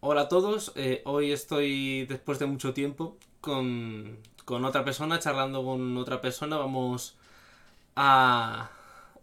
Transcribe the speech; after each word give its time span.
hola 0.00 0.22
a 0.22 0.28
todos. 0.28 0.72
Eh, 0.76 1.02
hoy 1.04 1.32
estoy, 1.32 2.06
después 2.06 2.38
de 2.38 2.46
mucho 2.46 2.74
tiempo, 2.74 3.16
con, 3.40 4.18
con, 4.44 4.64
otra 4.64 4.84
persona, 4.84 5.18
charlando 5.18 5.64
con 5.64 5.96
otra 5.96 6.20
persona. 6.20 6.56
Vamos 6.56 7.16
a, 7.96 8.70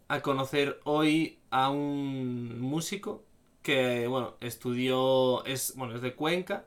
a 0.07 0.21
conocer 0.21 0.79
hoy 0.83 1.39
a 1.49 1.69
un 1.69 2.59
músico 2.59 3.23
que, 3.63 4.07
bueno, 4.07 4.35
estudió, 4.41 5.45
es, 5.45 5.75
bueno, 5.75 5.95
es 5.95 6.01
de 6.01 6.15
Cuenca, 6.15 6.65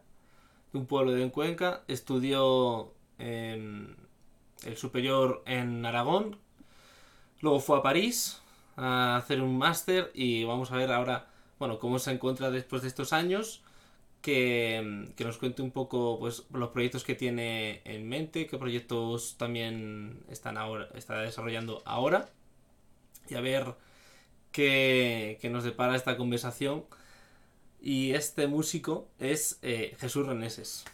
de 0.72 0.78
un 0.78 0.86
pueblo 0.86 1.12
de 1.12 1.30
Cuenca, 1.30 1.84
estudió 1.88 2.92
en 3.18 3.96
el 4.64 4.76
superior 4.76 5.42
en 5.46 5.84
Aragón, 5.86 6.38
luego 7.40 7.60
fue 7.60 7.78
a 7.78 7.82
París 7.82 8.42
a 8.76 9.16
hacer 9.16 9.42
un 9.42 9.58
máster 9.58 10.10
y 10.14 10.44
vamos 10.44 10.72
a 10.72 10.76
ver 10.76 10.92
ahora, 10.92 11.28
bueno, 11.58 11.78
cómo 11.78 11.98
se 11.98 12.12
encuentra 12.12 12.50
después 12.50 12.82
de 12.82 12.88
estos 12.88 13.12
años, 13.12 13.62
que, 14.22 15.12
que, 15.16 15.24
nos 15.24 15.38
cuente 15.38 15.62
un 15.62 15.70
poco 15.70 16.18
pues, 16.18 16.44
los 16.52 16.70
proyectos 16.70 17.04
que 17.04 17.14
tiene 17.14 17.82
en 17.84 18.08
mente, 18.08 18.46
qué 18.46 18.58
proyectos 18.58 19.36
también 19.38 20.24
están 20.28 20.58
ahora, 20.58 20.88
está 20.94 21.20
desarrollando 21.20 21.82
ahora 21.84 22.28
y 23.28 23.34
a 23.34 23.40
ver 23.40 23.74
qué, 24.52 25.38
qué 25.40 25.50
nos 25.50 25.64
depara 25.64 25.96
esta 25.96 26.16
conversación. 26.16 26.84
Y 27.80 28.12
este 28.12 28.48
músico 28.48 29.08
es 29.18 29.58
eh, 29.62 29.94
Jesús 29.98 30.26
Reneses. 30.26 30.84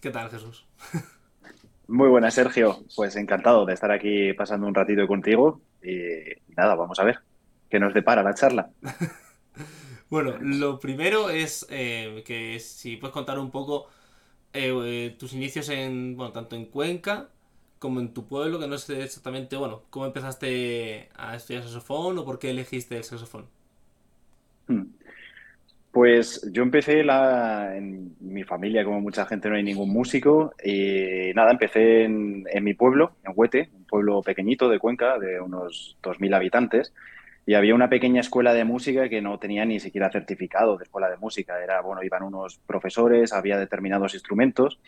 ¿Qué 0.00 0.10
tal, 0.10 0.30
Jesús? 0.30 0.64
Muy 1.88 2.08
buenas, 2.08 2.34
Sergio. 2.34 2.78
Pues 2.94 3.16
encantado 3.16 3.66
de 3.66 3.74
estar 3.74 3.90
aquí 3.90 4.32
pasando 4.34 4.66
un 4.66 4.74
ratito 4.74 5.06
contigo. 5.06 5.60
Y 5.82 6.54
nada, 6.56 6.74
vamos 6.76 6.98
a 7.00 7.04
ver 7.04 7.20
qué 7.68 7.80
nos 7.80 7.92
depara 7.92 8.22
la 8.22 8.34
charla. 8.34 8.70
bueno, 10.12 10.36
lo 10.42 10.78
primero 10.78 11.30
es 11.30 11.66
eh, 11.70 12.22
que 12.26 12.60
si 12.60 12.98
puedes 12.98 13.14
contar 13.14 13.38
un 13.38 13.50
poco 13.50 13.88
eh, 14.52 15.16
tus 15.18 15.32
inicios 15.32 15.70
en, 15.70 16.18
bueno, 16.18 16.32
tanto 16.32 16.54
en 16.54 16.66
Cuenca 16.66 17.30
como 17.78 17.98
en 17.98 18.12
tu 18.12 18.28
pueblo, 18.28 18.60
que 18.60 18.66
no 18.66 18.76
sé 18.76 19.02
exactamente, 19.02 19.56
bueno, 19.56 19.84
cómo 19.88 20.04
empezaste 20.04 21.08
a 21.16 21.34
estudiar 21.34 21.62
saxofón 21.62 22.18
o 22.18 22.26
por 22.26 22.38
qué 22.38 22.50
elegiste 22.50 22.98
el 22.98 23.04
saxofón. 23.04 23.46
Hmm. 24.68 24.82
Pues 25.90 26.46
yo 26.52 26.62
empecé 26.62 27.04
la, 27.04 27.74
en 27.74 28.14
mi 28.20 28.44
familia, 28.44 28.84
como 28.84 29.00
mucha 29.00 29.24
gente, 29.24 29.48
no 29.48 29.56
hay 29.56 29.62
ningún 29.62 29.90
músico. 29.90 30.52
Y 30.62 31.32
nada, 31.34 31.52
empecé 31.52 32.04
en, 32.04 32.44
mi 32.60 32.74
pueblo, 32.74 33.12
en 33.24 33.32
Huete, 33.34 33.70
un 33.74 33.84
pueblo 33.84 34.20
pequeñito 34.20 34.68
de 34.68 34.78
Cuenca, 34.78 35.18
de 35.18 35.40
unos 35.40 35.96
2.000 36.02 36.34
habitantes. 36.34 36.92
Y 37.44 37.54
había 37.54 37.74
una 37.74 37.88
pequeña 37.88 38.20
escuela 38.20 38.54
de 38.54 38.64
música 38.64 39.08
que 39.08 39.20
no 39.20 39.38
tenía 39.38 39.64
ni 39.64 39.80
siquiera 39.80 40.10
certificado 40.10 40.76
de 40.76 40.84
escuela 40.84 41.10
de 41.10 41.16
música. 41.16 41.62
Era, 41.62 41.80
bueno, 41.80 42.02
iban 42.02 42.22
unos 42.22 42.58
profesores, 42.58 43.32
había 43.32 43.58
determinados 43.58 44.14
instrumentos. 44.14 44.78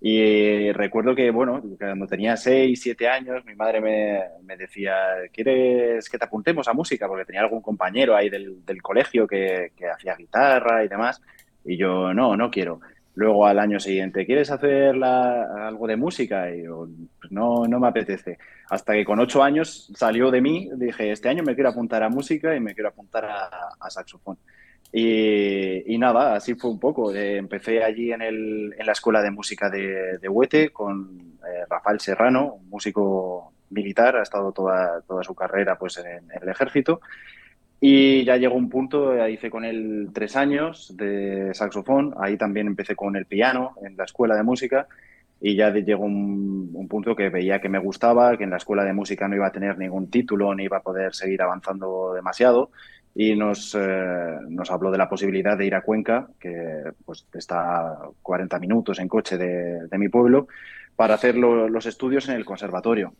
Y 0.00 0.72
recuerdo 0.72 1.14
que, 1.14 1.30
bueno, 1.30 1.62
cuando 1.78 2.06
tenía 2.06 2.36
6, 2.36 2.78
7 2.80 3.08
años, 3.08 3.44
mi 3.44 3.54
madre 3.54 3.80
me, 3.80 4.56
decía, 4.56 4.94
¿quieres 5.32 6.08
que 6.08 6.18
te 6.18 6.24
apuntemos 6.24 6.68
a 6.68 6.74
música? 6.74 7.08
Porque 7.08 7.24
tenía 7.24 7.40
algún 7.40 7.62
compañero 7.62 8.14
ahí 8.14 8.28
del, 8.28 8.62
colegio 8.82 9.26
que, 9.26 9.72
hacía 9.92 10.14
guitarra 10.14 10.84
y 10.84 10.88
demás. 10.88 11.20
Y 11.64 11.76
yo, 11.76 12.12
no, 12.14 12.36
no 12.36 12.50
quiero. 12.50 12.80
Luego 13.16 13.46
al 13.46 13.58
año 13.58 13.80
siguiente, 13.80 14.24
¿quieres 14.24 14.50
hacer 14.50 14.94
algo 15.02 15.86
de 15.86 15.96
música? 15.96 16.54
Y 16.54 16.62
pues 16.64 17.32
no, 17.32 17.66
no 17.66 17.80
me 17.80 17.88
apetece. 17.88 18.38
Hasta 18.70 18.92
que 18.92 19.04
con 19.04 19.18
8 19.18 19.42
años 19.42 19.90
salió 19.96 20.30
de 20.30 20.40
mí, 20.40 20.70
dije, 20.76 21.10
este 21.10 21.28
año 21.28 21.42
me 21.42 21.54
quiero 21.54 21.70
apuntar 21.70 22.02
a 22.02 22.08
música 22.08 22.54
y 22.54 22.60
me 22.60 22.74
quiero 22.74 22.90
apuntar 22.90 23.24
a 23.24 23.90
saxofón. 23.90 24.38
Y, 24.92 25.98
nada, 25.98 26.36
así 26.36 26.54
fue 26.54 26.70
un 26.70 26.80
poco. 26.80 27.14
Eh, 27.14 27.36
empecé 27.36 27.82
allí 27.82 28.12
en, 28.12 28.22
el, 28.22 28.74
en, 28.78 28.86
la 28.86 28.92
Escuela 28.92 29.20
de 29.20 29.30
Música 29.30 29.68
de, 29.68 30.18
de 30.18 30.28
Huete 30.28 30.70
con 30.70 31.38
eh, 31.46 31.64
Rafael 31.68 32.00
Serrano, 32.00 32.54
un 32.54 32.68
músico 32.70 33.52
militar, 33.70 34.16
ha 34.16 34.22
estado 34.22 34.52
toda, 34.52 35.00
toda 35.02 35.22
su 35.22 35.34
carrera 35.34 35.76
pues, 35.76 35.98
en, 35.98 36.30
el 36.30 36.48
ejército. 36.48 37.00
Y 37.80 38.24
ya 38.24 38.36
llegó 38.36 38.54
un 38.54 38.70
punto, 38.70 39.28
hice 39.28 39.50
con 39.50 39.64
él 39.64 40.08
tres 40.14 40.34
años 40.36 40.96
de 40.96 41.52
saxofón, 41.52 42.14
ahí 42.18 42.36
también 42.36 42.66
empecé 42.66 42.96
con 42.96 43.16
el 43.16 43.26
piano 43.26 43.74
en 43.84 43.96
la 43.96 44.04
Escuela 44.04 44.34
de 44.34 44.42
Música 44.42 44.88
y 45.40 45.54
ya 45.54 45.70
llegó 45.70 46.04
un, 46.04 46.70
un, 46.72 46.88
punto 46.88 47.14
que 47.14 47.28
veía 47.28 47.60
que 47.60 47.68
me 47.68 47.78
gustaba, 47.78 48.38
que 48.38 48.44
en 48.44 48.50
la 48.50 48.56
Escuela 48.56 48.84
de 48.84 48.94
Música 48.94 49.28
no 49.28 49.36
iba 49.36 49.46
a 49.46 49.52
tener 49.52 49.76
ningún 49.76 50.10
título, 50.10 50.54
ni 50.54 50.64
iba 50.64 50.78
a 50.78 50.82
poder 50.82 51.14
seguir 51.14 51.42
avanzando 51.42 52.14
demasiado 52.14 52.70
y 53.18 53.34
nos, 53.34 53.74
eh, 53.74 54.36
nos, 54.48 54.70
habló 54.70 54.90
de 54.90 54.98
la 54.98 55.08
posibilidad 55.08 55.56
de 55.56 55.66
ir 55.66 55.74
a 55.74 55.80
Cuenca, 55.80 56.28
que 56.38 56.82
pues, 57.04 57.26
está 57.32 57.92
a 57.92 58.10
40 58.20 58.58
minutos 58.58 58.98
en 58.98 59.08
coche 59.08 59.38
de 59.38 59.98
mi 59.98 60.10
pueblo, 60.10 60.48
para 60.96 61.14
hacer 61.14 61.36
los 61.36 61.86
estudios 61.86 62.28
en 62.28 62.36
el 62.36 62.44
conservatorio. 62.44 63.14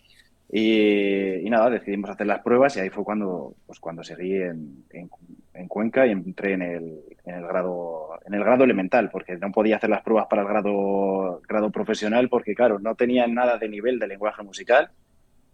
Y, 0.49 1.49
nada, 1.51 1.71
decidimos 1.71 2.11
hacer 2.11 2.27
las 2.27 2.41
pruebas 2.41 2.77
y 2.77 2.81
ahí 2.81 2.91
fue 2.91 3.05
cuando, 3.05 3.55
pues, 3.67 3.81
cuando 3.81 4.05
seguí 4.05 4.35
en, 4.35 4.85
en, 4.91 5.69
Cuenca 5.69 6.07
y 6.07 6.13
entré 6.13 6.53
en 6.53 6.63
el, 6.63 7.01
en, 7.25 7.35
el 7.35 7.47
grado, 7.47 8.11
en 8.25 8.35
el 8.35 8.45
grado 8.45 8.65
elemental, 8.65 9.11
porque 9.11 9.37
no 9.37 9.51
podía 9.51 9.77
hacer 9.77 9.91
las 9.91 10.03
pruebas 10.03 10.27
para 10.29 10.43
el 10.43 10.49
grado, 10.49 11.41
grado 11.49 11.71
profesional 11.71 12.29
porque, 12.29 12.55
claro, 12.55 12.79
no 12.79 12.95
tenía 12.95 13.27
nada 13.27 13.59
de 13.59 13.69
nivel 13.69 13.99
de 13.99 14.07
lenguaje 14.07 14.43
musical 14.43 14.91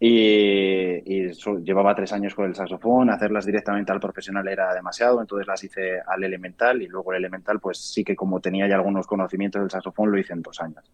y, 0.04 1.30
llevaba 1.62 1.94
tres 1.94 2.12
años 2.12 2.34
con 2.34 2.46
el 2.46 2.56
saxofón, 2.56 3.08
hacerlas 3.08 3.46
directamente 3.46 3.92
al 3.92 4.00
profesional 4.00 4.48
era 4.48 4.74
demasiado, 4.74 5.20
entonces 5.20 5.46
las 5.46 5.62
hice 5.62 6.00
al 6.04 6.24
elemental 6.24 6.82
y 6.82 6.88
luego 6.88 7.12
el 7.12 7.18
elemental, 7.18 7.60
pues 7.60 7.78
sí 7.78 8.02
que 8.02 8.16
como 8.16 8.40
tenía 8.40 8.66
ya 8.66 8.74
algunos 8.74 9.06
conocimientos 9.06 9.62
del 9.62 9.70
saxofón, 9.70 10.10
lo 10.10 10.18
hice 10.18 10.32
en 10.32 10.42
dos 10.42 10.60
años. 10.60 10.90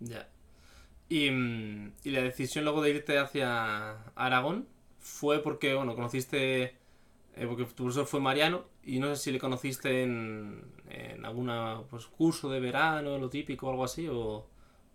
Ya. 0.00 0.26
Y, 1.08 1.30
la 1.30 2.22
decisión 2.22 2.64
luego 2.64 2.82
de 2.82 2.90
irte 2.90 3.18
hacia 3.18 4.02
Aragón 4.14 4.66
fue 4.98 5.42
porque, 5.42 5.74
bueno, 5.74 5.94
conociste, 5.94 6.74
eh, 7.36 7.46
porque 7.46 7.64
tu 7.64 7.84
profesor 7.84 8.06
fue 8.06 8.20
Mariano 8.20 8.64
y 8.82 8.98
no 8.98 9.14
sé 9.14 9.22
si 9.22 9.32
le 9.32 9.38
conociste 9.38 10.02
en, 10.02 10.62
en 10.90 11.24
algún 11.24 11.50
pues, 11.88 12.06
curso 12.06 12.48
de 12.50 12.60
verano, 12.60 13.18
lo 13.18 13.28
típico 13.28 13.70
algo 13.70 13.84
así, 13.84 14.08
o, 14.08 14.46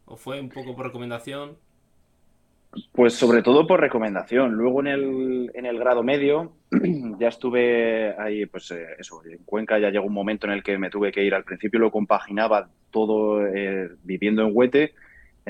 o 0.05 0.15
fue 0.17 0.39
un 0.39 0.49
poco 0.49 0.75
por 0.75 0.85
recomendación. 0.85 1.57
Pues 2.93 3.13
sobre 3.13 3.41
todo 3.41 3.67
por 3.67 3.81
recomendación. 3.81 4.53
Luego 4.53 4.79
en 4.79 4.87
el, 4.87 5.51
en 5.53 5.65
el 5.65 5.77
grado 5.77 6.03
medio 6.03 6.53
ya 7.19 7.27
estuve 7.27 8.15
ahí, 8.17 8.45
pues 8.45 8.71
eh, 8.71 8.95
eso, 8.97 9.21
en 9.25 9.39
Cuenca 9.43 9.77
ya 9.77 9.89
llegó 9.89 10.05
un 10.05 10.13
momento 10.13 10.47
en 10.47 10.53
el 10.53 10.63
que 10.63 10.77
me 10.77 10.89
tuve 10.89 11.11
que 11.11 11.23
ir. 11.23 11.33
Al 11.33 11.43
principio 11.43 11.79
lo 11.79 11.91
compaginaba 11.91 12.69
todo 12.89 13.45
eh, 13.45 13.89
viviendo 14.03 14.43
en 14.43 14.51
Huete, 14.53 14.93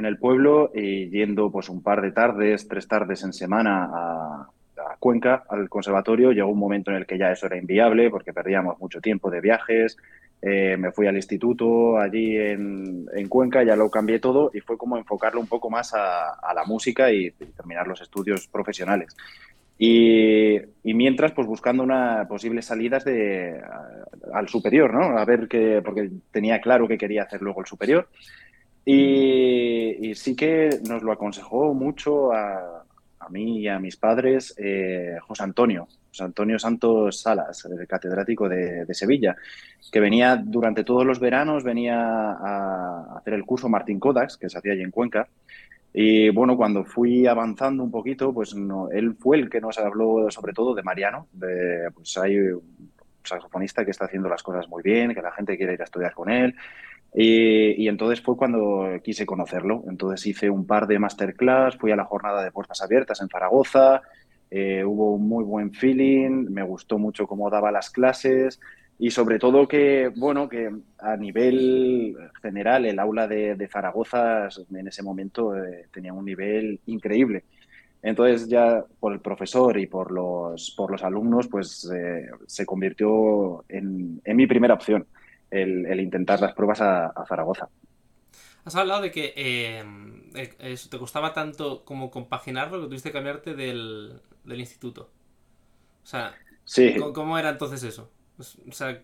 en 0.02 0.06
el 0.06 0.18
pueblo, 0.18 0.72
y 0.76 1.10
yendo 1.10 1.52
pues 1.52 1.70
un 1.70 1.82
par 1.82 2.02
de 2.02 2.12
tardes, 2.12 2.68
tres 2.68 2.88
tardes 2.88 3.24
en 3.24 3.34
semana 3.34 3.90
a, 3.92 4.50
a 4.78 4.98
Cuenca, 5.00 5.44
al 5.50 5.70
conservatorio. 5.70 6.32
Llegó 6.32 6.50
un 6.50 6.60
momento 6.60 6.92
en 6.92 6.98
el 6.98 7.06
que 7.06 7.18
ya 7.18 7.32
eso 7.32 7.46
era 7.46 7.58
inviable 7.58 8.10
porque 8.10 8.34
perdíamos 8.34 8.80
mucho 8.80 9.00
tiempo 9.00 9.32
de 9.32 9.42
viajes, 9.42 9.98
eh, 10.44 10.76
me 10.76 10.92
fui 10.92 11.06
al 11.06 11.16
instituto 11.16 12.00
allí 12.00 12.36
en, 12.36 13.06
Cuenca, 13.30 13.64
ya 13.64 13.76
lo 13.76 13.92
cambié 13.92 14.20
todo 14.20 14.50
y 14.54 14.60
fue 14.60 14.76
como 14.76 14.98
enfocarlo 14.98 15.40
un 15.40 15.48
poco 15.48 15.70
más 15.70 15.94
a, 15.94 16.54
la 16.54 16.66
música 16.66 17.12
y, 17.12 17.32
terminar 17.32 17.88
los 17.88 18.02
estudios 18.02 18.48
profesionales. 18.48 19.16
Y, 19.78 20.60
mientras, 20.84 21.32
pues 21.32 21.48
buscando 21.48 21.82
una 21.84 22.28
posibles 22.28 22.66
salidas 22.66 23.04
de, 23.06 23.60
al 24.34 24.48
superior, 24.48 24.94
¿no? 24.94 25.18
A 25.18 25.26
ver 25.26 25.48
qué, 25.48 25.82
porque 25.84 26.10
tenía 26.32 26.60
claro 26.60 26.88
que 26.88 26.98
quería 26.98 27.24
hacer 27.24 27.42
luego 27.42 27.62
el 27.62 27.68
superior. 27.68 28.08
Y, 28.86 30.14
sí 30.16 30.36
que 30.36 30.80
nos 30.88 31.04
lo 31.04 31.12
aconsejó 31.12 31.74
mucho 31.74 32.34
a, 32.34 32.86
mí 33.30 33.60
y 33.60 33.68
a 33.68 33.80
mis 33.80 33.96
padres 33.96 34.54
eh, 34.58 35.18
José 35.22 35.44
Antonio, 35.44 35.88
José 36.10 36.24
Antonio 36.24 36.60
Santos 36.60 37.22
Salas, 37.22 37.66
el 37.66 37.88
catedrático 37.88 38.50
de, 38.50 38.86
Sevilla, 38.94 39.38
que 39.92 40.00
venía 40.00 40.36
durante 40.36 40.84
todos 40.84 41.06
los 41.06 41.20
veranos, 41.20 41.64
venía 41.64 42.02
a 42.02 43.18
hacer 43.18 43.36
el 43.36 43.46
curso 43.46 43.70
Martín 43.70 44.00
Kodax, 44.00 44.38
que 44.38 44.50
se 44.50 44.58
hacía 44.58 44.74
allí 44.74 44.82
en 44.82 44.92
Cuenca. 44.92 45.28
Y 45.94 46.30
bueno, 46.30 46.58
cuando 46.58 46.84
fui 46.84 47.28
avanzando 47.28 47.84
un 47.84 47.92
poquito, 47.92 48.34
pues 48.34 48.56
no, 48.56 48.90
él 48.90 49.16
fue 49.20 49.38
el 49.38 49.50
que 49.50 49.62
nos 49.62 49.78
habló 49.78 50.30
sobre 50.32 50.54
todo 50.54 50.74
de 50.74 50.84
Mariano, 50.84 51.28
de 51.34 51.90
pues 51.94 52.18
hay 52.18 52.38
un 52.38 52.92
saxofonista 53.24 53.86
que 53.86 53.92
está 53.92 54.06
haciendo 54.06 54.30
las 54.30 54.42
cosas 54.42 54.68
muy 54.68 54.82
bien, 54.82 55.14
que 55.14 55.22
la 55.22 55.32
gente 55.32 55.58
quiere 55.58 55.74
ir 55.74 55.82
a 55.82 55.86
estudiar 55.86 56.14
con 56.14 56.30
él. 56.30 56.56
Y, 57.14 57.88
entonces 57.88 58.22
fue 58.22 58.38
cuando 58.38 58.88
quise 59.04 59.26
conocerlo. 59.26 59.84
Entonces 59.90 60.26
hice 60.28 60.50
un 60.50 60.66
par 60.66 60.88
de 60.88 61.00
masterclass, 61.00 61.78
fui 61.78 61.92
a 61.92 61.96
la 61.96 62.06
jornada 62.06 62.44
de 62.44 62.52
puertas 62.52 62.82
abiertas 62.82 63.22
en 63.22 63.30
Zaragoza, 63.30 64.02
eh, 64.50 64.84
hubo 64.86 65.14
un 65.16 65.28
muy 65.28 65.44
buen 65.44 65.74
feeling, 65.74 66.48
me 66.50 66.64
gustó 66.64 66.98
mucho 66.98 67.28
cómo 67.28 67.50
daba 67.50 67.72
las 67.72 67.90
clases 67.90 68.60
y 69.00 69.10
sobre 69.10 69.40
todo 69.40 69.68
que, 69.68 70.12
bueno, 70.16 70.48
que 70.48 70.70
a 71.00 71.18
nivel 71.18 72.16
general 72.42 72.86
el 72.86 73.00
aula 73.00 73.28
de, 73.28 73.68
Zaragoza 73.68 74.48
en 74.70 74.88
ese 74.88 75.02
momento 75.02 75.56
eh, 75.56 75.88
tenía 75.92 76.14
un 76.14 76.26
nivel 76.26 76.80
increíble. 76.86 77.44
Entonces 78.04 78.48
ya 78.48 78.84
por 79.00 79.14
el 79.14 79.20
profesor 79.20 79.78
y 79.80 79.88
por 79.88 80.12
los, 80.12 80.72
por 80.76 80.92
los 80.92 81.04
alumnos, 81.04 81.48
pues 81.48 81.90
eh, 81.92 82.30
se 82.48 82.66
convirtió 82.66 83.64
en, 83.70 84.22
mi 84.26 84.48
primera 84.48 84.74
opción. 84.74 85.06
El, 85.52 86.00
intentar 86.00 86.40
las 86.42 86.54
pruebas 86.54 86.82
a, 86.82 87.14
Zaragoza. 87.28 87.70
Has 88.64 88.76
hablado 88.76 89.02
de 89.02 89.12
que 89.12 89.34
eh, 89.36 89.84
eso, 90.60 90.90
te 90.90 90.98
costaba 90.98 91.34
tanto 91.34 91.84
como 91.84 92.10
compaginarlo 92.10 92.82
que 92.82 92.88
tuviste 92.88 93.10
que 93.10 93.14
cambiarte 93.14 93.54
del, 93.56 94.22
instituto. 94.46 95.12
O 96.04 96.06
sea, 96.06 96.34
¿cómo, 97.14 97.38
era 97.38 97.50
entonces 97.50 97.84
eso? 97.84 98.10
O 98.38 98.72
sea, 98.72 99.00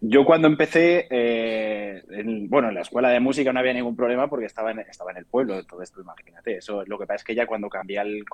yo 0.00 0.24
cuando 0.24 0.48
empecé, 0.48 1.06
eh, 1.10 2.02
bueno, 2.48 2.68
en 2.68 2.74
la 2.74 2.82
escuela 2.82 3.08
de 3.08 3.20
música 3.20 3.52
no 3.52 3.60
había 3.60 3.72
ningún 3.72 3.96
problema 3.96 4.28
porque 4.28 4.46
estaba 4.46 4.70
en, 4.70 4.80
estaba 4.80 5.10
en 5.10 5.18
el 5.18 5.26
pueblo, 5.26 5.58
entonces 5.58 5.90
tú 5.90 6.00
imagínate, 6.00 6.56
eso 6.56 6.84
lo 6.86 6.98
que 6.98 7.06
pasa 7.06 7.16
es 7.16 7.24
que 7.24 7.34
ya 7.34 7.46
cuando 7.46 7.68
cambié 7.68 7.98
al, 7.98 8.24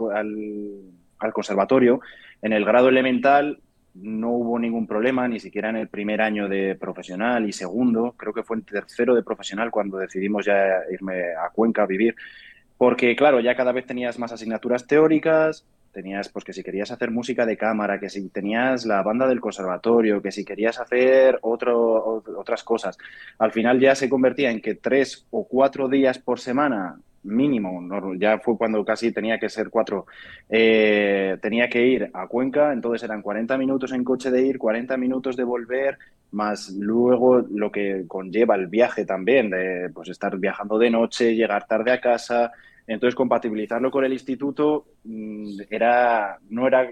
al, 1.18 1.32
conservatorio, 1.32 2.00
en 2.42 2.52
el 2.52 2.64
grado 2.64 2.88
elemental 2.88 3.60
no 3.94 4.30
hubo 4.30 4.58
ningún 4.58 4.86
problema, 4.86 5.26
ni 5.28 5.40
siquiera 5.40 5.70
en 5.70 5.76
el 5.76 5.88
primer 5.88 6.22
año 6.22 6.48
de 6.48 6.76
profesional 6.76 7.48
y 7.48 7.52
segundo, 7.52 8.14
creo 8.16 8.32
que 8.32 8.42
fue 8.42 8.56
en 8.56 8.62
tercero 8.62 9.14
de 9.14 9.22
profesional 9.22 9.70
cuando 9.70 9.98
decidimos 9.98 10.46
ya 10.46 10.80
irme 10.90 11.34
a 11.34 11.50
Cuenca 11.50 11.82
a 11.82 11.86
vivir, 11.86 12.14
porque 12.78 13.14
claro, 13.16 13.40
ya 13.40 13.56
cada 13.56 13.72
vez 13.72 13.86
tenías 13.86 14.18
más 14.18 14.32
asignaturas 14.32 14.86
teóricas, 14.86 15.66
tenías 15.92 16.28
pues 16.28 16.44
que 16.44 16.52
si 16.52 16.62
querías 16.62 16.90
hacer 16.90 17.10
música 17.10 17.44
de 17.44 17.56
cámara, 17.56 17.98
que 17.98 18.08
si 18.08 18.28
tenías 18.28 18.86
la 18.86 19.02
banda 19.02 19.26
del 19.26 19.40
conservatorio, 19.40 20.22
que 20.22 20.32
si 20.32 20.44
querías 20.44 20.78
hacer 20.78 21.38
otras 21.42 22.64
cosas. 22.64 22.96
Al 23.38 23.52
final 23.52 23.80
ya 23.80 23.94
se 23.94 24.08
convertía 24.08 24.50
en 24.50 24.60
que 24.60 24.76
tres 24.76 25.26
o 25.30 25.46
cuatro 25.46 25.88
días 25.88 26.18
por 26.18 26.38
semana 26.38 27.00
mínimo, 27.22 27.82
ya 28.18 28.38
fue 28.38 28.56
cuando 28.56 28.84
casi 28.84 29.12
tenía 29.12 29.38
que 29.38 29.48
ser 29.48 29.70
cuatro, 29.70 30.06
eh, 30.48 31.36
tenía 31.42 31.68
que 31.68 31.86
ir 31.86 32.10
a 32.12 32.26
Cuenca, 32.26 32.72
entonces 32.72 33.02
eran 33.02 33.22
40 33.22 33.58
minutos 33.58 33.92
en 33.92 34.04
coche 34.04 34.30
de 34.30 34.42
ir, 34.42 34.58
40 34.58 34.96
minutos 34.96 35.36
de 35.36 35.44
volver, 35.44 35.98
más 36.32 36.70
luego 36.70 37.38
lo 37.50 37.70
que 37.70 38.04
conlleva 38.06 38.54
el 38.54 38.68
viaje 38.68 39.04
también, 39.04 39.50
de 39.50 39.90
pues 39.92 40.08
estar 40.08 40.36
viajando 40.38 40.78
de 40.78 40.90
noche, 40.90 41.34
llegar 41.34 41.66
tarde 41.66 41.92
a 41.92 42.00
casa, 42.00 42.52
entonces, 42.90 43.14
compatibilizarlo 43.14 43.88
con 43.88 44.04
el 44.04 44.12
instituto 44.12 44.86
mm, 45.04 45.60
era, 45.70 46.40
no 46.48 46.66
era, 46.66 46.90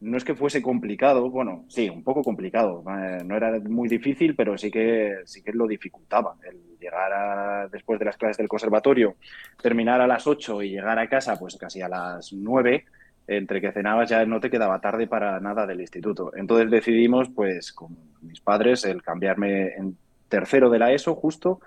no 0.00 0.16
es 0.16 0.24
que 0.24 0.34
fuese 0.34 0.62
complicado, 0.62 1.28
bueno, 1.28 1.66
sí, 1.68 1.90
un 1.90 2.02
poco 2.02 2.22
complicado, 2.22 2.82
eh, 2.88 3.22
no 3.22 3.36
era 3.36 3.60
muy 3.60 3.90
difícil, 3.90 4.34
pero 4.34 4.56
sí 4.56 4.70
que, 4.70 5.16
sí 5.26 5.42
que 5.42 5.52
lo 5.52 5.66
dificultaba. 5.66 6.36
El 6.42 6.69
llegar 6.80 7.70
después 7.70 7.98
de 7.98 8.06
las 8.06 8.16
clases 8.16 8.38
del 8.38 8.48
conservatorio, 8.48 9.16
terminar 9.62 10.00
a 10.00 10.06
las 10.06 10.26
8 10.26 10.62
y 10.62 10.70
llegar 10.70 10.98
a 10.98 11.08
casa 11.08 11.38
pues 11.38 11.56
casi 11.56 11.82
a 11.82 11.88
las 11.88 12.32
9, 12.32 12.84
entre 13.26 13.60
que 13.60 13.72
cenabas 13.72 14.08
ya 14.08 14.24
no 14.26 14.40
te 14.40 14.50
quedaba 14.50 14.80
tarde 14.80 15.06
para 15.06 15.38
nada 15.40 15.66
del 15.66 15.80
instituto. 15.80 16.32
Entonces 16.34 16.70
decidimos, 16.70 17.28
pues 17.28 17.72
con 17.72 17.96
mis 18.22 18.40
padres, 18.40 18.84
el 18.84 19.02
cambiarme 19.02 19.74
en 19.74 19.96
tercero 20.28 20.70
de 20.70 20.78
la 20.78 20.92
ESO 20.92 21.14
justo 21.14 21.60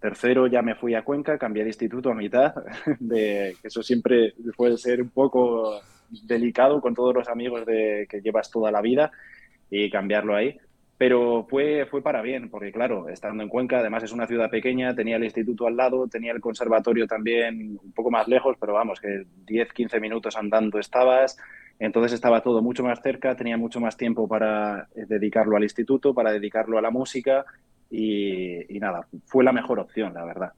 Tercero 0.00 0.46
ya 0.46 0.62
me 0.62 0.74
fui 0.74 0.94
a 0.94 1.02
Cuenca, 1.02 1.36
cambié 1.36 1.62
de 1.62 1.68
instituto 1.68 2.10
a 2.10 2.14
mitad, 2.14 2.54
de, 2.98 3.54
eso 3.62 3.82
siempre 3.82 4.32
puede 4.56 4.78
ser 4.78 5.02
un 5.02 5.10
poco 5.10 5.78
delicado 6.08 6.80
con 6.80 6.94
todos 6.94 7.14
los 7.14 7.28
amigos 7.28 7.66
de, 7.66 8.06
que 8.08 8.22
llevas 8.22 8.50
toda 8.50 8.72
la 8.72 8.80
vida 8.80 9.12
y 9.70 9.90
cambiarlo 9.90 10.34
ahí. 10.34 10.58
Pero 11.00 11.46
fue, 11.48 11.86
fue 11.86 12.02
para 12.02 12.20
bien, 12.20 12.50
porque 12.50 12.72
claro, 12.72 13.08
estando 13.08 13.42
en 13.42 13.48
Cuenca, 13.48 13.78
además 13.78 14.02
es 14.02 14.12
una 14.12 14.26
ciudad 14.26 14.50
pequeña, 14.50 14.94
tenía 14.94 15.16
el 15.16 15.24
instituto 15.24 15.66
al 15.66 15.74
lado, 15.74 16.06
tenía 16.08 16.30
el 16.30 16.42
conservatorio 16.42 17.06
también 17.06 17.78
un 17.82 17.92
poco 17.92 18.10
más 18.10 18.28
lejos, 18.28 18.58
pero 18.60 18.74
vamos, 18.74 19.00
que 19.00 19.24
10, 19.46 19.72
15 19.72 19.98
minutos 19.98 20.36
andando 20.36 20.78
estabas, 20.78 21.38
entonces 21.78 22.12
estaba 22.12 22.42
todo 22.42 22.60
mucho 22.60 22.84
más 22.84 23.00
cerca, 23.00 23.34
tenía 23.34 23.56
mucho 23.56 23.80
más 23.80 23.96
tiempo 23.96 24.28
para 24.28 24.90
dedicarlo 24.94 25.56
al 25.56 25.62
instituto, 25.62 26.12
para 26.12 26.32
dedicarlo 26.32 26.76
a 26.76 26.82
la 26.82 26.90
música 26.90 27.46
y, 27.90 28.66
nada, 28.78 29.08
fue 29.24 29.42
la 29.42 29.52
mejor 29.52 29.78
opción, 29.78 30.12
la 30.12 30.26
verdad. 30.26 30.52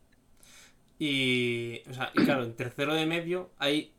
Y, 0.98 1.82
o 1.88 1.94
sea, 1.94 2.10
y 2.14 2.24
claro, 2.24 2.42
en 2.42 2.56
tercero 2.56 2.94
de 2.94 3.06
medio 3.06 3.50
hay, 3.60 3.92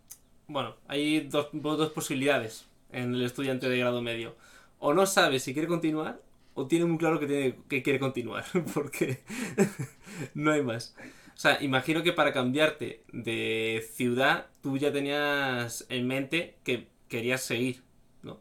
bueno, 0.47 0.75
hay 0.89 1.21
dos, 1.21 1.47
dos 1.53 1.91
posibilidades 1.91 2.67
en 2.91 3.13
el 3.13 3.21
estudiante 3.21 3.69
de 3.69 3.79
grado 3.79 4.01
medio. 4.01 4.35
O 4.79 4.93
no 4.93 5.05
sabe 5.05 5.39
si 5.39 5.53
quiere 5.53 5.69
continuar, 5.69 6.19
o 6.53 6.67
tiene 6.67 6.85
muy 6.85 6.97
claro 6.97 7.19
que, 7.19 7.27
tiene, 7.27 7.55
que 7.67 7.83
quiere 7.83 7.99
continuar, 7.99 8.45
porque 8.73 9.19
no 10.33 10.51
hay 10.51 10.61
más. 10.61 10.95
O 11.35 11.37
sea, 11.37 11.61
imagino 11.61 12.03
que 12.03 12.13
para 12.13 12.31
cambiarte 12.31 13.03
de 13.11 13.83
ciudad, 13.93 14.47
tú 14.61 14.77
ya 14.77 14.91
tenías 14.91 15.85
en 15.89 16.07
mente 16.07 16.55
que 16.63 16.87
querías 17.07 17.41
seguir, 17.41 17.81
¿no? 18.21 18.39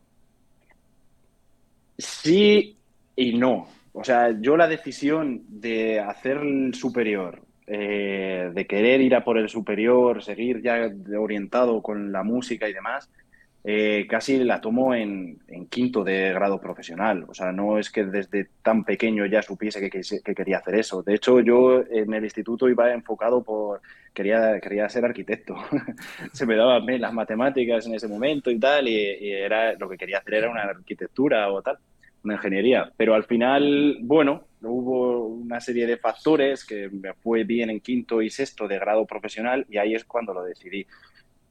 Sí 1.99 2.76
y 3.17 3.38
no. 3.38 3.69
O 3.93 4.05
sea, 4.05 4.38
yo 4.41 4.56
la 4.56 4.69
decisión 4.69 5.43
de 5.49 6.00
hacer 6.00 6.38
el 6.38 6.75
superior, 6.75 7.43
eh, 7.67 8.50
de 8.55 8.67
querer 8.67 9.00
ir 9.00 9.14
a 9.14 9.25
por 9.25 9.38
el 9.38 9.49
superior, 9.49 10.23
seguir 10.23 10.62
ya 10.62 10.91
orientado 11.19 11.82
con 11.82 12.12
la 12.12 12.23
música 12.23 12.69
y 12.69 12.73
demás, 12.73 13.11
eh, 13.64 14.06
casi 14.09 14.43
la 14.43 14.61
tomo 14.61 14.94
en, 14.94 15.41
quinto 15.70 16.03
de 16.03 16.32
grado 16.32 16.61
profesional. 16.61 17.25
O 17.29 17.35
sea, 17.35 17.53
no 17.53 17.79
es 17.79 17.91
que 17.91 18.05
desde 18.05 18.49
tan 18.62 18.85
pequeño 18.85 19.25
ya 19.26 19.43
supiese 19.43 19.81
que, 19.81 19.88
que, 19.91 20.35
quería 20.35 20.59
hacer 20.59 20.75
eso. 20.75 21.03
De 21.03 21.14
hecho, 21.14 21.41
yo 21.41 21.82
en 21.88 22.12
el 22.12 22.25
instituto 22.25 22.69
iba 22.69 22.93
enfocado 22.93 23.43
por... 23.43 23.81
Quería, 24.12 24.61
quería 24.61 24.88
ser 24.88 25.05
arquitecto. 25.05 25.56
Se 26.32 26.44
me 26.44 26.56
daban 26.56 27.00
las 27.00 27.12
matemáticas 27.14 27.87
en 27.87 27.94
ese 27.94 28.09
momento 28.09 28.50
y 28.50 28.59
tal, 28.59 28.87
y, 28.88 29.32
era 29.32 29.73
lo 29.75 29.88
que 29.88 29.97
quería 29.97 30.19
hacer 30.19 30.35
era 30.35 30.50
una 30.50 30.62
arquitectura 30.64 31.50
o 31.50 31.62
tal 31.62 31.79
una 32.25 32.35
ingeniería. 32.35 32.93
Pero 32.97 33.14
al 33.14 33.25
final, 33.25 33.99
bueno, 34.03 34.44
hubo 34.62 35.26
una 35.26 35.61
serie 35.61 35.87
de 35.87 35.97
factores 35.97 36.64
que 36.64 36.88
me 36.88 37.14
fue 37.14 37.44
bien 37.44 37.70
en 37.70 37.81
quinto 37.81 38.23
y 38.23 38.31
sexto 38.31 38.69
de 38.69 38.79
grado 38.79 39.06
profesional 39.06 39.67
y 39.69 39.79
ahí 39.79 39.94
es 39.94 40.05
cuando 40.05 40.32
lo 40.32 40.44
decidí. 40.44 40.87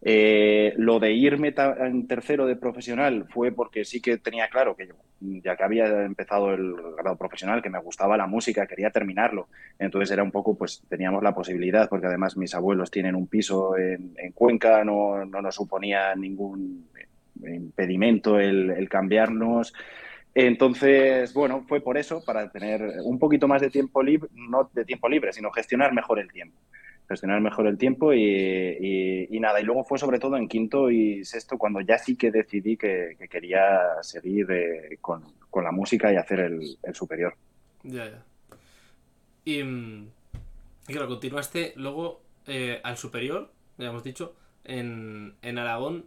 Eh, 0.04 0.74
lo 0.78 1.00
de 1.00 1.14
irme 1.14 1.54
en 1.56 2.08
tercero 2.08 2.48
de 2.48 2.56
profesional 2.56 3.28
fue 3.30 3.52
porque 3.52 3.86
sí 3.86 4.02
que 4.02 4.18
tenía 4.18 4.48
claro 4.48 4.76
que 4.76 4.88
yo, 4.88 4.96
ya 5.20 5.56
que 5.56 5.64
había 5.64 6.04
empezado 6.04 6.54
el 6.54 6.74
grado 6.98 7.16
profesional, 7.18 7.62
que 7.62 7.70
me 7.70 7.80
gustaba 7.80 8.18
la 8.18 8.26
música, 8.26 8.66
quería 8.66 8.90
terminarlo. 8.90 9.48
Entonces 9.78 10.10
era 10.12 10.24
un 10.24 10.32
poco, 10.32 10.58
pues 10.58 10.84
teníamos 10.90 11.22
la 11.22 11.36
posibilidad, 11.36 11.88
porque 11.88 12.08
además 12.08 12.36
mis 12.36 12.56
abuelos 12.56 12.90
tienen 12.90 13.16
un 13.16 13.28
piso 13.28 13.78
en, 13.78 14.16
Cuenca, 14.34 14.84
no, 14.84 15.24
no, 15.26 15.42
nos 15.42 15.54
suponía 15.54 16.16
ningún 16.16 16.88
impedimento 17.44 18.40
el, 18.40 18.72
el 18.72 18.90
cambiarnos. 18.90 19.74
Entonces, 20.34 21.34
bueno, 21.34 21.64
fue 21.68 21.82
por 21.82 21.98
eso, 21.98 22.24
para 22.26 22.50
tener 22.50 22.82
un 23.04 23.20
poquito 23.20 23.48
más 23.48 23.62
de 23.62 23.70
tiempo 23.70 24.02
libre, 24.02 24.30
no 24.34 24.70
de 24.74 24.86
tiempo 24.86 25.10
libre, 25.10 25.34
sino 25.34 25.52
gestionar 25.52 25.94
mejor 25.94 26.20
el 26.20 26.32
tiempo. 26.32 26.58
Gestionar 27.08 27.42
mejor 27.42 27.68
el 27.68 27.78
tiempo 27.78 28.14
y, 28.14 29.28
nada. 29.40 29.60
Y 29.60 29.64
luego 29.64 29.84
fue 29.84 29.98
sobre 29.98 30.20
todo 30.20 30.38
en 30.38 30.48
quinto 30.48 30.90
y 30.90 31.26
sexto 31.26 31.58
cuando 31.58 31.82
ya 31.82 31.98
sí 31.98 32.16
que 32.16 32.32
decidí 32.32 32.78
que, 32.78 33.18
quería 33.30 34.02
seguir 34.02 34.50
eh, 34.52 34.98
con, 35.02 35.24
la 35.56 35.72
música 35.72 36.12
y 36.12 36.16
hacer 36.16 36.40
el, 36.40 36.78
superior. 36.94 37.36
Ya, 37.84 38.06
ya. 38.10 38.24
Y, 39.44 39.64
mm, 39.64 40.10
claro, 40.86 41.08
continuaste 41.08 41.74
luego 41.76 42.22
eh, 42.48 42.80
al 42.84 42.98
superior, 42.98 43.52
ya 43.78 43.90
hemos 43.90 44.04
dicho, 44.04 44.36
en, 44.64 45.36
en 45.42 45.58
Aragón. 45.58 46.06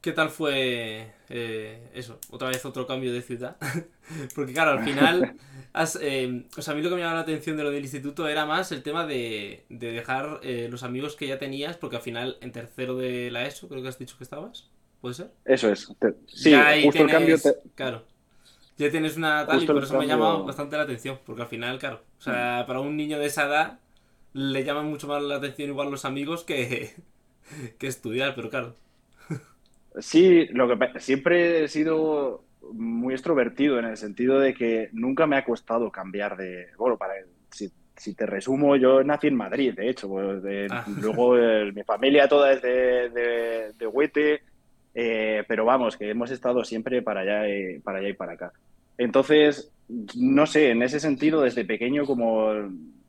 ¿Qué 0.00 0.12
tal 0.12 0.30
fue 0.30 1.12
eh, 1.28 1.90
eso? 1.92 2.20
Otra 2.30 2.48
vez 2.48 2.64
otro 2.64 2.86
cambio 2.86 3.12
de 3.12 3.20
ciudad. 3.20 3.56
Porque 4.34 4.52
claro, 4.52 4.78
al 4.78 4.84
final, 4.84 5.34
eh, 6.00 6.46
o 6.56 6.62
sea, 6.62 6.72
a 6.72 6.76
mí 6.76 6.82
lo 6.82 6.88
que 6.88 6.94
me 6.94 7.00
llamaba 7.00 7.16
la 7.16 7.22
atención 7.22 7.56
de 7.56 7.64
lo 7.64 7.70
del 7.70 7.82
instituto 7.82 8.28
era 8.28 8.46
más 8.46 8.70
el 8.70 8.82
tema 8.82 9.06
de, 9.06 9.64
dejar 9.68 10.40
eh, 10.42 10.68
los 10.70 10.84
amigos 10.84 11.16
que 11.16 11.26
ya 11.26 11.38
tenías, 11.38 11.76
porque 11.76 11.96
al 11.96 12.02
final 12.02 12.38
en 12.40 12.52
tercero 12.52 12.96
de 12.96 13.30
la 13.30 13.44
ESO 13.46 13.68
creo 13.68 13.82
que 13.82 13.88
has 13.88 13.98
dicho 13.98 14.16
que 14.16 14.24
estabas. 14.24 14.70
¿Puede 15.00 15.14
ser? 15.14 15.32
Eso 15.44 15.70
es. 15.70 15.92
Sí, 16.26 16.54
justo 16.84 17.02
el 17.02 17.10
cambio. 17.10 17.36
Claro. 17.74 18.04
Ya 18.78 18.90
tienes 18.90 19.16
una 19.16 19.44
tal 19.46 19.62
y 19.62 19.66
por 19.66 19.82
eso 19.82 19.98
me 19.98 20.06
llama 20.06 20.38
bastante 20.38 20.76
la 20.76 20.84
atención, 20.84 21.18
porque 21.26 21.42
al 21.42 21.48
final, 21.48 21.78
claro, 21.80 22.02
o 22.18 22.22
sea, 22.22 22.64
para 22.66 22.78
un 22.78 22.96
niño 22.96 23.18
de 23.18 23.26
esa 23.26 23.46
edad 23.46 23.80
le 24.32 24.64
llaman 24.64 24.86
mucho 24.86 25.08
más 25.08 25.22
la 25.22 25.36
atención 25.36 25.70
igual 25.70 25.90
los 25.90 26.04
amigos 26.04 26.44
que, 26.44 26.94
que 27.78 27.86
estudiar, 27.88 28.36
pero 28.36 28.50
claro. 28.50 28.76
Sí, 30.00 30.46
lo 30.46 30.68
que 30.68 31.00
siempre 31.00 31.64
he 31.64 31.68
sido 31.68 32.44
muy 32.72 33.14
extrovertido 33.14 33.78
en 33.78 33.86
el 33.86 33.96
sentido 33.96 34.38
de 34.38 34.54
que 34.54 34.90
nunca 34.92 35.26
me 35.26 35.36
ha 35.36 35.44
costado 35.44 35.90
cambiar 35.90 36.36
de. 36.36 36.68
Bueno, 36.76 36.96
para 36.96 37.14
si, 37.50 37.70
si 37.96 38.14
te 38.14 38.26
resumo, 38.26 38.76
yo 38.76 39.02
nací 39.02 39.28
en 39.28 39.36
Madrid, 39.36 39.74
de 39.74 39.88
hecho. 39.88 40.08
Pues, 40.08 40.42
ah. 40.70 40.84
Luego 41.00 41.38
eh, 41.38 41.72
mi 41.72 41.82
familia 41.84 42.28
toda 42.28 42.52
es 42.52 42.62
de, 42.62 43.72
de, 43.76 43.86
Huete, 43.86 44.42
eh, 44.94 45.44
pero 45.48 45.64
vamos, 45.64 45.96
que 45.96 46.10
hemos 46.10 46.30
estado 46.30 46.64
siempre 46.64 47.02
para 47.02 47.20
allá, 47.20 47.48
y, 47.48 47.78
para 47.78 47.98
allá 47.98 48.08
y 48.08 48.14
para 48.14 48.32
acá. 48.32 48.52
Entonces, 48.96 49.72
no 50.16 50.46
sé, 50.46 50.70
en 50.70 50.82
ese 50.82 51.00
sentido, 51.00 51.42
desde 51.42 51.64
pequeño, 51.64 52.04
como 52.04 52.52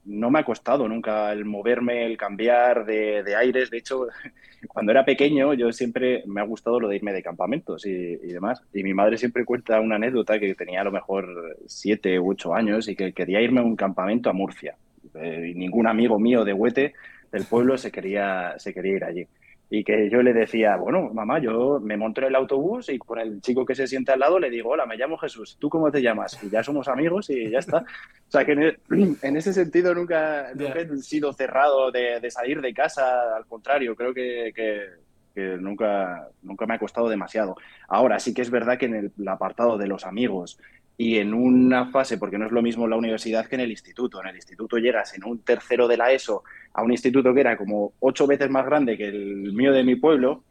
no 0.09 0.31
me 0.31 0.39
ha 0.39 0.43
costado 0.43 0.87
nunca 0.87 1.31
el 1.31 1.45
moverme, 1.45 2.05
el 2.05 2.17
cambiar 2.17 2.85
de, 2.85 3.35
aires. 3.35 3.69
De 3.69 3.77
hecho, 3.77 4.07
cuando 4.67 4.91
era 4.91 5.05
pequeño 5.05 5.53
yo 5.53 5.71
siempre 5.71 6.23
me 6.25 6.41
ha 6.41 6.43
gustado 6.43 6.79
lo 6.79 6.87
de 6.87 6.95
irme 6.95 7.13
de 7.13 7.21
campamentos 7.21 7.85
y, 7.85 8.15
demás. 8.17 8.61
Y 8.73 8.83
mi 8.83 8.93
madre 8.93 9.17
siempre 9.17 9.45
cuenta 9.45 9.79
una 9.79 9.95
anécdota 9.95 10.39
que 10.39 10.55
tenía 10.55 10.81
a 10.81 10.85
lo 10.85 10.91
mejor 10.91 11.57
siete 11.67 12.19
u 12.19 12.31
ocho 12.31 12.53
años 12.53 12.87
y 12.87 12.95
que 12.95 13.13
quería 13.13 13.41
irme 13.41 13.61
a 13.61 13.63
un 13.63 13.75
campamento 13.75 14.29
a 14.29 14.33
Murcia. 14.33 14.75
Eh, 15.13 15.51
y 15.51 15.55
ningún 15.57 15.87
amigo 15.87 16.19
mío 16.19 16.43
de 16.43 16.53
Huete 16.53 16.93
del 17.31 17.45
pueblo 17.45 17.77
se 17.77 17.91
quería, 17.91 18.55
se 18.57 18.73
quería 18.73 18.95
ir 18.95 19.03
allí 19.03 19.27
y 19.69 19.83
que 19.83 20.09
yo 20.09 20.23
le 20.23 20.33
decía, 20.33 20.77
bueno, 20.77 21.11
mamá, 21.13 21.39
yo 21.39 21.79
me 21.79 21.95
monto 21.95 22.21
en 22.21 22.27
el 22.27 22.35
autobús 22.35 22.89
y 22.89 22.97
con 22.97 23.19
el 23.19 23.39
chico 23.39 23.65
que 23.65 23.75
se 23.75 23.85
sienta 23.85 24.13
al 24.13 24.19
lado 24.19 24.39
le 24.39 24.49
digo, 24.49 24.69
hola, 24.69 24.87
me 24.87 24.97
llamo 24.97 25.17
Jesús, 25.17 25.57
¿tú 25.59 25.69
cómo 25.69 25.91
te 25.91 26.01
llamas? 26.01 26.41
Y 26.43 26.49
ya 26.49 26.63
somos 26.63 26.87
amigos 26.87 27.29
y 27.29 27.49
ya 27.49 27.59
está. 27.59 27.83
O 28.29 28.31
sea, 28.31 28.45
que 28.45 28.51
en, 28.51 28.61
e, 28.61 28.77
ese 29.37 29.53
sentido 29.53 29.95
nunca, 29.95 30.51
he 30.51 30.97
sido 30.97 31.33
cerrado 31.33 31.89
de, 31.89 32.29
salir 32.29 32.61
de 32.61 32.75
casa, 32.75 33.35
al 33.35 33.47
contrario, 33.47 33.95
creo 33.95 34.13
que, 34.13 34.51
que, 34.53 35.57
nunca, 35.57 36.27
nunca 36.43 36.67
me 36.67 36.75
ha 36.75 36.79
costado 36.79 37.09
demasiado. 37.09 37.55
Ahora 37.87 38.19
sí 38.19 38.35
que 38.35 38.43
es 38.43 38.51
verdad 38.51 38.77
que 38.77 38.85
en 38.85 39.11
el 39.17 39.27
apartado 39.27 39.79
de 39.79 39.87
los 39.87 40.05
amigos 40.05 40.59
y 41.01 41.17
en 41.17 41.33
una 41.33 41.85
fase, 41.85 42.17
porque 42.17 42.37
no 42.37 42.45
es 42.45 42.51
lo 42.51 42.61
mismo 42.61 42.85
la 42.85 42.97
universidad 42.97 43.45
que 43.45 43.55
en 43.55 43.61
el 43.61 43.71
instituto. 43.71 44.19
En 44.19 44.27
el 44.27 44.35
instituto 44.35 44.77
llegas 44.77 45.13
en 45.13 45.23
un 45.23 45.39
tercero 45.45 45.87
de 45.87 45.95
la 45.95 46.11
ESO 46.11 46.43
a 46.73 46.83
un 46.83 46.91
instituto 46.91 47.33
que 47.33 47.39
era 47.39 47.55
como 47.55 47.93
ocho 48.01 48.27
veces 48.27 48.49
más 48.49 48.65
grande 48.65 48.97
que 48.97 49.07
el 49.07 49.53
mío 49.53 49.71
de 49.71 49.85
mi 49.85 49.95
pueblo. 49.95 50.43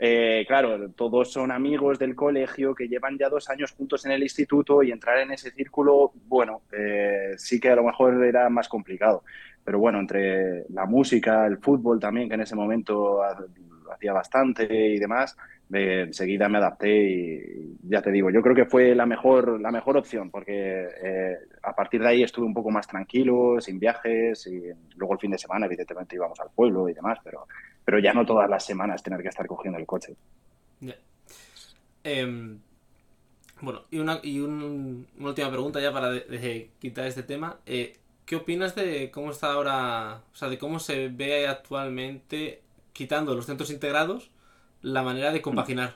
Eh, 0.00 0.44
claro, 0.48 0.90
todos 0.90 1.30
son 1.30 1.52
amigos 1.52 2.00
del 2.00 2.16
colegio 2.16 2.74
que 2.74 2.88
llevan 2.88 3.16
ya 3.16 3.28
dos 3.28 3.48
años 3.48 3.70
juntos 3.70 4.04
en 4.04 4.10
el 4.10 4.24
instituto 4.24 4.82
y 4.82 4.90
entrar 4.90 5.18
en 5.18 5.30
ese 5.30 5.52
círculo, 5.52 6.10
bueno, 6.26 6.62
eh, 6.72 7.34
sí 7.36 7.60
que 7.60 7.70
a 7.70 7.76
lo 7.76 7.84
mejor 7.84 8.24
era 8.24 8.50
más 8.50 8.68
complicado. 8.68 9.22
Pero 9.62 9.78
bueno, 9.78 10.00
entre 10.00 10.64
la 10.70 10.84
música, 10.84 11.46
el 11.46 11.58
fútbol 11.58 12.00
también, 12.00 12.28
que 12.28 12.34
en 12.34 12.40
ese 12.40 12.56
momento 12.56 13.20
hacía 13.92 14.12
bastante 14.12 14.66
y 14.70 14.98
demás, 14.98 15.36
enseguida 15.70 16.48
me 16.48 16.58
adapté 16.58 17.10
y 17.10 17.76
ya 17.82 18.02
te 18.02 18.10
digo, 18.10 18.30
yo 18.30 18.42
creo 18.42 18.54
que 18.54 18.66
fue 18.66 18.94
la 18.94 19.06
mejor, 19.06 19.60
la 19.60 19.70
mejor 19.70 19.96
opción 19.96 20.30
porque 20.30 20.88
eh, 21.02 21.38
a 21.62 21.74
partir 21.74 22.02
de 22.02 22.08
ahí 22.08 22.22
estuve 22.22 22.46
un 22.46 22.54
poco 22.54 22.70
más 22.70 22.86
tranquilo, 22.86 23.60
sin 23.60 23.78
viajes 23.78 24.46
y 24.46 24.60
luego 24.96 25.14
el 25.14 25.20
fin 25.20 25.30
de 25.30 25.38
semana 25.38 25.66
evidentemente 25.66 26.16
íbamos 26.16 26.38
al 26.40 26.50
pueblo 26.54 26.88
y 26.88 26.94
demás, 26.94 27.18
pero, 27.24 27.46
pero 27.84 27.98
ya 27.98 28.12
no 28.12 28.26
todas 28.26 28.48
las 28.50 28.64
semanas 28.64 29.02
tener 29.02 29.22
que 29.22 29.28
estar 29.28 29.46
cogiendo 29.46 29.78
el 29.78 29.86
coche. 29.86 30.14
Em, 32.04 32.58
bueno, 33.60 33.82
y, 33.90 33.98
una, 33.98 34.18
y 34.22 34.40
una 34.40 35.04
última 35.20 35.50
pregunta 35.50 35.80
ya 35.80 35.92
para 35.92 36.10
quitar 36.80 37.06
este 37.06 37.22
tema. 37.22 37.58
Eh, 37.64 37.96
¿Qué 38.26 38.36
opinas 38.36 38.74
de 38.74 39.10
cómo 39.10 39.30
está 39.30 39.52
ahora, 39.52 40.22
o 40.32 40.36
sea, 40.36 40.48
de 40.48 40.58
cómo 40.58 40.78
se 40.78 41.08
ve 41.08 41.46
actualmente 41.46 42.62
quitando 42.92 43.34
los 43.34 43.46
centros 43.46 43.70
integrados? 43.70 44.30
la 44.82 45.02
manera 45.02 45.32
de 45.32 45.40
compaginar. 45.40 45.94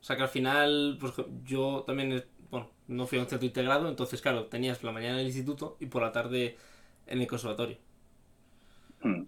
O 0.00 0.04
sea 0.04 0.16
que 0.16 0.22
al 0.22 0.28
final, 0.28 0.96
pues 0.98 1.12
yo 1.44 1.84
también, 1.86 2.24
bueno, 2.50 2.70
no 2.88 3.06
fui 3.06 3.18
a 3.18 3.22
un 3.22 3.28
centro 3.28 3.46
integrado, 3.46 3.88
entonces 3.88 4.22
claro, 4.22 4.46
tenías 4.46 4.82
la 4.82 4.92
mañana 4.92 5.14
en 5.14 5.20
el 5.20 5.26
instituto 5.26 5.76
y 5.80 5.86
por 5.86 6.02
la 6.02 6.12
tarde 6.12 6.56
en 7.06 7.20
el 7.20 7.26
conservatorio. 7.26 7.76
Hmm. 9.02 9.24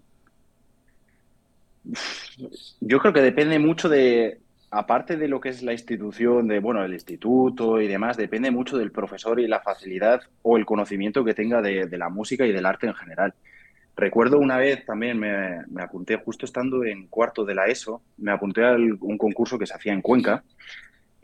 Yo 2.81 2.99
creo 3.00 3.12
que 3.12 3.21
depende 3.21 3.59
mucho 3.59 3.88
de, 3.88 4.41
aparte 4.71 5.17
de 5.17 5.29
lo 5.29 5.41
que 5.41 5.49
es 5.49 5.62
la 5.62 5.73
institución, 5.73 6.47
de, 6.47 6.61
bueno, 6.61 6.85
el 6.85 6.93
instituto 6.93 7.81
y 7.81 7.88
demás, 7.88 8.17
depende 8.17 8.50
mucho 8.50 8.79
del 8.79 8.93
profesor 8.93 9.41
y 9.41 9.49
la 9.49 9.61
facilidad 9.61 10.23
o 10.43 10.57
el 10.57 10.64
conocimiento 10.64 11.25
que 11.25 11.35
tenga 11.35 11.61
de, 11.61 11.87
de 11.87 11.99
la 11.99 12.09
música 12.09 12.47
y 12.47 12.52
del 12.52 12.67
arte 12.67 12.87
en 12.87 12.95
general. 12.95 13.35
Recuerdo 13.97 14.39
una 14.39 14.57
vez 14.57 14.85
también 14.87 15.19
me, 15.19 15.83
apunté, 15.83 16.17
justo 16.17 16.47
estando 16.47 16.85
en 16.85 17.09
cuarto 17.09 17.45
de 17.45 17.55
la 17.55 17.67
ESO, 17.67 18.03
me 18.19 18.33
apunté 18.33 18.65
a 18.65 18.73
un 18.73 19.19
concurso 19.19 19.59
que 19.59 19.67
se 19.67 19.75
hacía 19.75 19.93
en 19.93 20.01
Cuenca. 20.01 20.43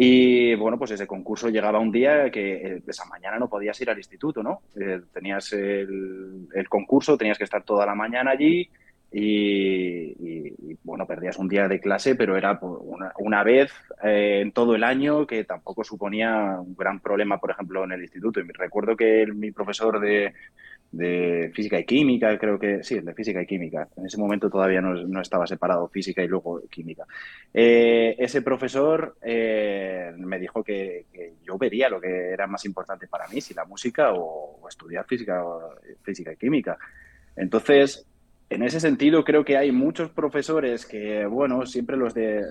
Y 0.01 0.55
bueno, 0.55 0.79
pues 0.79 0.93
ese 0.93 1.09
concurso 1.09 1.49
llegaba 1.49 1.81
un 1.81 1.91
día 1.91 2.31
que 2.31 2.55
eh, 2.55 2.83
esa 2.87 3.05
mañana 3.07 3.37
no 3.39 3.49
podías 3.49 3.81
ir 3.81 3.91
al 3.91 3.97
instituto, 3.97 4.45
¿no? 4.45 4.61
Eh, 4.81 5.01
tenías 5.13 5.53
el, 5.53 6.47
concurso, 6.69 7.19
tenías 7.19 7.37
que 7.37 7.43
estar 7.43 7.65
toda 7.65 7.85
la 7.85 7.97
mañana 7.97 8.31
allí 8.31 8.71
y, 9.11 10.77
bueno, 10.85 11.05
perdías 11.05 11.39
un 11.39 11.49
día 11.49 11.67
de 11.67 11.81
clase, 11.81 12.15
pero 12.15 12.37
era 12.37 12.61
una, 13.17 13.43
vez 13.43 13.73
eh, 14.05 14.41
en 14.43 14.53
todo 14.53 14.77
el 14.77 14.85
año 14.85 15.27
que 15.27 15.43
tampoco 15.43 15.83
suponía 15.83 16.59
un 16.61 16.77
gran 16.77 17.01
problema, 17.01 17.41
por 17.41 17.51
ejemplo, 17.51 17.83
en 17.83 17.91
el 17.91 18.03
instituto. 18.03 18.39
Y 18.39 18.45
recuerdo 18.53 18.95
que 18.97 19.27
mi 19.27 19.51
profesor 19.51 19.99
de, 19.99 20.33
de 20.91 21.51
física 21.55 21.79
y 21.79 21.85
química, 21.85 22.39
creo 22.39 22.59
que 22.59 22.83
sí, 22.83 23.01
de 23.01 23.15
física 23.15 23.43
y 23.43 23.47
química. 23.47 23.89
En 23.97 24.07
ese 24.07 24.19
momento 24.19 24.49
todavía 24.49 24.81
no, 24.81 25.21
estaba 25.21 25.47
separado 25.47 25.89
física 25.89 26.23
y 26.23 26.29
luego 26.29 26.63
química. 26.71 27.05
Eh, 27.53 28.17
ese 28.19 28.43
profesor 28.43 29.17
eh, 29.23 30.13
me 30.17 30.39
dijo 30.39 30.65
que, 30.65 31.07
yo 31.45 31.59
vería 31.59 31.89
lo 31.89 32.01
que 32.01 32.31
era 32.31 32.47
más 32.47 32.65
importante 32.65 33.07
para 33.07 33.29
mí, 33.29 33.41
si 33.41 33.55
la 33.55 33.65
música 33.65 34.13
o, 34.13 34.59
o 34.61 34.69
estudiar 34.69 35.05
física, 35.07 35.45
o, 35.45 35.75
física 36.03 36.33
y 36.33 36.37
química. 36.37 36.79
Entonces, 37.37 38.07
en 38.51 38.63
ese 38.63 38.81
sentido, 38.81 39.25
creo 39.25 39.45
que 39.45 39.59
hay 39.59 39.71
muchos 39.73 40.09
profesores 40.11 40.87
que, 40.87 41.27
bueno, 41.27 41.67
siempre 41.67 41.99
los 41.99 42.15
de, 42.15 42.43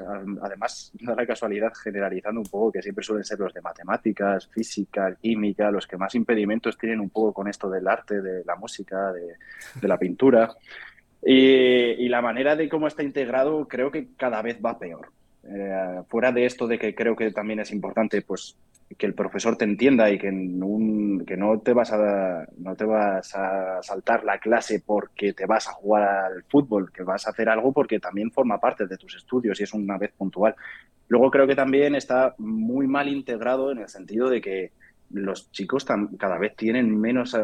además, 0.44 0.92
da 1.00 1.16
la 1.16 1.26
casualidad 1.26 1.74
generalizando 1.74 2.40
un 2.40 2.46
poco, 2.46 2.72
que 2.72 2.84
siempre 2.84 3.04
suelen 3.04 3.24
ser 3.24 3.40
los 3.40 3.52
de 3.52 3.62
matemáticas, 3.62 4.48
física, 4.48 5.16
química, 5.16 5.72
los 5.72 5.88
que 5.88 5.98
más 5.98 6.14
impedimentos 6.14 6.78
tienen 6.78 7.00
un 7.00 7.10
poco 7.10 7.34
con 7.34 7.48
esto 7.48 7.68
del 7.68 7.88
arte, 7.88 8.22
de 8.22 8.46
la 8.46 8.56
música, 8.56 9.12
de, 9.12 9.88
la 9.88 9.98
pintura. 9.98 10.54
Y, 11.24 12.08
la 12.10 12.22
manera 12.22 12.56
de 12.56 12.70
cómo 12.70 12.88
está 12.88 13.02
integrado 13.02 13.68
creo 13.68 13.92
que 13.92 14.10
cada 14.16 14.44
vez 14.44 14.60
va 14.64 14.78
peor. 14.78 15.10
Eh, 15.50 16.02
fuera 16.10 16.32
de 16.32 16.46
esto 16.46 16.68
de 16.68 16.78
que 16.78 16.94
creo 16.94 17.16
que 17.16 17.32
también 17.32 17.60
es 17.60 17.72
importante, 17.72 18.22
pues 18.22 18.56
que 18.96 19.06
el 19.06 19.14
profesor 19.14 19.58
te 19.58 19.66
entienda 19.66 20.10
y 20.10 20.18
que, 20.18 20.30
que 20.30 21.38
no, 21.38 21.60
te 21.60 21.74
vas 21.74 21.92
a, 21.92 22.48
no 22.58 22.76
te 22.76 22.86
vas 22.86 23.36
a 23.36 23.82
saltar 23.82 24.24
la 24.24 24.40
clase 24.40 24.82
porque 24.86 25.34
te 25.34 25.46
vas 25.46 25.68
a 25.68 25.74
jugar 25.74 26.04
al 26.04 26.44
fútbol, 26.44 26.92
que 26.92 27.04
vas 27.04 27.28
a 27.28 27.32
hacer 27.32 27.50
algo 27.50 27.74
porque 27.74 28.00
también 28.00 28.32
forma 28.32 28.60
parte 28.60 28.88
de 28.88 28.98
tus 28.98 29.16
estudios 29.16 29.60
y 29.60 29.64
es 29.64 29.74
una 29.74 29.98
vez 29.98 30.12
puntual. 30.18 30.56
Luego 31.10 31.32
creo 31.32 31.48
que 31.48 31.56
también 31.56 31.96
está 31.96 32.36
muy 32.38 32.88
mal 32.88 33.10
integrado 33.10 33.72
en 33.72 33.80
el 33.80 33.90
sentido 33.90 34.30
de 34.30 34.42
que 34.42 34.72
los 35.12 35.52
chicos 35.52 35.86
cada 36.18 36.38
vez 36.38 36.56
tienen 36.56 36.98
menos, 37.00 37.34
eh, 37.34 37.40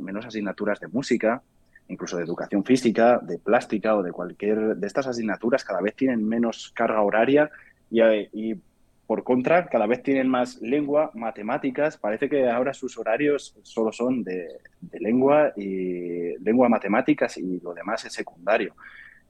menos 0.00 0.26
asignaturas 0.26 0.80
de 0.80 0.88
música, 0.88 1.42
incluso 1.88 2.16
de 2.16 2.24
educación 2.24 2.64
física, 2.64 3.18
de 3.22 3.38
plástica 3.38 3.96
o 3.96 4.02
de 4.02 4.12
cualquier 4.12 4.76
de 4.76 4.86
estas 4.86 5.06
asignaturas, 5.06 5.64
cada 5.64 5.80
vez 5.80 5.94
tienen 5.94 6.26
menos 6.26 6.72
carga 6.74 7.02
horaria 7.02 7.50
y, 7.90 8.02
y 8.32 8.60
por 9.08 9.24
contra, 9.24 9.68
cada 9.68 9.86
vez 9.86 10.02
tienen 10.02 10.28
más 10.28 10.60
lengua, 10.60 11.10
matemáticas. 11.14 11.96
Parece 11.96 12.28
que 12.28 12.46
ahora 12.50 12.74
sus 12.74 12.98
horarios 12.98 13.56
solo 13.62 13.90
son 13.90 14.22
de, 14.22 14.58
lengua 15.00 15.50
y 15.56 16.36
lengua, 16.44 16.68
matemáticas 16.68 17.38
y 17.38 17.58
lo 17.60 17.72
demás 17.72 18.04
es 18.04 18.12
secundario. 18.12 18.74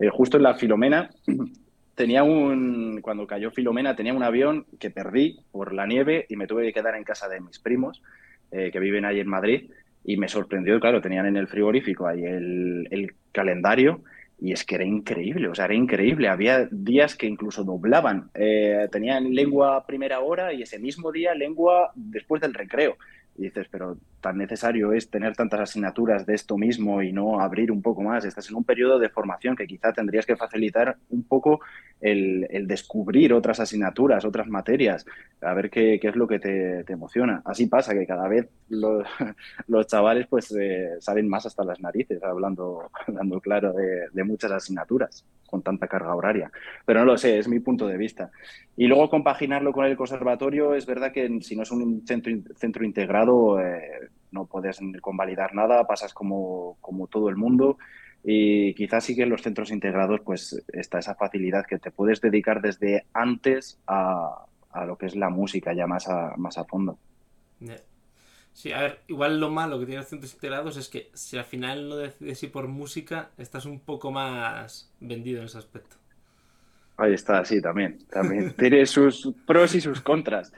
Eh, 0.01 0.09
justo 0.09 0.37
en 0.37 0.43
la 0.43 0.55
Filomena 0.55 1.09
tenía 1.95 2.25
un, 2.25 2.99
cuando 3.01 3.25
cayó 3.25 3.53
Filomena 3.53 3.95
tenía 3.95 4.13
un 4.13 4.25
avión 4.25 4.67
que 4.81 4.91
perdí 4.91 5.39
por 5.53 5.73
la 5.73 5.87
nieve 5.87 6.27
y 6.29 6.35
me 6.35 6.49
tuve 6.49 6.65
que 6.65 6.73
quedar 6.73 6.97
en 6.97 7.05
casa 7.05 7.29
de 7.29 7.41
mis 7.41 7.61
primos 7.61 8.03
eh, 8.51 8.71
que 8.73 8.81
viven 8.81 9.05
ahí 9.05 9.21
en 9.21 9.29
Madrid 9.29 9.71
y 10.03 10.17
me 10.17 10.27
sorprendió, 10.27 10.81
claro, 10.81 11.01
tenían 11.01 11.27
en 11.27 11.37
el 11.37 11.47
frigorífico 11.47 12.09
ahí 12.09 12.25
el, 12.25 12.89
el 12.91 13.15
calendario 13.31 14.03
y 14.41 14.53
es 14.53 14.65
que 14.65 14.77
era 14.77 14.85
increíble, 14.85 15.49
o 15.49 15.55
sea, 15.55 15.65
era 15.65 15.75
increíble. 15.75 16.29
Había 16.29 16.67
días 16.71 17.17
que 17.17 17.27
incluso 17.27 17.65
doblaban. 17.65 18.31
Eh, 18.35 18.89
tenían 18.93 19.35
lengua 19.35 19.85
primera 19.85 20.21
hora 20.21 20.53
y 20.53 20.63
ese 20.63 20.79
mismo 20.79 21.11
día 21.11 21.35
lengua 21.35 21.91
después 21.95 22.41
del 22.41 22.55
recreo. 22.55 22.97
Y 23.37 23.43
dices, 23.43 23.67
pero 23.71 23.99
tan 24.21 24.39
necesario 24.39 24.93
es 24.93 25.11
tener 25.11 25.35
tantas 25.37 25.61
asignaturas 25.61 26.27
de 26.27 26.35
esto 26.35 26.57
mismo 26.57 27.03
y 27.03 27.13
no 27.13 27.41
abrir 27.41 27.73
un 27.73 27.83
poco 27.83 28.03
más. 28.03 28.25
Estás 28.25 28.49
en 28.49 28.57
un 28.57 28.65
periodo 28.65 28.99
de 28.99 29.09
formación 29.09 29.57
que 29.57 29.67
quizá 29.67 29.93
tendrías 29.93 30.27
que 30.27 30.37
facilitar 30.37 30.97
un 31.11 31.25
poco 31.25 31.61
el, 32.01 32.67
descubrir 32.67 33.33
otras 33.33 33.61
asignaturas, 33.61 34.25
otras 34.25 34.49
materias, 34.49 35.05
a 35.41 35.55
ver 35.55 35.71
qué, 35.71 36.01
es 36.03 36.17
lo 36.17 36.27
que 36.27 36.39
te, 36.39 36.93
emociona. 36.93 37.43
Así 37.45 37.67
pasa 37.67 37.95
que 37.95 38.07
cada 38.07 38.29
vez 38.29 38.49
los, 38.69 39.87
chavales 39.87 40.27
pues 40.27 40.55
eh, 40.59 40.97
salen 41.01 41.29
más 41.29 41.47
hasta 41.47 41.65
las 41.65 41.81
narices, 41.81 42.23
hablando, 42.23 42.91
hablando 43.07 43.41
claro 43.41 43.73
de, 43.73 44.09
de 44.13 44.25
muchas 44.25 44.53
asignaturas 44.53 45.25
con 45.49 45.63
tanta 45.63 45.89
carga 45.89 46.15
horaria. 46.15 46.53
Pero 46.85 47.01
no 47.01 47.07
lo 47.07 47.19
sé, 47.19 47.39
es 47.39 47.49
mi 47.49 47.59
punto 47.59 47.87
de 47.87 47.97
vista. 47.97 48.31
Y 48.77 48.87
luego 48.87 49.09
compaginarlo 49.09 49.73
con 49.73 49.87
el 49.87 49.97
conservatorio, 49.97 50.75
es 50.75 50.87
verdad 50.87 51.11
que 51.11 51.41
si 51.41 51.57
no 51.57 51.63
es 51.63 51.71
un 51.71 52.07
centro, 52.07 52.33
centro 52.57 52.85
integrado, 52.85 53.61
eh, 53.61 54.11
no 54.31 54.47
puedes 54.47 54.79
convalidar 55.01 55.55
nada, 55.55 55.87
pasas 55.87 56.13
como, 56.13 56.77
como 56.81 57.07
todo 57.07 57.29
el 57.31 57.37
mundo. 57.37 57.79
Y 58.25 58.75
quizás 58.75 59.05
sí 59.05 59.15
que 59.15 59.23
en 59.23 59.31
los 59.31 59.43
centros 59.43 59.71
integrados 59.71 60.21
pues 60.25 60.63
está 60.73 60.99
esa 60.99 61.15
facilidad 61.15 61.67
que 61.67 61.79
te 61.79 61.91
puedes 61.91 62.21
dedicar 62.21 62.61
desde 62.61 63.07
antes 63.13 63.79
a, 63.87 64.47
a 64.71 64.85
lo 64.85 64.97
que 64.99 65.07
es 65.07 65.17
la 65.17 65.31
música 65.31 65.73
ya 65.73 65.87
más 65.87 66.09
a, 66.09 66.35
más 66.37 66.59
a 66.59 66.65
fondo. 66.65 66.99
Sí, 68.53 68.73
a 68.73 68.81
ver, 68.81 69.01
igual 69.07 69.39
lo 69.39 69.51
malo 69.51 69.79
que 69.79 69.87
tiene 69.87 70.01
los 70.01 70.09
centros 70.09 70.35
integrados 70.35 70.77
es 70.77 70.89
que 70.89 71.11
si 71.15 71.39
al 71.39 71.45
final 71.45 71.89
no 71.89 71.97
decides 71.97 72.43
ir 72.43 72.53
por 72.53 72.67
música, 72.67 73.31
estás 73.39 73.67
un 73.67 73.81
poco 73.81 74.11
más 74.11 74.93
vendido 75.01 75.41
en 75.41 75.47
ese 75.47 75.59
aspecto. 75.59 75.97
Ahí 76.97 77.15
está, 77.15 77.45
sí, 77.45 77.63
también. 77.63 77.99
También 78.11 78.53
tiene 78.59 78.85
sus 78.87 79.33
pros 79.47 79.75
y 79.77 79.81
sus 79.81 80.01
contras. 80.01 80.53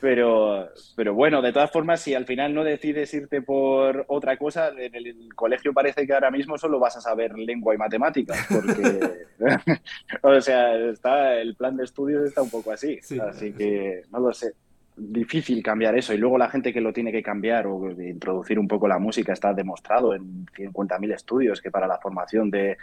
Pero, 0.00 0.68
pero 0.94 1.14
bueno, 1.14 1.40
de 1.40 1.52
todas 1.52 1.70
formas, 1.70 2.00
si 2.00 2.14
al 2.14 2.26
final 2.26 2.54
no 2.54 2.64
decides 2.64 3.12
irte 3.14 3.40
por 3.40 4.04
otra 4.08 4.36
cosa, 4.36 4.68
en 4.68 4.94
el, 4.94 5.34
colegio 5.34 5.72
parece 5.72 6.06
que 6.06 6.12
ahora 6.12 6.30
mismo 6.30 6.58
solo 6.58 6.78
vas 6.78 6.96
a 6.96 7.00
saber 7.00 7.36
lengua 7.38 7.74
y 7.74 7.78
matemáticas, 7.78 8.46
porque, 8.48 9.26
o 10.22 10.40
sea, 10.40 10.76
está, 10.90 11.40
el 11.40 11.54
plan 11.54 11.76
de 11.76 11.84
estudios 11.84 12.24
está 12.24 12.42
un 12.42 12.50
poco 12.50 12.72
así. 12.72 12.98
así 13.22 13.52
que, 13.52 14.02
no 14.12 14.20
lo 14.20 14.32
sé, 14.34 14.52
difícil 14.96 15.62
cambiar 15.62 15.96
eso. 15.96 16.12
Y 16.12 16.18
luego 16.18 16.38
la 16.38 16.50
gente 16.50 16.72
que 16.72 16.80
lo 16.80 16.92
tiene 16.92 17.12
que 17.12 17.22
cambiar 17.22 17.66
o 17.66 17.90
introducir 17.90 18.58
un 18.58 18.68
poco 18.68 18.88
la 18.88 18.98
música 18.98 19.32
está 19.32 19.54
demostrado 19.54 20.14
en 20.14 20.46
50.000 20.46 21.14
estudios 21.14 21.60
que 21.60 21.70
para 21.70 21.86
la 21.86 21.98
formación 21.98 22.50
de, 22.50 22.76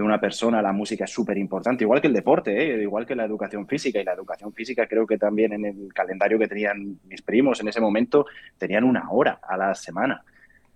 de 0.00 0.06
una 0.06 0.18
persona, 0.18 0.62
la 0.62 0.72
música 0.72 1.04
es 1.04 1.10
súper 1.10 1.36
importante, 1.36 1.84
igual 1.84 2.00
que 2.00 2.06
el 2.06 2.14
deporte, 2.14 2.56
¿eh? 2.56 2.82
igual 2.82 3.04
que 3.04 3.14
la 3.14 3.26
educación 3.26 3.66
física. 3.66 4.00
Y 4.00 4.04
la 4.04 4.14
educación 4.14 4.50
física 4.54 4.86
creo 4.86 5.06
que 5.06 5.18
también 5.18 5.52
en 5.52 5.66
el 5.66 5.92
calendario 5.92 6.38
que 6.38 6.48
tenían 6.48 6.98
mis 7.04 7.20
primos 7.20 7.60
en 7.60 7.68
ese 7.68 7.82
momento 7.82 8.24
tenían 8.56 8.84
una 8.84 9.10
hora 9.10 9.40
a 9.46 9.58
la 9.58 9.74
semana. 9.74 10.24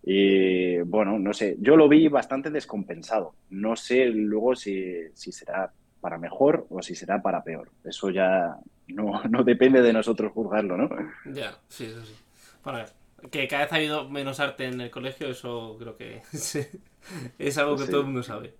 Y 0.02 0.78
bueno, 0.80 1.18
no 1.18 1.32
sé, 1.32 1.56
yo 1.58 1.74
lo 1.74 1.88
vi 1.88 2.08
bastante 2.08 2.50
descompensado. 2.50 3.34
No 3.48 3.76
sé 3.76 4.04
luego 4.06 4.54
si, 4.54 4.94
si 5.14 5.32
será 5.32 5.72
para 6.02 6.18
mejor 6.18 6.66
o 6.68 6.82
si 6.82 6.94
será 6.94 7.22
para 7.22 7.42
peor. 7.42 7.70
Eso 7.82 8.10
ya 8.10 8.58
no, 8.88 9.22
no 9.30 9.42
depende 9.42 9.80
de 9.80 9.94
nosotros 9.94 10.32
juzgarlo, 10.32 10.76
¿no? 10.76 10.90
Ya, 11.32 11.56
sí, 11.68 11.86
eso 11.86 12.04
sí. 12.04 12.14
Bueno, 12.62 12.84
que 13.30 13.48
cada 13.48 13.64
vez 13.64 13.72
ha 13.72 13.76
habido 13.76 14.06
menos 14.10 14.38
arte 14.38 14.66
en 14.66 14.82
el 14.82 14.90
colegio, 14.90 15.28
eso 15.28 15.76
creo 15.78 15.96
que 15.96 16.20
es 17.38 17.58
algo 17.58 17.78
que 17.78 17.86
todo 17.86 18.00
el 18.00 18.06
mundo 18.08 18.22
sabe. 18.22 18.52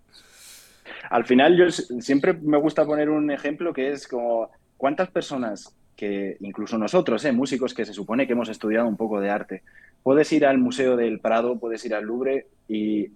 Al 1.10 1.24
final, 1.24 1.56
yo 1.56 1.70
siempre 1.70 2.32
me 2.34 2.58
gusta 2.58 2.84
poner 2.84 3.10
un 3.10 3.30
ejemplo 3.30 3.72
que 3.72 3.92
es 3.92 4.08
como 4.08 4.50
cuántas 4.76 5.10
personas 5.10 5.74
que 5.96 6.36
incluso 6.40 6.76
nosotros, 6.76 7.24
¿eh? 7.24 7.32
músicos 7.32 7.72
que 7.72 7.84
se 7.84 7.92
supone 7.92 8.26
que 8.26 8.32
hemos 8.32 8.48
estudiado 8.48 8.88
un 8.88 8.96
poco 8.96 9.20
de 9.20 9.30
arte, 9.30 9.62
puedes 10.02 10.32
ir 10.32 10.44
al 10.44 10.58
Museo 10.58 10.96
del 10.96 11.20
Prado, 11.20 11.58
puedes 11.58 11.84
ir 11.84 11.94
al 11.94 12.04
Louvre 12.04 12.46
y 12.68 13.10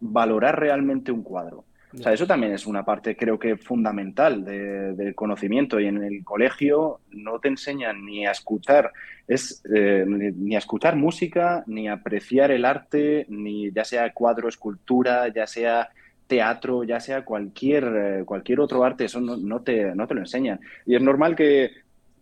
valorar 0.00 0.58
realmente 0.58 1.12
un 1.12 1.22
cuadro. 1.22 1.64
O 1.94 2.02
sea, 2.02 2.12
eso 2.12 2.26
también 2.26 2.52
es 2.52 2.66
una 2.66 2.84
parte, 2.84 3.16
creo 3.16 3.38
que 3.38 3.56
fundamental 3.56 4.44
del 4.44 5.14
conocimiento. 5.14 5.78
Y 5.78 5.86
en 5.86 6.02
el 6.02 6.24
colegio 6.24 7.00
no 7.10 7.38
te 7.38 7.48
enseñan 7.48 8.04
ni 8.04 8.26
a 8.26 8.32
escuchar, 8.32 8.92
es, 9.28 9.62
eh, 9.72 10.04
ni 10.06 10.56
a 10.56 10.58
escuchar 10.58 10.96
música, 10.96 11.62
ni 11.68 11.86
a 11.86 11.94
apreciar 11.94 12.50
el 12.50 12.64
arte, 12.64 13.26
ni 13.28 13.70
ya 13.70 13.84
sea 13.84 14.12
cuadro, 14.12 14.48
escultura, 14.48 15.28
ya 15.28 15.46
sea 15.46 15.88
teatro, 16.26 16.84
ya 16.84 17.00
sea 17.00 17.24
cualquier, 17.24 17.84
eh, 17.84 18.24
cualquier 18.24 18.60
otro 18.60 18.84
arte, 18.84 19.04
eso 19.04 19.20
no, 19.20 19.60
te, 19.60 19.94
no 19.94 20.06
te 20.06 20.14
lo 20.14 20.20
enseñan. 20.20 20.60
Y 20.86 20.94
es 20.94 21.02
normal 21.02 21.36
que, 21.36 21.70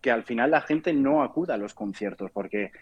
que 0.01 0.11
al 0.11 0.25
final 0.25 0.51
la 0.51 0.61
gente 0.61 0.93
no 0.93 1.23
acuda 1.23 1.55
a 1.55 1.59
los 1.59 1.75
conciertos, 1.75 2.31
porque 2.31 2.73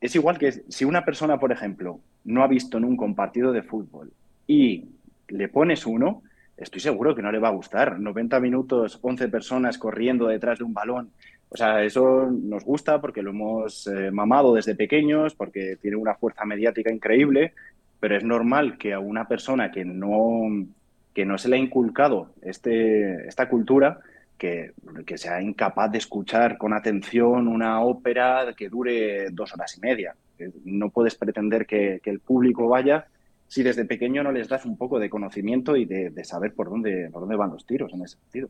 es 0.00 0.14
igual 0.14 0.38
que 0.38 0.52
si 0.52 0.84
una 0.84 1.04
persona, 1.04 1.38
por 1.38 1.52
ejemplo, 1.52 2.00
no 2.24 2.42
ha 2.42 2.48
visto 2.48 2.80
nunca 2.80 3.04
un 3.04 3.14
partido 3.14 3.52
de 3.52 3.62
fútbol 3.62 4.12
y 4.46 4.86
le 5.28 5.48
pones 5.48 5.86
uno, 5.86 6.22
estoy 6.56 6.80
seguro 6.80 7.14
que 7.14 7.22
no 7.22 7.32
le 7.32 7.38
va 7.38 7.48
a 7.48 7.52
gustar. 7.52 7.98
90 7.98 8.40
minutos, 8.40 8.98
11 9.02 9.28
personas 9.28 9.78
corriendo 9.78 10.26
detrás 10.26 10.58
de 10.58 10.64
un 10.64 10.74
balón. 10.74 11.10
O 11.48 11.56
sea, 11.56 11.82
eso 11.82 12.30
nos 12.30 12.64
gusta 12.64 13.00
porque 13.00 13.22
lo 13.22 13.30
hemos 13.30 13.86
eh, 13.88 14.10
mamado 14.12 14.54
desde 14.54 14.76
pequeños, 14.76 15.34
porque 15.34 15.76
tiene 15.80 15.96
una 15.96 16.14
fuerza 16.14 16.44
mediática 16.44 16.92
increíble, 16.92 17.54
pero 18.00 18.16
es 18.16 18.24
normal 18.24 18.78
que 18.78 18.94
a 18.94 18.98
una 18.98 19.28
persona 19.28 19.70
que 19.70 19.84
no, 19.84 20.66
que 21.14 21.26
no 21.26 21.38
se 21.38 21.48
le 21.48 21.56
ha 21.56 21.58
inculcado 21.58 22.32
este, 22.42 23.28
esta 23.28 23.48
cultura, 23.48 24.00
que, 24.38 24.72
que, 25.04 25.18
sea 25.18 25.42
incapaz 25.42 25.92
de 25.92 25.98
escuchar 25.98 26.56
con 26.56 26.72
atención 26.72 27.46
una 27.46 27.82
ópera 27.82 28.54
que 28.56 28.70
dure 28.70 29.28
dos 29.30 29.52
horas 29.52 29.76
y 29.76 29.80
media. 29.80 30.16
No 30.64 30.88
puedes 30.88 31.14
pretender 31.14 31.66
que, 31.66 32.00
el 32.02 32.20
público 32.20 32.66
vaya 32.66 33.06
si 33.48 33.62
desde 33.62 33.84
pequeño 33.84 34.22
no 34.22 34.32
les 34.32 34.48
das 34.48 34.64
un 34.64 34.78
poco 34.78 34.98
de 34.98 35.10
conocimiento 35.10 35.76
y 35.76 35.84
de, 35.84 36.24
saber 36.24 36.54
por 36.54 36.70
dónde, 36.70 37.10
por 37.12 37.20
dónde 37.20 37.36
van 37.36 37.50
los 37.50 37.66
tiros 37.66 37.92
en 37.92 38.02
ese 38.02 38.16
sentido. 38.16 38.48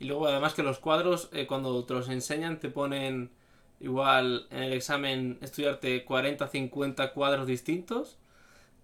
Y 0.00 0.06
luego 0.06 0.26
además 0.26 0.54
que 0.54 0.64
los 0.64 0.80
cuadros, 0.80 1.30
eh, 1.32 1.46
cuando 1.46 1.84
te 1.84 1.94
los 1.94 2.08
enseñan, 2.08 2.58
te 2.58 2.68
ponen 2.68 3.30
igual 3.78 4.46
en 4.50 4.64
el 4.64 4.72
examen 4.72 5.38
estudiarte 5.40 6.04
40, 6.04 6.48
50 6.48 7.12
cuadros 7.12 7.46
distintos 7.46 8.18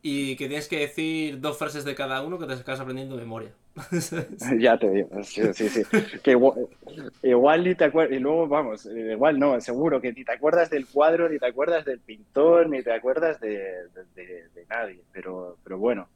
y 0.02 0.36
que 0.36 0.48
tienes 0.48 0.68
que 0.68 0.78
decir 0.78 1.40
dos 1.40 1.58
frases 1.58 1.84
de 1.84 1.94
cada 1.94 2.22
uno 2.22 2.38
que 2.38 2.46
te 2.46 2.54
estás 2.54 2.78
aprendiendo 2.78 3.16
de 3.16 3.22
memoria. 3.22 3.50
ya 4.58 4.78
te 4.78 4.90
digo, 4.90 5.22
sí, 5.22 5.42
sí, 5.52 5.68
sí. 5.68 5.82
Que 6.22 6.36
igual, 7.22 7.64
ni 7.64 7.74
te 7.74 7.84
acuerdas, 7.84 8.16
y 8.16 8.20
luego 8.20 8.46
vamos, 8.48 8.86
eh, 8.86 9.12
igual 9.12 9.38
no, 9.38 9.60
seguro 9.60 10.00
que 10.00 10.12
ni 10.12 10.24
te 10.24 10.32
acuerdas 10.32 10.70
del 10.70 10.86
cuadro, 10.86 11.28
ni 11.28 11.38
te 11.38 11.46
acuerdas 11.46 11.84
del 11.84 11.98
pintor, 12.00 12.68
ni 12.68 12.82
te 12.82 12.92
acuerdas 12.92 13.40
de, 13.40 13.88
nadie, 14.68 15.00
pero, 15.12 15.56
pero 15.64 15.78
bueno, 15.78 16.08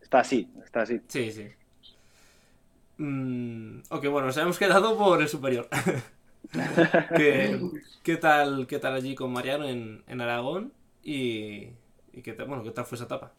está 0.00 0.20
así, 0.20 0.48
está 0.64 0.82
así. 0.82 1.00
Sí, 1.08 1.32
sí. 1.32 1.48
Mm, 2.98 3.82
ok, 3.88 4.06
bueno, 4.08 4.26
nos 4.26 4.36
hemos 4.36 4.58
quedado 4.58 4.96
por 4.96 5.20
el 5.20 5.28
superior. 5.28 5.68
¿Qué, 7.16 8.16
tal, 8.16 8.66
¿Qué 8.66 8.78
tal 8.78 8.94
allí 8.94 9.14
con 9.14 9.32
Mariano 9.32 9.68
en, 9.68 10.02
en 10.06 10.20
Aragón? 10.20 10.72
Y, 11.02 11.68
¿Y 12.12 12.22
qué 12.22 12.32
tal, 12.32 12.46
bueno, 12.46 12.62
qué 12.62 12.70
tal 12.70 12.84
fue 12.84 12.96
esa 12.96 13.04
etapa? 13.04 13.32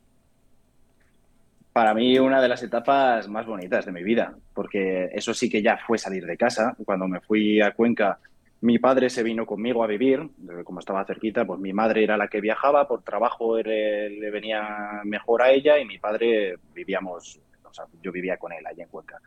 Para 1.71 1.93
mí 1.93 2.19
una 2.19 2.41
de 2.41 2.47
las 2.47 2.62
etapas 2.62 3.27
más 3.27 3.45
bonitas 3.45 3.86
de 3.86 3.91
mi 3.91 4.03
vida, 4.03 4.36
porque 4.53 5.09
eso 5.13 5.33
sí 5.33 5.49
que 5.49 5.62
ya 5.62 5.77
fue 5.77 5.97
salir 5.97 6.25
de 6.25 6.38
casa. 6.38 6.75
Cuando 6.86 7.07
me 7.07 7.19
fui 7.19 7.62
a 7.62 7.71
Cuenca, 7.73 8.19
mi 8.62 8.79
padre 8.79 9.09
se 9.09 9.23
vino 9.23 9.45
conmigo 9.45 9.83
a 9.83 9.88
vivir, 9.88 10.29
como 10.63 10.79
estaba 10.79 11.05
cerquita, 11.05 11.45
pues 11.45 11.59
mi 11.59 11.73
madre 11.73 12.03
era 12.03 12.15
la 12.15 12.27
que 12.27 12.41
viajaba, 12.41 12.88
por 12.88 13.03
trabajo 13.03 13.57
le 13.57 14.31
venía 14.31 15.01
mejor 15.03 15.41
a 15.41 15.51
ella 15.51 15.79
y 15.79 15.86
mi 15.86 15.97
padre 15.97 16.57
vivíamos, 16.73 17.39
o 17.63 17.73
sea, 17.73 17.86
yo 18.01 18.12
vivía 18.12 18.38
con 18.38 18.53
él 18.53 18.65
allí 18.65 18.81
en 18.81 18.89
Cuenca. 18.89 19.19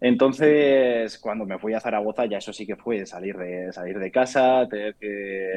Entonces, 0.00 1.18
cuando 1.18 1.46
me 1.46 1.58
fui 1.58 1.72
a 1.72 1.80
Zaragoza, 1.80 2.26
ya 2.26 2.38
eso 2.38 2.52
sí 2.52 2.66
que 2.66 2.76
fue 2.76 3.06
salir 3.06 3.36
de, 3.36 3.72
salir 3.72 3.98
de 3.98 4.10
casa, 4.10 4.66
tener 4.68 4.96
que 4.96 5.50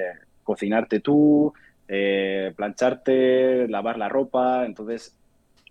cocinarte 0.44 1.00
tú, 1.00 1.54
eh, 1.88 2.54
plancharte, 2.56 3.68
lavar 3.68 3.98
la 3.98 4.10
ropa. 4.10 4.66
Entonces, 4.66 5.18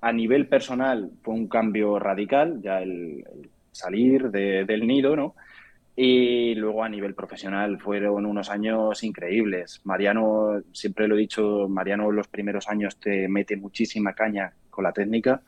a 0.00 0.12
nivel 0.12 0.48
personal 0.48 1.10
fue 1.22 1.34
un 1.34 1.48
cambio 1.48 1.98
radical, 1.98 2.60
ya 2.62 2.80
el, 2.82 3.24
salir 3.76 4.30
del 4.30 4.86
nido, 4.86 5.14
¿no? 5.14 5.34
Y 5.94 6.54
luego 6.54 6.84
a 6.84 6.88
nivel 6.88 7.14
profesional 7.14 7.78
fueron 7.80 8.26
unos 8.26 8.50
años 8.50 9.02
increíbles. 9.02 9.80
Mariano, 9.84 10.62
siempre 10.72 11.08
lo 11.08 11.16
he 11.16 11.20
dicho, 11.20 11.68
Mariano 11.68 12.10
los 12.10 12.28
primeros 12.28 12.68
años 12.68 12.98
te 12.98 13.28
mete 13.28 13.56
muchísima 13.56 14.12
caña 14.12 14.52
con 14.68 14.84
la 14.84 14.92
técnica, 14.92 15.40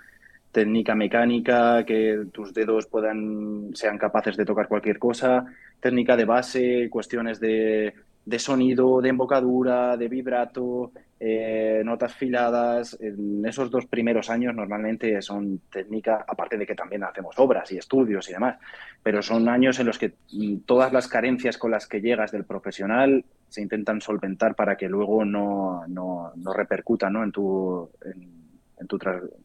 técnica 0.51 0.95
mecánica, 0.95 1.85
que 1.85 2.27
tus 2.33 2.55
dedos 2.55 2.87
puedan, 2.87 3.71
sean 3.75 3.99
capaces 3.99 4.37
de 4.37 4.47
tocar 4.47 4.69
cualquier 4.69 4.99
cosa, 4.99 5.45
técnica 5.81 6.17
de 6.17 6.25
base, 6.25 6.89
cuestiones 6.91 7.41
de 7.41 7.93
de 8.29 8.39
sonido, 8.39 9.01
de 9.01 9.09
embocadura, 9.09 9.97
de 9.97 10.07
vibrato, 10.07 10.93
eh, 11.19 11.81
notas 11.83 12.15
filadas. 12.15 12.95
En 13.01 13.43
esos 13.47 13.71
dos 13.71 13.87
primeros 13.87 14.29
años 14.29 14.55
normalmente 14.55 15.23
son 15.23 15.63
técnicas, 15.73 16.25
aparte 16.29 16.59
de 16.59 16.67
que 16.67 16.75
también 16.75 17.05
hacemos 17.05 17.39
obras 17.39 17.73
y 17.73 17.79
estudios 17.79 18.29
y 18.29 18.35
demás, 18.35 18.59
pero 19.03 19.23
son 19.23 19.49
años 19.49 19.81
en 19.81 19.87
los 19.87 19.99
que 19.99 20.13
mm, 20.31 20.59
todas 20.67 20.93
las 20.93 21.09
carencias 21.09 21.57
con 21.57 21.71
las 21.71 21.87
que 21.87 22.03
llegas 22.03 22.31
del 22.31 22.45
profesional 22.45 23.25
se 23.49 23.63
intentan 23.63 24.03
solventar 24.03 24.55
para 24.55 24.77
que 24.77 24.91
luego 24.91 25.25
no, 25.25 25.87
no, 25.89 26.31
no 26.37 26.53
repercuta 26.53 27.09
¿no? 27.09 27.25
en, 27.25 27.33
tu, 27.33 27.89
en, 28.05 28.87
tu 28.87 28.99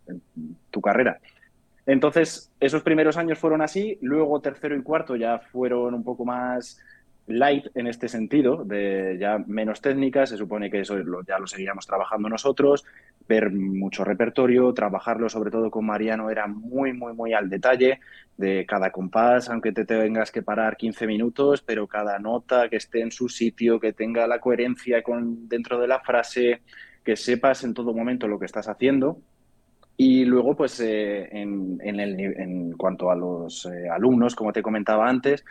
en 0.08 0.22
tu 0.70 0.82
carrera. 0.82 1.22
Entonces, 1.86 2.52
esos 2.60 2.84
primeros 2.84 3.16
años 3.16 3.40
fueron 3.40 3.62
así, 3.62 3.98
luego 4.02 4.42
tercero 4.42 4.76
y 4.76 4.84
cuarto 4.84 5.16
ya 5.16 5.40
fueron 5.40 5.94
un 5.94 6.04
poco 6.04 6.26
más 6.26 6.82
light 7.28 7.68
en 7.76 7.88
este 7.88 8.08
sentido, 8.10 8.66
de 8.66 9.18
ya 9.20 9.38
menos 9.48 9.82
técnicas, 9.82 10.30
se 10.30 10.38
supone 10.38 10.70
que 10.70 10.82
eso 10.82 10.98
ya 11.26 11.40
lo 11.40 11.48
seguíamos 11.48 11.88
trabajando 11.88 12.28
nosotros, 12.28 12.84
ver 13.28 13.52
mucho 13.52 14.04
repertorio, 14.04 14.74
trabajarlo 14.74 15.30
sobre 15.30 15.52
todo 15.52 15.72
con 15.72 15.86
Mariano 15.86 16.30
era 16.30 16.48
muy, 16.48 16.94
muy, 16.94 17.14
muy 17.14 17.34
al 17.34 17.50
detalle 17.50 18.00
de 18.38 18.66
cada 18.66 18.92
compás, 18.92 19.50
aunque 19.50 19.72
te 19.72 19.86
tengas 19.86 20.32
que 20.32 20.42
parar 20.42 20.76
15 20.76 21.08
minutos, 21.08 21.62
pero 21.62 21.88
cada 21.88 22.20
nota 22.20 22.68
que 22.70 22.78
esté 22.78 23.02
en 23.02 23.12
su 23.12 23.30
sitio, 23.30 23.80
que 23.80 23.94
tenga 23.94 24.28
la 24.28 24.40
coherencia 24.40 25.02
con, 25.02 25.48
dentro 25.48 25.80
de 25.80 25.88
la 25.88 26.02
frase, 26.02 26.62
que 27.04 27.16
sepas 27.16 27.64
en 27.64 27.74
todo 27.74 27.94
momento 27.94 28.28
lo 28.28 28.40
que 28.40 28.46
estás 28.46 28.68
haciendo. 28.68 29.20
Y 29.96 30.26
luego, 30.26 30.56
pues 30.56 30.80
eh, 30.80 31.30
en, 31.32 31.80
en, 31.82 32.00
el, 32.00 32.20
en, 32.20 32.72
cuanto 32.74 33.12
a 33.12 33.16
los 33.16 33.66
eh, 33.68 33.88
alumnos, 33.90 34.36
como 34.36 34.52
te 34.52 34.64
comentaba 34.64 35.08
antes, 35.08 35.46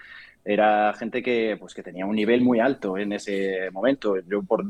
era 0.44 0.92
gente 0.94 1.22
que, 1.22 1.56
pues, 1.58 1.74
que 1.74 1.82
tenía 1.82 2.06
un 2.06 2.16
nivel 2.16 2.42
muy 2.42 2.58
alto 2.58 2.98
en 2.98 3.12
ese 3.12 3.70
momento. 3.70 4.18
Yo 4.20 4.42
por, 4.42 4.64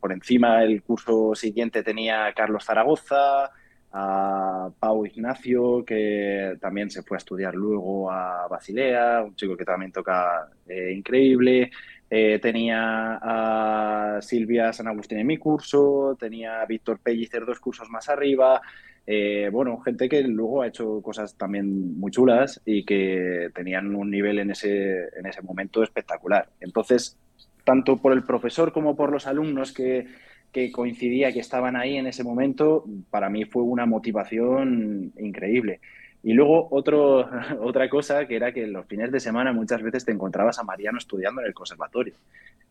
por 0.00 0.12
encima 0.12 0.62
el 0.62 0.82
curso 0.82 1.34
siguiente 1.34 1.82
tenía 1.82 2.26
a 2.26 2.32
Carlos 2.32 2.64
Zaragoza, 2.64 3.50
a 3.92 4.70
Pau 4.80 5.04
Ignacio, 5.04 5.84
que 5.84 6.56
también 6.60 6.90
se 6.90 7.02
fue 7.02 7.16
a 7.16 7.18
estudiar 7.18 7.54
luego 7.54 8.10
a 8.10 8.48
Basilea, 8.48 9.22
un 9.22 9.36
chico 9.36 9.56
que 9.56 9.64
también 9.64 9.92
toca 9.92 10.48
eh, 10.66 10.92
increíble. 10.96 11.70
Eh, 12.08 12.38
tenía 12.40 13.18
a 13.22 14.20
Silvia 14.22 14.72
San 14.72 14.88
Agustín 14.88 15.18
en 15.18 15.26
mi 15.26 15.38
curso, 15.38 16.16
tenía 16.18 16.62
a 16.62 16.66
Víctor 16.66 17.00
Pellicer 17.00 17.44
dos 17.44 17.60
cursos 17.60 17.88
más 17.90 18.08
arriba. 18.08 18.60
Eh, 19.06 19.48
bueno, 19.52 19.80
gente 19.80 20.08
que 20.08 20.22
luego 20.22 20.62
ha 20.62 20.68
hecho 20.68 21.02
cosas 21.02 21.36
también 21.36 21.98
muy 21.98 22.10
chulas 22.12 22.60
y 22.64 22.84
que 22.84 23.50
tenían 23.54 23.94
un 23.94 24.10
nivel 24.10 24.38
en 24.38 24.50
ese, 24.50 25.08
en 25.18 25.26
ese 25.26 25.42
momento 25.42 25.82
espectacular. 25.82 26.48
Entonces, 26.60 27.18
tanto 27.64 27.96
por 27.98 28.12
el 28.12 28.24
profesor 28.24 28.72
como 28.72 28.94
por 28.94 29.10
los 29.10 29.26
alumnos 29.26 29.72
que, 29.72 30.06
que 30.52 30.70
coincidía 30.70 31.32
que 31.32 31.40
estaban 31.40 31.76
ahí 31.76 31.96
en 31.96 32.06
ese 32.06 32.22
momento, 32.22 32.84
para 33.10 33.28
mí 33.28 33.44
fue 33.44 33.62
una 33.62 33.86
motivación 33.86 35.12
increíble. 35.18 35.80
Y 36.22 36.34
luego 36.34 36.68
otro, 36.70 37.28
otra 37.60 37.88
cosa 37.88 38.26
que 38.26 38.36
era 38.36 38.52
que 38.52 38.66
los 38.66 38.86
fines 38.86 39.10
de 39.10 39.20
semana 39.20 39.52
muchas 39.52 39.82
veces 39.82 40.04
te 40.04 40.12
encontrabas 40.12 40.58
a 40.58 40.64
Mariano 40.64 40.98
estudiando 40.98 41.40
en 41.40 41.48
el 41.48 41.54
conservatorio. 41.54 42.14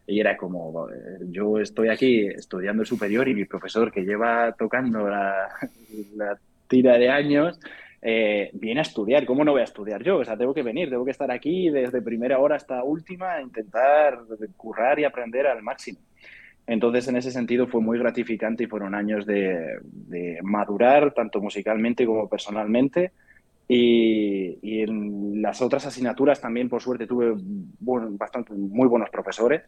Y 0.07 0.19
era 0.19 0.35
como, 0.35 0.87
yo 1.29 1.59
estoy 1.59 1.89
aquí 1.89 2.27
estudiando 2.27 2.81
el 2.81 2.87
superior 2.87 3.27
y 3.27 3.35
mi 3.35 3.45
profesor 3.45 3.91
que 3.91 4.01
lleva 4.01 4.51
tocando 4.53 5.07
la, 5.07 5.49
tira 6.67 6.97
de 6.97 7.09
años, 7.09 7.59
eh, 8.01 8.49
viene 8.53 8.79
a 8.79 8.83
estudiar. 8.83 9.25
¿Cómo 9.25 9.45
no 9.45 9.51
voy 9.51 9.61
a 9.61 9.65
estudiar 9.65 10.03
yo? 10.03 10.17
O 10.17 10.25
sea, 10.25 10.37
tengo 10.37 10.53
que 10.53 10.63
venir, 10.63 10.89
tengo 10.89 11.05
que 11.05 11.11
estar 11.11 11.31
aquí 11.31 11.69
desde 11.69 12.01
primera 12.01 12.39
hora 12.39 12.55
hasta 12.55 12.83
última 12.83 13.33
a 13.33 13.41
intentar 13.41 14.19
currar 14.57 14.99
y 14.99 15.03
aprender 15.03 15.47
al 15.47 15.61
máximo. 15.61 15.99
Entonces, 16.67 17.07
en 17.07 17.17
ese 17.17 17.31
sentido, 17.31 17.67
fue 17.67 17.81
muy 17.81 17.97
gratificante 17.97 18.63
y 18.63 18.67
fueron 18.67 18.95
años 18.95 19.25
de, 19.25 19.79
madurar, 20.43 21.13
tanto 21.13 21.41
musicalmente 21.41 22.05
como 22.05 22.29
personalmente. 22.29 23.11
Y, 23.67 24.81
en 24.81 25.41
las 25.41 25.61
otras 25.61 25.85
asignaturas 25.85 26.39
también, 26.39 26.69
por 26.69 26.81
suerte, 26.81 27.07
tuve 27.07 27.33
bastante, 28.11 28.53
muy 28.53 28.87
buenos 28.87 29.09
profesores. 29.09 29.63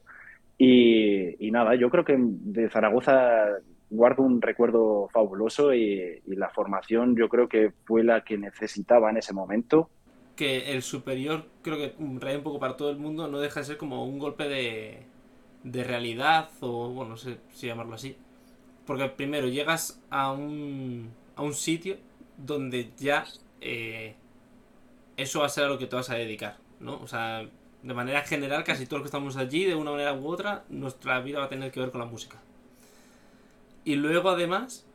Y, 0.66 1.52
nada, 1.52 1.76
yo 1.76 1.90
creo 1.90 2.06
que 2.06 2.16
de 2.18 2.70
Zaragoza 2.70 3.48
guardo 3.90 4.24
un 4.24 4.42
recuerdo 4.42 5.10
fabuloso 5.12 5.74
y, 5.74 6.22
la 6.26 6.50
formación 6.50 7.16
yo 7.16 7.28
creo 7.28 7.50
que 7.50 7.74
fue 7.86 8.04
la 8.04 8.24
que 8.24 8.38
necesitaba 8.38 9.10
en 9.10 9.18
ese 9.18 9.34
momento. 9.34 9.90
Que 10.38 10.72
el 10.72 10.82
superior, 10.82 11.46
creo 11.62 11.78
que 11.78 11.94
un 12.00 12.20
poco 12.44 12.60
para 12.60 12.78
todo 12.78 12.90
el 12.90 12.98
mundo, 12.98 13.28
no 13.28 13.40
deja 13.40 13.60
de 13.60 13.66
ser 13.66 13.78
como 13.78 14.06
un 14.06 14.20
golpe 14.20 14.48
de, 14.48 15.04
de 15.64 15.84
realidad 15.84 16.50
o, 16.62 16.90
bueno, 16.90 17.12
no 17.12 17.18
sé 17.18 17.38
si 17.52 17.68
llamarlo 17.68 17.96
así. 17.96 18.16
Porque 18.86 19.10
primero 19.10 19.48
llegas 19.48 20.02
a 20.10 20.32
un, 20.32 21.12
a 21.36 21.44
un 21.44 21.54
sitio 21.54 21.98
donde 22.38 22.92
ya 22.98 23.26
eh, 23.62 24.16
eso 25.18 25.42
va 25.42 25.48
a 25.48 25.50
ser 25.50 25.66
a 25.66 25.68
lo 25.68 25.78
que 25.78 25.88
te 25.88 25.96
vas 25.96 26.10
a 26.10 26.16
dedicar, 26.16 26.58
¿no? 26.80 27.00
O 27.02 27.08
sea, 27.08 27.46
de 27.84 27.94
manera 27.94 28.22
general, 28.22 28.64
casi 28.64 28.86
todos 28.86 29.00
los 29.00 29.04
que 29.04 29.08
estamos 29.08 29.36
allí, 29.36 29.66
de 29.66 29.76
una 29.76 29.92
manera 29.92 30.14
u 30.14 30.28
otra, 30.28 30.64
nuestra 30.70 31.20
vida 31.20 31.40
va 31.40 31.46
a 31.46 31.50
tener 31.50 31.72
que 31.72 31.82
ver 31.82 31.92
con 31.92 32.00
la 32.00 32.08
música. 32.08 32.42
Y 33.84 33.96
luego, 33.96 34.30
además, 34.30 34.86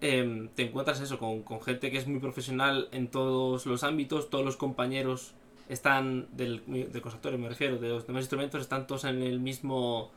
em, 0.00 0.48
te 0.48 0.62
encuentras 0.62 1.00
eso, 1.00 1.18
con, 1.18 1.42
con, 1.42 1.60
gente 1.60 1.90
que 1.90 1.98
es 1.98 2.06
muy 2.06 2.18
profesional 2.18 2.88
en 2.92 3.08
todos 3.08 3.66
los 3.66 3.84
ámbitos, 3.84 4.30
todos 4.30 4.44
los 4.44 4.56
compañeros 4.56 5.34
están 5.68 6.26
del, 6.32 6.62
del 6.66 7.02
conservatorio, 7.02 7.38
me 7.38 7.48
refiero, 7.48 7.78
de 7.78 7.90
los 7.90 8.06
demás 8.06 8.22
instrumentos, 8.22 8.62
están 8.62 8.86
todos 8.86 9.04
en 9.04 9.22
el 9.22 9.38
mismo, 9.38 10.10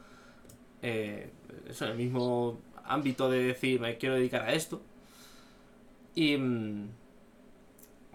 eh, 0.82 1.30
eso, 1.70 1.86
en 1.86 1.92
el 1.92 1.98
mismo 1.98 2.58
ámbito 2.86 3.30
de 3.30 3.44
decir, 3.44 3.82
me 3.82 3.98
quiero 3.98 4.16
dedicar 4.16 4.44
a 4.44 4.54
esto. 4.54 4.82
Y, 6.16 6.38
mm, 6.38 6.88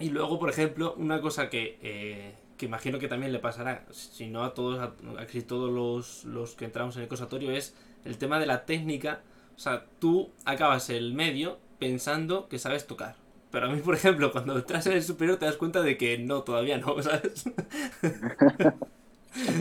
y 0.01 0.11
luego, 0.11 0.39
por 0.39 0.49
ejemplo, 0.49 0.95
una 0.97 1.21
cosa 1.21 1.51
que, 1.51 1.79
eh, 1.83 2.35
que 2.59 2.67
imagino 2.67 2.99
que 2.99 3.09
también 3.09 3.33
le 3.33 3.39
pasará, 3.39 3.87
si 3.91 4.29
no 4.29 4.45
a 4.45 4.53
todos, 4.53 4.81
a, 4.81 4.93
casi 5.17 5.43
todos 5.43 5.71
los, 5.71 6.25
los 6.25 6.55
que 6.55 6.67
entramos 6.67 6.97
en 6.97 7.03
el 7.03 7.09
conservatorio, 7.09 7.53
es 7.53 7.75
el 8.05 8.19
tema 8.19 8.39
de 8.39 8.47
la 8.47 8.67
técnica. 8.67 9.23
O 9.57 9.59
sea, 9.59 9.87
tú 9.99 10.31
acabas 10.45 10.91
el 10.91 11.15
medio 11.15 11.59
pensando 11.79 12.49
que 12.49 12.59
sabes 12.59 12.87
tocar 12.87 13.17
pero 13.51 13.67
a 13.67 13.71
mí, 13.71 13.81
por 13.81 13.95
ejemplo, 13.95 14.33
cuando 14.33 14.57
entras 14.57 14.87
en 14.87 14.95
el 14.95 15.03
superior 15.03 15.39
te 15.39 15.47
das 15.47 15.57
cuenta 15.57 15.83
de 15.83 15.97
que 15.97 16.19
no, 16.19 16.43
todavía 16.43 16.79
no, 16.79 17.01
¿sabes? 17.03 17.45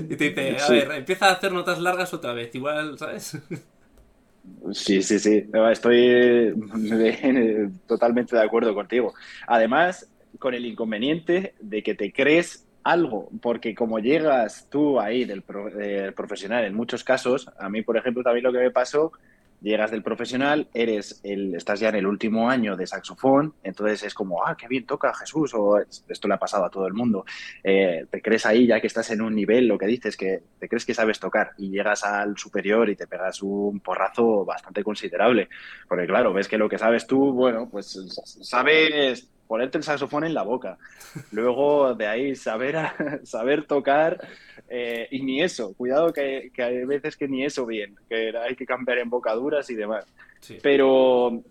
y 0.10 0.16
te 0.16 0.30
dice, 0.30 0.58
a 0.60 0.70
ver, 0.70 0.92
empieza 0.92 1.28
a 1.28 1.34
hacer 1.34 1.52
notas 1.52 1.80
largas 1.80 2.14
otra 2.14 2.34
vez, 2.34 2.54
igual, 2.56 2.98
¿sabes? 2.98 3.38
Sí, 4.72 5.02
sí, 5.02 5.20
sí, 5.20 5.46
estoy 5.72 6.54
totalmente 7.86 8.36
de 8.36 8.42
acuerdo 8.42 8.74
contigo. 8.74 9.14
Además, 9.46 10.10
con 10.40 10.54
el 10.54 10.66
inconveniente 10.66 11.54
de 11.60 11.84
que 11.84 11.96
te 11.96 12.14
crees 12.14 12.66
algo, 12.92 13.30
porque 13.42 13.76
como 13.76 14.00
llegas 14.00 14.68
tú 14.70 15.00
ahí 15.00 15.26
del, 15.26 15.44
del 15.76 16.14
profesional 16.14 16.66
en 16.66 16.74
muchos 16.74 17.04
casos, 17.04 17.50
a 17.60 17.70
mí, 17.70 17.82
por 17.82 17.98
ejemplo, 17.98 18.24
también 18.24 18.44
lo 18.44 18.52
que 18.52 18.60
me 18.60 18.72
pasó 18.72 19.12
llegas 19.62 19.92
del 19.92 20.04
profesional, 20.04 20.68
eres 20.74 21.20
el, 21.24 21.56
estás 21.56 21.80
ya 21.80 21.90
en 21.90 21.96
el 21.96 22.08
último 22.08 22.50
año 22.50 22.76
de 22.76 22.86
saxofón, 22.86 23.54
entonces 23.64 24.04
es 24.04 24.14
como, 24.14 24.46
ah, 24.46 24.56
qué 24.58 24.68
bien 24.68 24.86
toca 24.86 25.14
Jesús, 25.14 25.54
o 25.54 25.80
esto 25.80 26.28
le 26.28 26.34
ha 26.34 26.40
pasado 26.40 26.66
a 26.66 26.70
todo 26.70 26.88
el 26.88 26.94
mundo. 26.94 27.26
Eh, 27.64 28.06
te 28.10 28.22
crees 28.22 28.46
ahí 28.46 28.68
ya 28.68 28.80
que 28.80 28.88
estás 28.88 29.10
en 29.12 29.22
un 29.22 29.36
nivel, 29.36 29.68
lo 29.68 29.78
que 29.78 29.88
dices, 29.88 30.16
que 30.16 30.44
te 30.60 30.70
crees 30.70 30.86
que 30.86 30.94
sabes 30.94 31.20
tocar 31.20 31.52
y 31.58 31.70
llegas 31.70 32.04
al 32.04 32.38
superior 32.38 32.90
y 32.90 32.96
te 32.96 33.08
pegas 33.08 33.42
un 33.42 33.80
porrazo 33.80 34.46
bastante 34.46 34.84
considerable. 34.84 35.50
Porque 35.88 36.06
claro, 36.06 36.34
ves 36.34 36.48
que 36.48 36.58
lo 36.58 36.70
que 36.70 36.78
sabes 36.78 37.08
tú, 37.08 37.34
bueno, 37.34 37.68
pues 37.70 38.00
sabes 38.42 39.28
ponerte 39.48 39.78
el 39.78 39.84
saxofón 39.84 40.24
en 40.24 40.34
la 40.34 40.44
boca. 40.44 40.78
Luego 41.32 41.96
de 41.96 42.08
ahí 42.08 42.36
saber, 42.36 42.76
saber 43.24 43.66
tocar 43.66 44.20
eh, 44.70 45.08
y 45.12 45.22
ni 45.24 45.42
eso. 45.42 45.74
Cuidado 45.74 46.12
que, 46.14 46.52
hay 46.58 46.86
veces 46.86 47.18
que 47.18 47.28
ni 47.28 47.46
eso 47.46 47.66
bien, 47.66 47.96
que 48.10 48.38
hay 48.38 48.56
que 48.56 48.66
cambiar 48.66 49.00
embocaduras 49.00 49.70
y 49.70 49.76
demás. 49.76 50.06
Pero, 50.62 51.42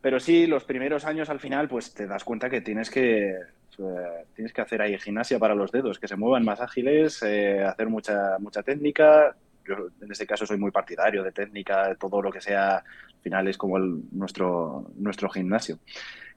pero 0.00 0.20
sí, 0.20 0.46
los 0.46 0.64
primeros 0.64 1.04
años 1.04 1.28
al 1.28 1.40
final 1.40 1.68
pues 1.68 1.92
te 1.92 2.06
das 2.06 2.24
cuenta 2.24 2.48
que 2.48 2.60
tienes 2.60 2.90
que, 2.90 3.36
eh, 3.78 4.24
tienes 4.34 4.52
que 4.52 4.60
hacer 4.60 4.80
ahí 4.82 4.98
gimnasia 4.98 5.38
para 5.38 5.54
los 5.54 5.72
dedos, 5.72 5.98
que 5.98 6.08
se 6.08 6.16
muevan 6.16 6.44
más 6.44 6.60
ágiles, 6.60 7.22
eh, 7.22 7.62
hacer 7.62 7.88
mucha, 7.88 8.38
mucha 8.38 8.62
técnica. 8.62 9.36
Yo 9.66 9.88
en 10.00 10.12
este 10.12 10.26
caso 10.26 10.46
soy 10.46 10.58
muy 10.58 10.70
partidario 10.70 11.22
de 11.22 11.32
técnica, 11.32 11.94
todo 11.98 12.20
lo 12.20 12.30
que 12.30 12.40
sea, 12.40 12.76
al 12.76 13.20
final 13.22 13.48
es 13.48 13.56
como 13.56 13.78
nuestro, 13.78 14.90
nuestro 14.96 15.30
gimnasio. 15.30 15.78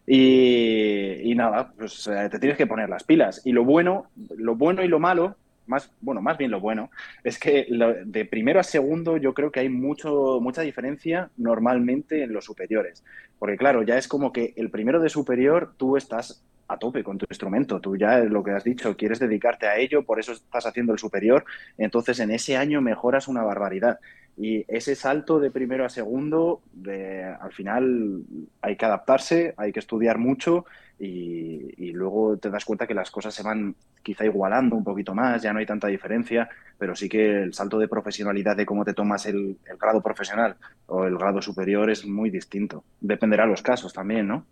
Y, 0.10 1.34
nada, 1.36 1.74
pues 1.78 2.08
eh, 2.08 2.30
te 2.32 2.40
tienes 2.40 2.58
que 2.58 2.66
poner 2.66 2.88
las 2.90 3.04
pilas. 3.04 3.42
Y 3.44 3.52
lo 3.52 3.66
bueno, 3.66 4.08
lo 4.38 4.56
bueno 4.56 4.82
y 4.82 4.88
lo 4.88 5.00
malo, 5.00 5.36
más, 5.66 5.92
bueno, 6.00 6.22
más 6.22 6.38
bien 6.38 6.50
lo 6.50 6.62
bueno, 6.62 6.90
es 7.26 7.38
que 7.38 7.68
de 8.06 8.26
primero 8.26 8.62
a 8.62 8.64
segundo 8.64 9.18
yo 9.18 9.34
creo 9.34 9.52
que 9.52 9.60
hay 9.60 9.70
mucho, 9.70 10.40
mucha 10.42 10.62
diferencia 10.62 11.30
normalmente 11.36 12.24
en 12.24 12.32
los 12.32 12.46
superiores. 12.46 13.04
Porque 13.38 13.58
claro, 13.58 13.84
ya 13.84 13.98
es 13.98 14.08
como 14.08 14.32
que 14.32 14.54
el 14.56 14.72
primero 14.72 15.02
de 15.02 15.10
superior 15.10 15.74
tú 15.76 15.98
estás 15.98 16.42
a 16.68 16.78
tope 16.78 17.04
con 17.04 17.18
tu 17.18 17.26
instrumento. 17.30 17.80
Tú 17.80 17.96
ya 17.96 18.20
lo 18.20 18.44
que 18.44 18.52
has 18.52 18.64
dicho, 18.64 18.96
quieres 18.96 19.20
dedicarte 19.20 19.68
a 19.68 19.78
ello, 19.78 20.04
por 20.04 20.20
eso 20.20 20.34
estás 20.34 20.66
haciendo 20.66 20.94
el 20.94 21.00
superior. 21.00 21.46
Entonces 21.78 22.20
en 22.20 22.32
ese 22.32 22.58
año 22.58 22.82
mejoras 22.82 23.28
una 23.28 23.44
barbaridad. 23.44 24.00
Y 24.40 24.66
ese 24.68 24.96
salto 24.96 25.40
de 25.40 25.50
primero 25.50 25.84
a 25.84 25.90
segundo, 25.90 26.62
de, 26.72 27.24
al 27.24 27.52
final 27.52 28.22
hay 28.62 28.76
que 28.76 28.86
adaptarse, 28.86 29.56
hay 29.58 29.72
que 29.72 29.80
estudiar 29.80 30.20
mucho 30.20 30.66
y, 31.00 31.92
luego 31.94 32.38
te 32.38 32.52
das 32.52 32.64
cuenta 32.64 32.86
que 32.86 32.94
las 32.94 33.10
cosas 33.10 33.34
se 33.34 33.42
van 33.42 33.76
quizá 34.04 34.26
igualando 34.26 34.76
un 34.76 34.84
poquito 34.84 35.16
más, 35.16 35.42
ya 35.42 35.52
no 35.52 35.60
hay 35.60 35.66
tanta 35.66 35.88
diferencia, 35.88 36.48
pero 36.78 36.96
sí 36.96 37.10
que 37.10 37.42
el 37.42 37.54
salto 37.56 37.80
de 37.80 37.88
profesionalidad 37.88 38.56
de 38.56 38.66
cómo 38.66 38.86
te 38.86 38.94
tomas 38.94 39.26
el, 39.26 39.58
grado 39.80 40.02
profesional 40.02 40.56
o 40.86 41.06
el 41.06 41.18
grado 41.18 41.42
superior 41.42 41.90
es 41.90 42.06
muy 42.06 42.30
distinto. 42.30 42.84
Dependerá 43.02 43.46
de 43.46 43.50
los 43.50 43.64
casos 43.64 43.92
también, 43.92 44.28
¿no? 44.28 44.46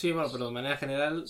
Sí, 0.00 0.12
bueno, 0.12 0.30
pero 0.32 0.46
de 0.46 0.52
manera 0.52 0.78
general 0.78 1.26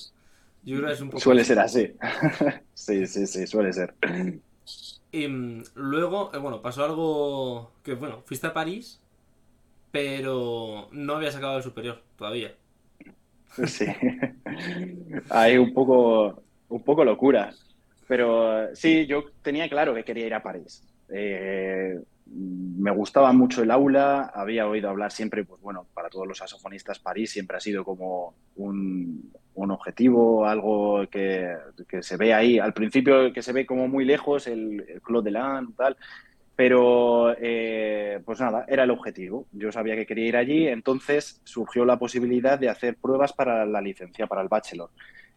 yo 0.62 0.76
creo 0.76 0.86
que 0.86 0.94
es 0.94 1.00
un 1.00 1.10
poco... 1.10 1.20
Suele 1.20 1.42
ser 1.42 1.58
así. 1.58 1.92
sí, 2.74 3.04
sí, 3.08 3.26
sí, 3.26 3.44
suele 3.48 3.72
ser. 3.72 3.94
Y 5.12 5.26
mm, 5.26 5.64
luego, 5.74 6.30
eh, 6.32 6.38
bueno, 6.38 6.62
pasó 6.62 6.84
algo 6.84 7.72
que, 7.82 7.94
bueno, 7.94 8.22
fuiste 8.24 8.46
a 8.46 8.52
París, 8.52 9.00
pero 9.90 10.88
no 10.92 11.16
habías 11.16 11.34
acabado 11.34 11.58
el 11.58 11.64
superior 11.64 12.00
todavía. 12.16 12.54
Sí. 13.66 13.86
Hay 15.30 15.58
un 15.58 15.74
poco, 15.74 16.40
un 16.68 16.84
poco 16.84 17.04
locura. 17.04 17.52
Pero 18.06 18.72
sí, 18.76 19.04
yo 19.06 19.24
tenía 19.42 19.68
claro 19.68 19.92
que 19.96 20.04
quería 20.04 20.28
ir 20.28 20.34
a 20.34 20.44
París. 20.44 20.84
Eh, 21.08 21.98
me 22.32 22.90
gustaba 22.90 23.32
mucho 23.32 23.62
el 23.62 23.70
aula, 23.70 24.30
había 24.34 24.68
oído 24.68 24.88
hablar 24.88 25.12
siempre, 25.12 25.44
pues 25.44 25.60
bueno, 25.60 25.86
para 25.94 26.08
todos 26.08 26.26
los 26.26 26.38
saxofonistas 26.38 26.98
París 26.98 27.30
siempre 27.30 27.56
ha 27.56 27.60
sido 27.60 27.84
como 27.84 28.34
un, 28.56 29.32
objetivo, 29.54 30.46
algo 30.46 31.06
que, 31.10 31.54
se 32.00 32.16
ve 32.16 32.32
ahí, 32.32 32.58
al 32.58 32.72
principio 32.72 33.32
que 33.32 33.42
se 33.42 33.52
ve 33.52 33.66
como 33.66 33.88
muy 33.88 34.04
lejos, 34.04 34.46
el, 34.46 34.84
el 34.88 35.02
Claude 35.02 35.26
Delan, 35.26 35.74
tal, 35.74 35.96
pero 36.60 37.34
eh, 37.40 38.20
pues 38.22 38.38
nada, 38.38 38.66
era 38.68 38.84
el 38.84 38.90
objetivo. 38.90 39.46
Yo 39.50 39.72
sabía 39.72 39.96
que 39.96 40.04
quería 40.04 40.26
ir 40.26 40.36
allí, 40.36 40.68
entonces 40.68 41.40
surgió 41.42 41.86
la 41.86 41.98
posibilidad 41.98 42.58
de 42.58 42.68
hacer 42.68 42.96
pruebas 42.96 43.32
para 43.32 43.64
la 43.64 43.80
licencia, 43.80 44.26
para 44.26 44.42
el 44.42 44.48
bachelor. 44.48 44.90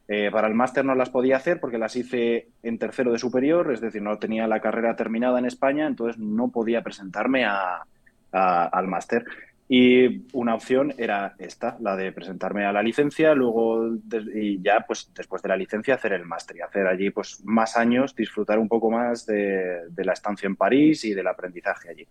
Eh, 0.07 0.29
para 0.31 0.47
el 0.47 0.53
máster 0.53 0.83
no 0.83 0.95
las 0.95 1.09
podía 1.09 1.37
hacer 1.37 1.59
porque 1.59 1.77
las 1.77 1.95
hice 1.95 2.49
en 2.61 2.77
tercero 2.77 3.11
de 3.11 3.19
superior, 3.19 3.71
es 3.71 3.79
decir, 3.79 4.01
no 4.01 4.19
tenía 4.19 4.47
la 4.47 4.59
carrera 4.59 4.95
terminada 4.95 5.39
en 5.39 5.45
España, 5.45 5.87
entonces 5.87 6.19
no 6.19 6.49
podía 6.49 6.81
presentarme 6.81 7.45
al 7.45 8.87
máster. 8.87 9.25
Y 9.69 10.27
una 10.33 10.55
opción 10.55 10.93
era 10.97 11.35
esta, 11.39 11.77
la 11.79 11.95
de 11.95 12.11
presentarme 12.11 12.65
a 12.65 12.73
la 12.73 12.83
licencia, 12.83 13.33
luego 13.33 13.95
y 14.35 14.61
ya 14.61 14.83
pues 14.85 15.09
después 15.15 15.41
de 15.41 15.49
la 15.49 15.55
licencia 15.55 15.95
hacer 15.95 16.13
el 16.13 16.25
máster 16.25 16.57
y 16.57 16.61
hacer 16.61 16.85
allí 16.85 17.09
pues 17.09 17.41
más 17.45 17.77
años, 17.77 18.13
disfrutar 18.13 18.59
un 18.59 18.67
poco 18.67 18.91
más 18.91 19.25
de 19.25 19.89
la 19.95 20.13
estancia 20.13 20.47
en 20.47 20.57
París 20.57 21.05
y 21.05 21.13
del 21.13 21.27
aprendizaje 21.27 21.89
allí. 21.89 22.05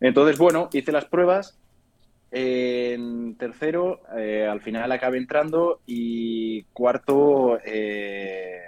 Entonces, 0.00 0.38
bueno, 0.38 0.68
hice 0.72 0.92
las 0.92 1.06
pruebas 1.06 1.58
en 2.38 3.34
tercero, 3.36 4.02
eh, 4.14 4.46
al 4.46 4.60
final 4.60 4.92
acabé 4.92 5.16
entrando 5.16 5.80
y 5.86 6.64
cuarto 6.64 7.58
eh, 7.64 8.60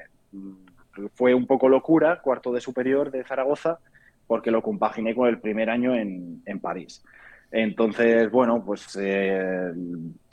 fue 1.13 1.35
un 1.35 1.47
poco 1.47 1.69
locura, 1.69 2.23
cuarto 2.23 2.51
de 2.51 2.63
superior 2.63 3.11
de 3.11 3.25
Zaragoza, 3.25 3.79
porque 4.27 4.51
lo 4.51 4.63
compaginé 4.63 5.15
con 5.15 5.29
el 5.29 5.39
primer 5.39 5.69
año 5.69 5.95
en, 5.95 6.43
París. 6.63 7.05
Entonces, 7.51 8.31
bueno, 8.31 8.65
pues 8.65 8.99
eh, 8.99 9.71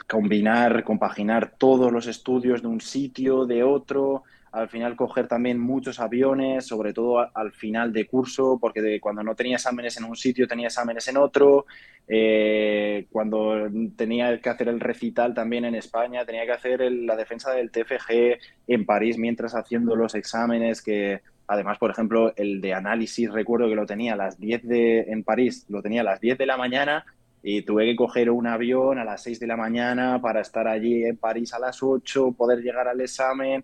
combinar, 0.10 0.86
compaginar 0.86 1.56
todos 1.58 1.92
los 1.92 2.08
estudios 2.08 2.62
de 2.62 2.70
un 2.70 2.80
sitio, 2.80 3.46
de 3.46 3.64
otro, 3.64 4.24
al 4.56 4.70
final 4.70 4.96
coger 4.96 5.28
también 5.28 5.60
muchos 5.60 6.00
aviones, 6.00 6.66
sobre 6.66 6.94
todo 6.94 7.30
al 7.36 7.52
final 7.52 7.92
de 7.92 8.08
curso, 8.08 8.58
porque 8.60 8.82
de, 8.82 9.02
cuando 9.02 9.22
no 9.22 9.36
tenía 9.36 9.58
exámenes 9.58 9.98
en 9.98 10.06
un 10.06 10.16
sitio 10.16 10.48
tenía 10.48 10.68
exámenes 10.68 11.06
en 11.10 11.18
otro, 11.18 11.66
eh, 12.08 13.06
cuando 13.12 13.68
tenía 13.98 14.40
que 14.40 14.50
hacer 14.50 14.70
el 14.70 14.80
recital 14.80 15.34
también 15.34 15.66
en 15.66 15.76
España, 15.76 16.26
tenía 16.26 16.46
que 16.46 16.54
hacer 16.54 16.90
la 16.90 17.18
defensa 17.18 17.52
del 17.52 17.70
TFG 17.70 18.40
en 18.68 18.86
París 18.86 19.18
mientras 19.18 19.56
haciendo 19.56 19.96
los 19.96 20.16
exámenes 20.16 20.82
que... 20.82 21.22
Además, 21.48 21.78
por 21.78 21.92
ejemplo, 21.92 22.34
el 22.38 22.60
de 22.60 22.74
análisis, 22.74 23.32
recuerdo 23.32 23.70
que 23.70 23.76
lo 23.76 23.86
tenía 23.86 24.14
a 24.14 24.16
las 24.16 24.40
10 24.40 24.64
de, 24.64 25.00
en 25.02 25.24
París, 25.24 25.66
lo 25.70 25.84
tenía 25.84 26.02
a 26.02 26.04
las 26.06 26.20
10 26.20 26.40
de 26.40 26.46
la 26.48 26.58
mañana 26.58 27.06
y 27.44 27.62
tuve 27.62 27.86
que 27.86 27.96
coger 27.96 28.32
un 28.32 28.48
avión 28.48 28.98
a 28.98 29.04
las 29.04 29.22
6 29.22 29.40
de 29.40 29.46
la 29.46 29.56
mañana 29.56 30.20
para 30.20 30.42
estar 30.42 30.68
allí 30.68 31.04
en 31.04 31.18
París 31.18 31.54
a 31.54 31.60
las 31.60 31.84
8, 31.84 32.32
poder 32.32 32.64
llegar 32.64 32.88
al 32.88 33.00
examen. 33.02 33.64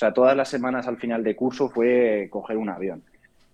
O 0.00 0.02
sea, 0.02 0.14
todas 0.14 0.34
las 0.34 0.48
semanas 0.48 0.88
al 0.88 0.96
final 0.96 1.22
de 1.22 1.36
curso 1.36 1.68
fue 1.68 2.28
coger 2.30 2.56
un 2.56 2.70
avión. 2.70 3.02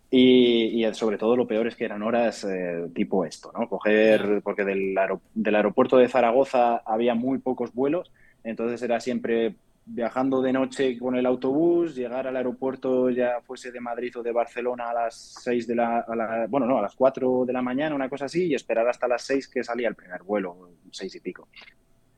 Y, 0.08 0.84
sobre 0.92 1.18
todo 1.18 1.34
lo 1.34 1.48
peor 1.48 1.66
es 1.66 1.74
que 1.74 1.84
eran 1.84 2.04
horas 2.04 2.44
eh, 2.44 2.86
tipo 2.94 3.24
esto, 3.24 3.50
¿no? 3.52 3.68
Coger, 3.68 4.42
porque 4.44 4.64
del, 4.64 4.94
del 5.34 5.54
aeropuerto 5.56 5.96
de 5.96 6.06
Zaragoza 6.08 6.82
había 6.86 7.16
muy 7.16 7.38
pocos 7.38 7.74
vuelos, 7.74 8.12
entonces 8.44 8.80
era 8.80 9.00
siempre 9.00 9.56
viajando 9.86 10.40
de 10.40 10.52
noche 10.52 10.96
con 11.00 11.16
el 11.16 11.26
autobús, 11.26 11.96
llegar 11.96 12.28
al 12.28 12.36
aeropuerto 12.36 13.10
ya 13.10 13.40
fuese 13.44 13.72
de 13.72 13.80
Madrid 13.80 14.16
o 14.16 14.22
de 14.22 14.30
Barcelona 14.30 14.90
a 14.90 14.94
las 14.94 15.40
6 15.42 15.66
de 15.66 15.74
la, 15.74 16.46
bueno, 16.48 16.66
no, 16.66 16.78
a 16.78 16.82
las 16.82 16.94
4 16.94 17.44
de 17.44 17.52
la 17.52 17.62
mañana, 17.62 17.96
una 17.96 18.08
cosa 18.08 18.26
así, 18.26 18.46
y 18.46 18.54
esperar 18.54 18.88
hasta 18.88 19.08
las 19.08 19.22
6 19.22 19.48
que 19.48 19.64
salía 19.64 19.88
el 19.88 19.96
primer 19.96 20.22
vuelo, 20.22 20.70
seis 20.92 21.12
y 21.16 21.18
pico. 21.18 21.48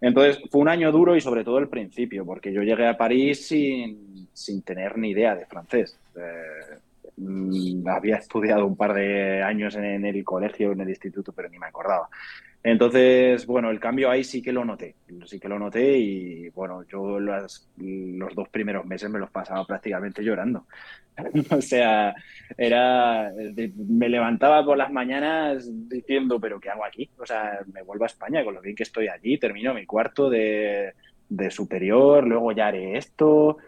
Entonces 0.01 0.41
fue 0.51 0.61
un 0.61 0.69
año 0.69 0.93
duro 0.93 1.17
y 1.17 1.21
sobre 1.21 1.45
todo 1.45 1.59
el 1.59 1.69
principio, 1.69 2.25
porque 2.25 2.53
yo 2.53 2.63
llegué 2.63 2.87
a 2.87 2.97
París 2.97 3.47
sin, 3.49 4.29
sin 4.33 4.63
tener 4.63 4.97
ni 4.97 5.11
idea 5.11 5.35
de 5.35 5.47
francés. 5.47 5.99
Eh, 6.17 6.79
mm, 7.17 7.89
había 7.89 8.17
estudiado 8.17 8.65
un 8.65 8.77
par 8.77 8.95
de 8.95 9.43
años 9.43 9.75
en, 9.75 10.05
el 10.05 10.25
colegio, 10.25 10.73
en 10.73 10.81
el 10.81 10.91
instituto, 10.91 11.33
pero 11.33 11.49
ni 11.49 11.59
me 11.59 11.67
acordaba. 11.67 12.09
Entonces, 12.63 13.47
bueno, 13.47 13.71
el 13.71 13.79
cambio 13.79 14.11
ahí 14.11 14.25
sí 14.25 14.43
que 14.43 14.53
lo 14.53 14.65
noté, 14.65 14.97
sí 15.27 15.39
que 15.39 15.49
lo 15.49 15.59
noté 15.59 15.97
y 15.97 16.49
bueno, 16.51 16.83
yo 16.85 17.21
los 17.21 17.69
dos 18.35 18.49
primeros 18.49 18.85
meses 18.85 19.09
me 19.09 19.21
los 19.21 19.31
pasaba 19.31 19.65
prácticamente 19.65 20.23
llorando. 20.23 20.67
o 21.51 21.61
sea, 21.61 22.15
era, 22.57 23.33
me 23.77 24.09
levantaba 24.09 24.65
por 24.65 24.77
las 24.77 24.93
mañanas 24.93 25.69
diciendo, 25.89 26.41
pero 26.41 26.61
¿qué 26.61 26.71
hago 26.71 26.85
aquí? 26.85 27.09
O 27.19 27.27
sea, 27.27 27.61
me 27.73 27.83
vuelvo 27.83 28.05
a 28.05 28.09
España 28.09 28.45
con 28.45 28.55
lo 28.55 28.61
bien 28.61 28.77
que 28.77 28.83
estoy 28.83 29.09
allí, 29.09 29.39
termino 29.39 29.73
mi 29.73 29.87
cuarto 29.87 30.29
de, 30.29 30.95
de 31.29 31.51
superior, 31.51 32.27
luego 32.27 32.53
ya 32.53 32.69
haré 32.69 32.97
esto. 32.99 33.59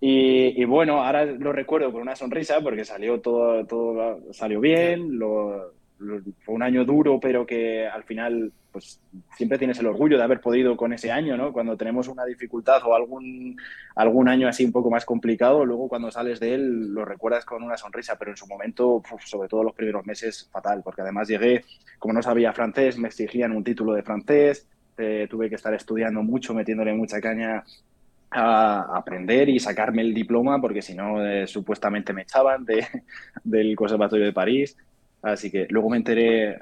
Y, 0.00 0.60
y, 0.60 0.64
bueno, 0.66 1.02
ahora 1.02 1.24
lo 1.24 1.52
recuerdo 1.52 1.90
con 1.90 2.02
una 2.02 2.14
sonrisa 2.14 2.60
porque 2.60 2.84
salió 2.84 3.20
todo, 3.20 3.66
todo 3.66 4.32
salió 4.32 4.60
bien, 4.60 5.18
lo, 5.18 5.72
fue 5.98 6.54
un 6.54 6.62
año 6.62 6.84
duro, 6.84 7.18
pero 7.20 7.46
que 7.46 7.86
al 7.86 8.04
final 8.04 8.52
pues 8.70 9.00
siempre 9.34 9.56
tienes 9.56 9.78
el 9.78 9.86
orgullo 9.86 10.18
de 10.18 10.24
haber 10.24 10.40
podido 10.40 10.76
con 10.76 10.92
ese 10.92 11.10
año, 11.10 11.36
¿no? 11.36 11.50
Cuando 11.50 11.78
tenemos 11.78 12.08
una 12.08 12.26
dificultad 12.26 12.82
o 12.84 12.94
algún, 12.94 13.56
algún 13.94 14.28
año 14.28 14.48
así 14.48 14.66
un 14.66 14.72
poco 14.72 14.90
más 14.90 15.06
complicado, 15.06 15.64
luego 15.64 15.88
cuando 15.88 16.10
sales 16.10 16.40
de 16.40 16.52
él 16.52 16.92
lo 16.92 17.06
recuerdas 17.06 17.46
con 17.46 17.62
una 17.62 17.78
sonrisa, 17.78 18.16
pero 18.18 18.32
en 18.32 18.36
su 18.36 18.46
momento, 18.46 19.02
sobre 19.24 19.48
todo 19.48 19.64
los 19.64 19.74
primeros 19.74 20.04
meses, 20.04 20.50
fatal, 20.52 20.82
porque 20.84 21.00
además 21.00 21.26
llegué, 21.28 21.64
como 21.98 22.12
no 22.12 22.22
sabía 22.22 22.52
francés, 22.52 22.98
me 22.98 23.08
exigían 23.08 23.52
un 23.52 23.64
título 23.64 23.94
de 23.94 24.02
francés, 24.02 24.68
eh, 24.98 25.26
tuve 25.30 25.48
que 25.48 25.54
estar 25.54 25.72
estudiando 25.72 26.22
mucho, 26.22 26.52
metiéndole 26.52 26.92
mucha 26.92 27.18
caña 27.18 27.64
a 28.30 28.96
aprender 28.96 29.48
y 29.48 29.58
sacarme 29.58 30.02
el 30.02 30.12
diploma, 30.12 30.60
porque 30.60 30.82
si 30.82 30.94
no, 30.94 31.24
eh, 31.24 31.46
supuestamente 31.46 32.12
me 32.12 32.22
echaban 32.22 32.64
de, 32.66 32.86
del 33.44 33.74
Conservatorio 33.74 34.26
de 34.26 34.32
París. 34.32 34.76
Así 35.22 35.50
que 35.50 35.66
luego 35.70 35.90
me 35.90 35.96
enteré 35.96 36.50
eh, 36.50 36.58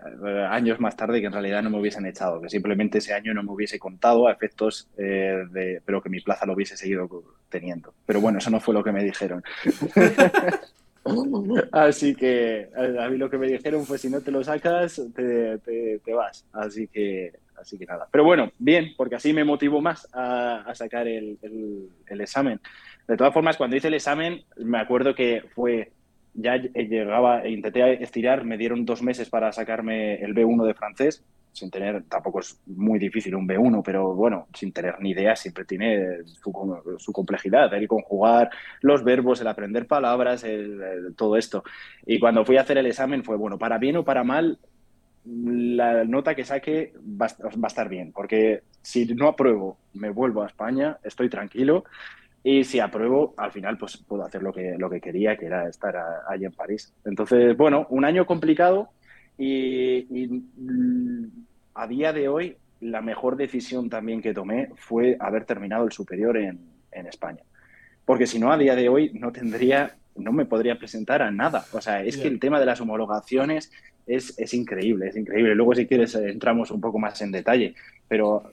años 0.49 0.81
más 0.81 0.97
tarde 0.97 1.21
que 1.21 1.27
en 1.27 1.33
realidad 1.33 1.63
no 1.63 1.71
me 1.71 1.79
hubiesen 1.79 2.07
echado, 2.07 2.41
que 2.41 2.49
simplemente 2.49 2.99
ese 2.99 3.13
año 3.13 3.35
no 3.35 3.43
me 3.43 3.53
hubiese 3.53 3.79
contado 3.79 4.27
a 4.27 4.33
efectos 4.33 4.89
eh, 4.97 5.45
de, 5.51 5.83
pero 5.85 6.03
que 6.03 6.09
mi 6.09 6.21
plaza 6.21 6.47
lo 6.47 6.55
hubiese 6.55 6.77
seguido 6.77 7.09
teniendo. 7.49 7.93
Pero 8.07 8.21
bueno, 8.21 8.39
eso 8.39 8.51
no 8.51 8.61
fue 8.61 8.75
lo 8.75 8.83
que 8.83 8.93
me 8.93 9.05
dijeron. 9.05 9.43
Así 11.73 12.15
que 12.15 12.71
a 12.99 13.09
mí 13.11 13.19
lo 13.19 13.29
que 13.29 13.37
me 13.37 13.47
dijeron 13.47 13.85
fue 13.85 13.99
si 13.99 14.09
no 14.09 14.23
te 14.23 14.31
lo 14.31 14.43
sacas, 14.43 15.03
te, 15.15 15.59
te, 15.59 16.15
vas. 16.15 16.47
Así 16.51 16.89
que, 16.89 17.35
así 17.57 17.77
que 17.77 17.85
nada. 17.85 18.09
Pero 18.11 18.25
bueno, 18.25 18.51
bien, 18.59 18.95
porque 18.97 19.17
así 19.17 19.35
me 19.35 19.45
motivó 19.45 19.83
más 19.83 20.09
a, 20.15 20.73
sacar 20.75 21.07
el, 21.07 21.39
el 21.43 22.21
examen. 22.23 22.59
De 23.07 23.19
todas 23.19 23.35
formas, 23.35 23.59
cuando 23.59 23.77
hice 23.77 23.89
el 23.89 23.95
examen, 23.95 24.45
me 24.57 24.79
acuerdo 24.79 25.15
que 25.15 25.45
fue 25.55 25.93
ya 26.35 26.57
llegaba, 26.57 27.43
e 27.43 27.51
intenté 27.51 28.03
estirar, 28.03 28.45
me 28.45 28.59
dieron 28.59 28.85
dos 28.85 29.03
meses 29.03 29.31
para 29.31 29.53
sacarme 29.53 30.17
el 30.17 30.35
B1 30.35 30.67
de 30.67 30.75
francés, 30.75 31.25
sin 31.53 31.71
tener, 31.71 32.03
tampoco 32.05 32.41
es 32.41 32.61
muy 32.67 32.99
difícil 32.99 33.37
un 33.37 33.47
B1, 33.47 33.83
pero 33.85 34.13
bueno, 34.15 34.49
sin 34.53 34.73
tener 34.73 34.97
ni 35.01 35.11
idea, 35.11 35.37
siempre 35.37 35.65
tiene 35.65 36.25
su, 36.25 36.53
su 36.99 37.13
complejidad, 37.13 37.73
el 37.73 37.87
conjugar 37.87 38.51
los 38.81 39.05
verbos, 39.05 39.41
el 39.41 39.47
aprender 39.47 39.87
palabras, 39.87 40.43
el, 40.43 41.15
todo 41.17 41.37
esto. 41.37 41.63
Y 42.05 42.19
cuando 42.19 42.45
fui 42.45 42.57
a 42.57 42.63
hacer 42.63 42.79
el 42.79 42.87
examen 42.87 43.23
fue, 43.23 43.37
bueno, 43.37 43.57
para 43.57 43.79
bien 43.79 43.97
o 43.97 44.05
para 44.05 44.25
mal, 44.25 44.59
la 45.25 46.05
nota 46.05 46.35
que 46.35 46.45
saque 46.45 46.93
va, 47.01 47.29
va 47.43 47.65
a 47.65 47.69
estar 47.69 47.89
bien, 47.89 48.13
porque 48.13 48.63
si 48.83 49.07
no 49.15 49.29
apruebo, 49.29 49.79
me 49.95 50.11
vuelvo 50.11 50.43
a 50.43 50.47
España, 50.47 50.99
estoy 51.05 51.29
tranquilo 51.29 51.85
y 52.47 52.63
si 52.63 52.79
apruebo, 52.79 53.33
al 53.39 53.51
final 53.51 53.79
pues 53.79 53.97
puedo 53.97 54.23
hacer 54.23 54.43
lo 54.43 54.53
que, 54.53 54.77
lo 54.79 54.91
que 54.91 55.01
quería, 55.01 55.35
que 55.35 55.47
era 55.47 55.67
estar 55.67 55.97
allí 56.29 56.45
en 56.45 56.53
París. 56.53 56.93
Entonces, 57.07 57.57
bueno, 57.57 57.87
un 57.89 58.05
año 58.05 58.27
complicado 58.27 58.91
y, 59.39 60.07
mm, 60.55 61.25
a 61.75 61.87
día 61.89 62.13
de 62.13 62.29
hoy 62.29 62.57
la 62.83 63.01
mejor 63.01 63.37
decisión 63.37 63.89
también 63.89 64.21
que 64.21 64.35
tomé 64.35 64.69
fue 64.77 65.17
haber 65.19 65.47
terminado 65.47 65.87
el 65.87 65.93
superior 65.93 66.37
en, 66.37 66.61
en 66.93 67.07
España. 67.07 67.43
Porque 68.05 68.27
si 68.27 68.39
no, 68.39 68.53
a 68.53 68.59
día 68.59 68.77
de 68.77 68.91
hoy 68.91 69.11
no 69.15 69.33
tendría, 69.33 69.97
no 70.15 70.31
me 70.31 70.45
podría 70.45 70.79
presentar 70.79 71.23
a 71.23 71.31
nada. 71.31 71.65
O 71.73 71.81
sea, 71.81 72.03
es 72.03 72.19
que 72.19 72.29
el 72.29 72.39
tema 72.39 72.61
de 72.61 72.67
las 72.67 72.79
homologaciones 72.79 73.73
es, 74.07 74.39
es 74.39 74.53
increíble, 74.53 75.09
es 75.09 75.17
increíble. 75.17 75.55
Luego, 75.55 75.75
si 75.75 75.87
quieres, 75.87 76.15
entramos 76.15 76.71
un 76.71 76.83
poco 76.83 76.99
más 76.99 77.23
en 77.23 77.33
detalle. 77.33 77.75
Pero 78.07 78.53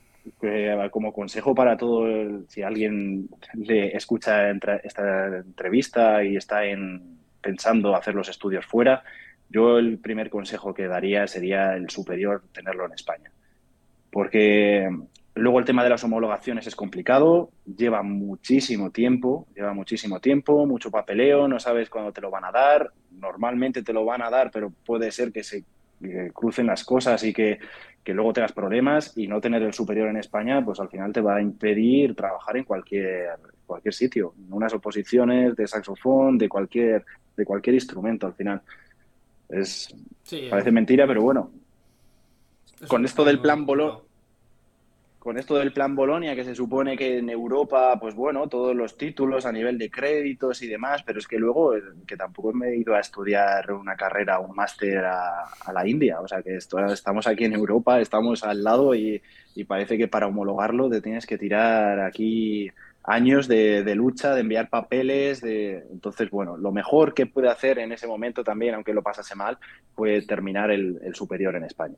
como 0.91 1.13
consejo 1.13 1.55
para 1.55 1.77
todo, 1.77 2.45
si 2.47 2.62
alguien 2.62 3.29
le 3.55 3.95
escucha 3.95 4.51
esta 4.84 5.38
entrevista 5.38 6.23
y 6.23 6.36
está 6.36 6.65
en, 6.65 7.19
pensando 7.41 7.95
hacer 7.95 8.15
los 8.15 8.29
estudios 8.29 8.65
fuera, 8.65 9.03
yo 9.49 9.77
el 9.77 9.97
primer 9.97 10.29
consejo 10.29 10.73
que 10.73 10.88
daría 10.88 11.27
sería 11.27 11.75
el 11.75 11.89
superior 11.89 12.43
tenerlo 12.53 12.86
en 12.86 12.93
España. 12.93 13.31
Porque 14.12 14.89
luego 15.36 15.60
el 15.60 15.65
tema 15.65 15.84
de 15.84 15.89
las 15.89 16.03
homologaciones 16.03 16.67
es 16.67 16.75
complicado, 16.75 17.51
lleva 17.65 18.03
muchísimo 18.03 18.91
tiempo, 18.91 19.47
lleva 19.55 19.73
muchísimo 19.73 20.19
tiempo, 20.19 20.65
mucho 20.65 20.91
papeleo, 20.91 21.47
no 21.47 21.60
sabes 21.60 21.89
cuándo 21.89 22.12
te 22.12 22.21
lo 22.21 22.29
van 22.29 22.45
a 22.45 22.51
dar, 22.51 22.91
normalmente 23.12 23.84
te 23.84 23.93
lo 23.93 24.05
van 24.05 24.21
a 24.21 24.29
dar, 24.29 24.51
pero 24.51 24.71
puede 24.86 25.12
ser 25.12 25.31
que 25.31 25.43
se 25.43 25.63
que 26.01 26.31
crucen 26.34 26.67
las 26.67 26.84
cosas 26.84 27.23
y 27.23 27.34
que, 27.34 27.60
que 28.03 28.13
luego 28.13 28.33
tengas 28.33 28.51
problemas 28.51 29.15
y 29.15 29.27
no 29.27 29.39
tener 29.39 29.61
el 29.61 29.73
superior 29.73 30.09
en 30.09 30.17
España, 30.17 30.63
pues 30.63 30.79
al 30.79 30.89
final 30.89 31.13
te 31.13 31.21
va 31.21 31.35
a 31.35 31.41
impedir 31.41 32.15
trabajar 32.15 32.57
en 32.57 32.63
cualquier, 32.63 33.29
cualquier 33.65 33.93
sitio, 33.93 34.33
en 34.37 34.51
unas 34.53 34.73
oposiciones 34.73 35.55
de 35.55 35.67
saxofón, 35.67 36.37
de 36.37 36.49
cualquier, 36.49 37.05
de 37.37 37.45
cualquier 37.45 37.75
instrumento 37.75 38.25
al 38.27 38.33
final. 38.33 38.61
Es, 39.49 39.93
parece 40.49 40.69
eh. 40.69 40.73
mentira, 40.73 41.05
pero 41.05 41.21
bueno. 41.21 41.51
Con 42.87 43.05
esto 43.05 43.23
del 43.23 43.39
plan 43.39 43.65
Bolo 43.65 44.05
con 45.21 45.38
esto 45.38 45.53
del 45.53 45.71
plan 45.71 45.95
Bolonia, 45.95 46.36
que 46.36 46.43
se 46.43 46.55
supone 46.55 46.97
que 46.97 47.19
en 47.19 47.29
Europa, 47.29 47.95
pues 47.99 48.15
bueno, 48.15 48.49
todos 48.49 48.75
los 48.75 48.97
títulos 48.97 49.45
a 49.45 49.51
nivel 49.51 49.77
de 49.77 49.91
créditos 49.91 50.63
y 50.63 50.67
demás, 50.67 51.03
pero 51.03 51.19
es 51.19 51.27
que 51.27 51.38
luego, 51.38 51.75
eh, 51.75 51.84
que 52.07 52.17
tampoco 52.17 52.51
me 52.53 52.69
he 52.69 52.77
ido 52.77 52.95
a 52.95 52.99
estudiar 52.99 53.71
una 53.71 53.95
carrera, 53.95 54.39
un 54.39 54.55
máster 54.55 55.05
a, 55.05 55.71
la 55.71 55.88
India, 55.88 56.19
o 56.21 56.27
sea 56.27 56.41
que 56.41 56.55
estamos 56.55 57.27
aquí 57.27 57.45
en 57.45 57.53
Europa, 57.53 57.99
estamos 57.99 58.43
al 58.43 58.63
lado 58.63 58.95
y, 58.95 59.21
parece 59.67 59.95
que 59.95 60.07
para 60.07 60.25
homologarlo 60.25 60.89
te 60.89 61.01
tienes 61.01 61.27
que 61.27 61.38
tirar 61.38 61.99
aquí 61.99 62.71
años 63.03 63.47
de, 63.47 63.93
lucha, 63.93 64.34
de 64.34 64.41
enviar 64.41 64.69
papeles, 64.69 65.39
de 65.39 65.84
entonces, 65.91 66.31
bueno, 66.31 66.57
lo 66.57 66.71
mejor 66.71 67.13
que 67.13 67.27
puede 67.27 67.49
hacer 67.49 67.77
en 67.77 67.91
ese 67.91 68.07
momento 68.07 68.43
también, 68.43 68.73
aunque 68.73 68.91
lo 68.91 69.03
pasase 69.03 69.36
mal, 69.36 69.60
fue 69.95 70.23
terminar 70.23 70.71
el 70.71 71.13
superior 71.13 71.55
en 71.55 71.65
España. 71.65 71.97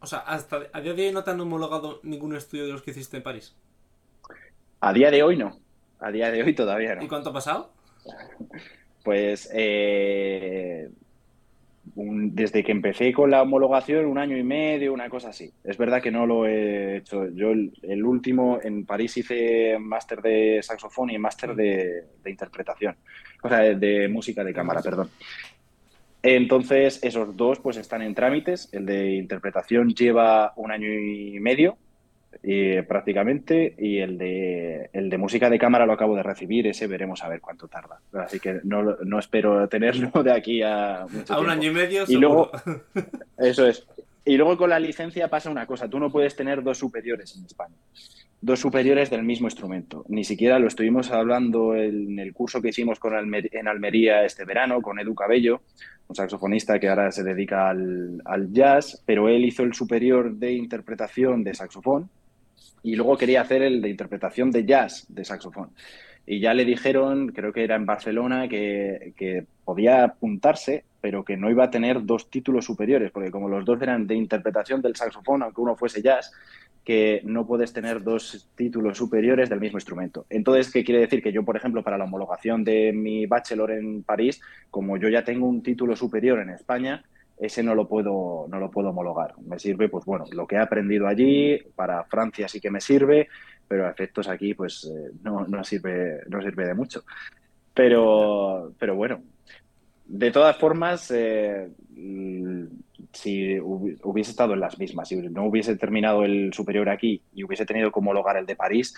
O 0.00 0.06
sea, 0.06 0.20
hasta 0.20 0.62
a 0.72 0.80
día 0.80 0.94
de 0.94 1.06
hoy 1.06 1.12
no 1.12 1.24
te 1.24 1.30
han 1.30 1.40
homologado 1.40 2.00
ningún 2.02 2.36
estudio 2.36 2.66
de 2.66 2.72
los 2.72 2.82
que 2.82 2.92
hiciste 2.92 3.16
en 3.16 3.22
París. 3.22 3.54
A 4.80 4.92
día 4.92 5.10
de 5.10 5.22
hoy 5.22 5.36
no. 5.36 5.58
A 5.98 6.10
día 6.10 6.30
de 6.30 6.42
hoy 6.42 6.54
todavía 6.54 6.94
no. 6.94 7.02
¿Y 7.02 7.08
cuánto 7.08 7.30
ha 7.30 7.32
pasado? 7.32 7.72
Pues 9.04 9.48
eh, 9.54 10.90
desde 11.94 12.62
que 12.62 12.72
empecé 12.72 13.12
con 13.12 13.30
la 13.30 13.42
homologación, 13.42 14.04
un 14.06 14.18
año 14.18 14.36
y 14.36 14.42
medio, 14.42 14.92
una 14.92 15.08
cosa 15.08 15.30
así. 15.30 15.50
Es 15.64 15.78
verdad 15.78 16.02
que 16.02 16.10
no 16.10 16.26
lo 16.26 16.46
he 16.46 16.98
hecho. 16.98 17.28
Yo 17.30 17.52
el, 17.52 18.04
último, 18.04 18.58
en 18.62 18.84
París 18.84 19.16
hice 19.16 19.78
máster 19.78 20.20
de 20.20 20.60
saxofón 20.62 21.10
y 21.10 21.18
máster 21.18 21.54
de, 21.54 22.04
de, 22.22 22.30
interpretación. 22.30 22.96
O 23.42 23.48
sea, 23.48 23.60
de 23.60 24.08
música 24.08 24.44
de 24.44 24.52
cámara, 24.52 24.82
perdón. 24.82 25.10
Entonces, 26.22 27.00
esos 27.02 27.36
dos 27.36 27.60
pues 27.60 27.76
están 27.76 28.02
en 28.02 28.14
trámites. 28.14 28.68
El 28.72 28.86
de 28.86 29.14
interpretación 29.14 29.94
lleva 29.94 30.52
un 30.56 30.72
año 30.72 30.88
y 30.88 31.38
medio 31.40 31.78
eh, 32.42 32.84
prácticamente 32.86 33.74
y 33.78 33.98
el 33.98 34.18
de, 34.18 34.90
el 34.92 35.10
de 35.10 35.18
música 35.18 35.48
de 35.48 35.58
cámara 35.58 35.86
lo 35.86 35.92
acabo 35.92 36.16
de 36.16 36.22
recibir. 36.22 36.66
Ese 36.66 36.86
veremos 36.86 37.22
a 37.22 37.28
ver 37.28 37.40
cuánto 37.40 37.68
tarda. 37.68 38.00
Así 38.12 38.40
que 38.40 38.60
no, 38.64 38.82
no 38.82 39.18
espero 39.18 39.68
tenerlo 39.68 40.10
de 40.22 40.32
aquí 40.32 40.62
a 40.62 41.06
mucho 41.10 41.32
A 41.32 41.40
un 41.40 41.50
año 41.50 41.70
y 41.70 41.74
medio, 41.74 42.04
y 42.06 42.16
luego 42.16 42.50
Eso 43.38 43.66
es. 43.66 43.86
Y 44.28 44.36
luego 44.36 44.56
con 44.56 44.70
la 44.70 44.78
licencia 44.78 45.28
pasa 45.28 45.50
una 45.50 45.66
cosa. 45.66 45.88
Tú 45.88 45.98
no 45.98 46.12
puedes 46.12 46.36
tener 46.36 46.62
dos 46.62 46.78
superiores 46.78 47.36
en 47.36 47.44
España 47.44 47.76
dos 48.40 48.60
superiores 48.60 49.10
del 49.10 49.24
mismo 49.24 49.48
instrumento. 49.48 50.04
Ni 50.08 50.24
siquiera 50.24 50.58
lo 50.58 50.68
estuvimos 50.68 51.10
hablando 51.10 51.74
en 51.74 52.18
el 52.18 52.32
curso 52.32 52.62
que 52.62 52.68
hicimos 52.68 52.98
con 52.98 53.12
en 53.14 53.68
Almería 53.68 54.24
este 54.24 54.44
verano 54.44 54.80
con 54.80 54.98
Edu 55.00 55.14
Cabello, 55.14 55.62
un 56.06 56.14
saxofonista 56.14 56.78
que 56.78 56.88
ahora 56.88 57.10
se 57.10 57.24
dedica 57.24 57.68
al, 57.68 58.48
jazz, 58.52 59.02
pero 59.04 59.28
él 59.28 59.44
hizo 59.44 59.64
el 59.64 59.74
superior 59.74 60.34
de 60.34 60.52
interpretación 60.52 61.42
de 61.42 61.54
saxofón 61.54 62.10
y 62.82 62.94
luego 62.94 63.18
quería 63.18 63.40
hacer 63.40 63.62
el 63.62 63.82
de 63.82 63.88
interpretación 63.88 64.50
de 64.50 64.64
jazz 64.64 65.06
de 65.08 65.24
saxofón. 65.24 65.70
Y 66.24 66.40
ya 66.40 66.54
le 66.54 66.64
dijeron, 66.64 67.28
creo 67.28 67.52
que 67.52 67.64
era 67.64 67.74
en 67.74 67.86
Barcelona, 67.86 68.48
que, 68.48 69.14
que 69.16 69.46
podía 69.64 70.04
apuntarse, 70.04 70.84
pero 71.00 71.24
que 71.24 71.36
no 71.36 71.50
iba 71.50 71.64
a 71.64 71.70
tener 71.70 72.04
dos 72.04 72.30
títulos 72.30 72.64
superiores, 72.64 73.10
porque 73.10 73.30
como 73.30 73.48
los 73.48 73.64
dos 73.64 73.80
eran 73.80 74.06
de 74.06 74.14
interpretación 74.14 74.82
del 74.82 74.96
saxofón, 74.96 75.42
aunque 75.42 75.60
uno 75.60 75.76
fuese 75.76 76.02
jazz, 76.02 76.32
que 76.84 77.20
no 77.24 77.46
puedes 77.46 77.72
tener 77.72 78.02
dos 78.02 78.48
títulos 78.54 78.96
superiores 78.96 79.50
del 79.50 79.60
mismo 79.60 79.76
instrumento. 79.76 80.24
Entonces, 80.30 80.72
¿qué 80.72 80.82
quiere 80.82 81.02
decir? 81.02 81.22
Que 81.22 81.32
yo, 81.32 81.44
por 81.44 81.56
ejemplo, 81.56 81.82
para 81.82 81.98
la 81.98 82.04
homologación 82.04 82.64
de 82.64 82.92
mi 82.92 83.26
bachelor 83.26 83.72
en 83.72 84.02
París, 84.02 84.40
como 84.70 84.96
yo 84.96 85.08
ya 85.08 85.22
tengo 85.22 85.46
un 85.46 85.62
título 85.62 85.94
superior 85.94 86.40
en 86.40 86.50
España, 86.50 87.04
ese 87.38 87.62
no 87.62 87.74
lo 87.74 87.86
puedo, 87.86 88.46
no 88.48 88.58
lo 88.58 88.70
puedo 88.70 88.88
homologar. 88.90 89.34
Me 89.40 89.58
sirve, 89.58 89.88
pues 89.88 90.04
bueno, 90.04 90.24
lo 90.32 90.46
que 90.46 90.56
he 90.56 90.58
aprendido 90.58 91.06
allí, 91.06 91.58
para 91.76 92.04
Francia 92.04 92.48
sí 92.48 92.60
que 92.60 92.70
me 92.70 92.80
sirve, 92.80 93.28
pero 93.68 93.86
a 93.86 93.90
efectos 93.90 94.28
aquí, 94.28 94.54
pues 94.54 94.90
eh, 94.90 95.12
no, 95.22 95.46
no, 95.46 95.62
sirve, 95.62 96.22
no 96.28 96.40
sirve 96.40 96.66
de 96.66 96.74
mucho. 96.74 97.04
Pero, 97.74 98.72
pero 98.78 98.96
bueno, 98.96 99.22
de 100.08 100.30
todas 100.30 100.56
formas, 100.56 101.10
eh, 101.14 101.68
si 103.12 103.58
hubiese 103.60 104.30
estado 104.30 104.54
en 104.54 104.60
las 104.60 104.78
mismas, 104.78 105.08
si 105.08 105.16
no 105.16 105.44
hubiese 105.44 105.76
terminado 105.76 106.24
el 106.24 106.52
superior 106.52 106.88
aquí 106.88 107.22
y 107.34 107.44
hubiese 107.44 107.66
tenido 107.66 107.92
que 107.92 107.98
homologar 107.98 108.36
el 108.38 108.46
de 108.46 108.56
París, 108.56 108.94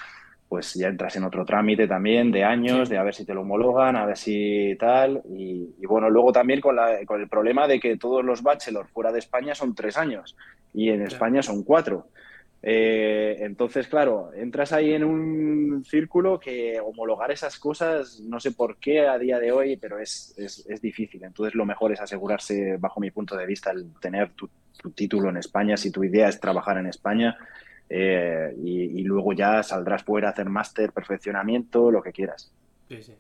pues 0.48 0.74
ya 0.74 0.88
entras 0.88 1.14
en 1.16 1.24
otro 1.24 1.44
trámite 1.44 1.86
también 1.86 2.30
de 2.30 2.44
años, 2.44 2.88
de 2.88 2.98
a 2.98 3.02
ver 3.02 3.14
si 3.14 3.24
te 3.24 3.34
lo 3.34 3.42
homologan, 3.42 3.96
a 3.96 4.06
ver 4.06 4.16
si 4.16 4.76
tal. 4.78 5.22
Y, 5.28 5.68
bueno, 5.86 6.10
luego 6.10 6.32
también 6.32 6.60
con, 6.60 6.76
la, 6.76 7.04
con, 7.06 7.20
el 7.20 7.28
problema 7.28 7.68
de 7.68 7.78
que 7.78 7.96
todos 7.96 8.24
los 8.24 8.42
bachelors 8.42 8.90
fuera 8.90 9.12
de 9.12 9.20
España 9.20 9.54
son 9.54 9.74
tres 9.74 9.96
años 9.96 10.36
y 10.72 10.90
en 10.90 11.02
España 11.02 11.42
son 11.42 11.62
cuatro. 11.62 12.08
Eh, 12.62 13.36
entonces, 13.40 13.88
claro, 13.88 14.32
entras 14.34 14.72
ahí 14.72 14.92
en 14.92 15.04
un 15.04 15.82
círculo 15.84 16.38
que 16.38 16.78
homologar 16.78 17.30
esas 17.30 17.58
cosas, 17.58 18.20
no 18.20 18.38
sé 18.38 18.52
por 18.52 18.76
qué 18.76 19.08
a 19.08 19.18
día 19.18 19.38
de 19.38 19.50
hoy, 19.50 19.76
pero 19.76 19.98
es, 19.98 20.34
es, 20.36 20.82
difícil. 20.82 21.24
Entonces, 21.24 21.54
lo 21.54 21.64
mejor 21.64 21.92
es 21.92 22.00
asegurarse, 22.00 22.76
bajo 22.78 23.00
mi 23.00 23.10
punto 23.10 23.36
de 23.36 23.46
vista, 23.46 23.70
el 23.70 23.94
tener 24.00 24.32
tu, 24.32 24.50
título 24.94 25.28
en 25.28 25.36
España, 25.36 25.76
si 25.76 25.90
tu 25.90 26.04
idea 26.04 26.28
es 26.28 26.40
trabajar 26.40 26.78
en 26.78 26.86
España, 26.86 27.36
eh, 27.88 28.54
y, 28.62 29.02
luego 29.02 29.32
ya 29.32 29.62
saldrás 29.62 30.04
fuera 30.04 30.28
a 30.28 30.32
hacer 30.32 30.48
máster, 30.48 30.92
perfeccionamiento, 30.92 31.90
lo 31.90 32.02
que 32.02 32.12
quieras. 32.12 32.52
Sí, 32.88 33.02
sí. 33.02 33.14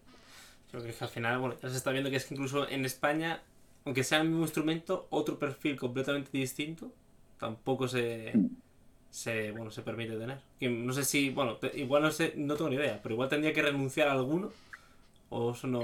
Creo 0.70 0.82
que 0.82 0.94
al 1.00 1.08
final, 1.08 1.38
bueno, 1.38 1.56
ya 1.60 1.68
se 1.68 1.76
está 1.76 1.90
viendo 1.90 2.10
que 2.10 2.16
es 2.16 2.26
que 2.26 2.34
incluso 2.34 2.68
en 2.68 2.84
España, 2.84 3.42
aunque 3.84 4.04
sea 4.04 4.20
el 4.20 4.28
mismo 4.28 4.44
instrumento, 4.44 5.06
otro 5.10 5.38
perfil 5.38 5.76
completamente 5.76 6.30
distinto, 6.36 6.92
tampoco 7.38 7.88
se... 7.88 8.32
Mm 8.34 8.69
se, 9.10 9.50
bueno, 9.52 9.70
se 9.70 9.82
permite 9.82 10.16
tener. 10.16 10.38
no 10.60 10.92
sé 10.92 11.04
si, 11.04 11.30
bueno, 11.30 11.58
igual 11.74 12.02
no 12.02 12.10
sé, 12.10 12.32
no 12.36 12.56
tengo 12.56 12.70
ni 12.70 12.76
idea, 12.76 13.00
pero 13.02 13.14
igual 13.14 13.28
tendría 13.28 13.52
que 13.52 13.62
renunciar 13.62 14.08
a 14.08 14.12
alguno 14.12 14.50
o 15.30 15.52
eso 15.52 15.66
no... 15.66 15.80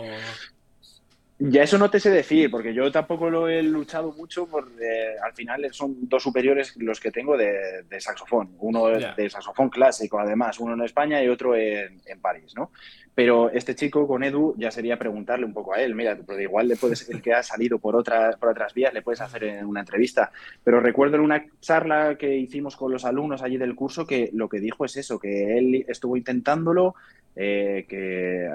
Ya 1.38 1.62
eso 1.62 1.76
no 1.76 1.90
te 1.90 2.00
sé 2.00 2.08
decir, 2.08 2.50
porque 2.50 2.72
yo 2.72 2.90
tampoco 2.90 3.28
lo 3.28 3.46
he 3.46 3.62
luchado 3.62 4.10
mucho, 4.12 4.46
porque 4.46 5.16
al 5.22 5.34
final 5.34 5.68
son 5.70 6.08
dos 6.08 6.22
superiores 6.22 6.74
los 6.78 6.98
que 6.98 7.10
tengo 7.10 7.36
de, 7.36 7.84
saxofón. 7.98 8.54
Uno 8.58 8.86
de 8.86 9.28
saxofón 9.28 9.68
clásico, 9.68 10.18
además, 10.18 10.58
uno 10.60 10.72
en 10.72 10.82
España 10.82 11.22
y 11.22 11.28
otro 11.28 11.54
en, 11.54 12.00
en, 12.06 12.20
París, 12.22 12.54
¿no? 12.56 12.70
Pero 13.14 13.50
este 13.50 13.74
chico 13.74 14.06
con 14.06 14.24
Edu 14.24 14.54
ya 14.56 14.70
sería 14.70 14.98
preguntarle 14.98 15.44
un 15.44 15.52
poco 15.52 15.74
a 15.74 15.80
él, 15.82 15.94
mira, 15.94 16.18
pero 16.26 16.40
igual 16.40 16.68
le 16.68 16.76
puedes, 16.76 17.06
el 17.10 17.20
que 17.20 17.34
ha 17.34 17.42
salido 17.42 17.78
por, 17.78 17.96
otra, 17.96 18.32
por 18.32 18.48
otras 18.48 18.72
vías, 18.72 18.94
le 18.94 19.02
puedes 19.02 19.20
hacer 19.20 19.44
en 19.44 19.66
una 19.66 19.80
entrevista. 19.80 20.32
Pero 20.64 20.80
recuerdo 20.80 21.16
en 21.16 21.22
una 21.22 21.44
charla 21.60 22.16
que 22.16 22.34
hicimos 22.34 22.76
con 22.76 22.92
los 22.92 23.04
alumnos 23.04 23.42
allí 23.42 23.58
del 23.58 23.74
curso 23.74 24.06
que 24.06 24.30
lo 24.32 24.48
que 24.48 24.60
dijo 24.60 24.86
es 24.86 24.96
eso, 24.96 25.18
que 25.18 25.58
él 25.58 25.84
estuvo 25.86 26.16
intentándolo, 26.16 26.94
eh, 27.36 27.84
que 27.88 28.48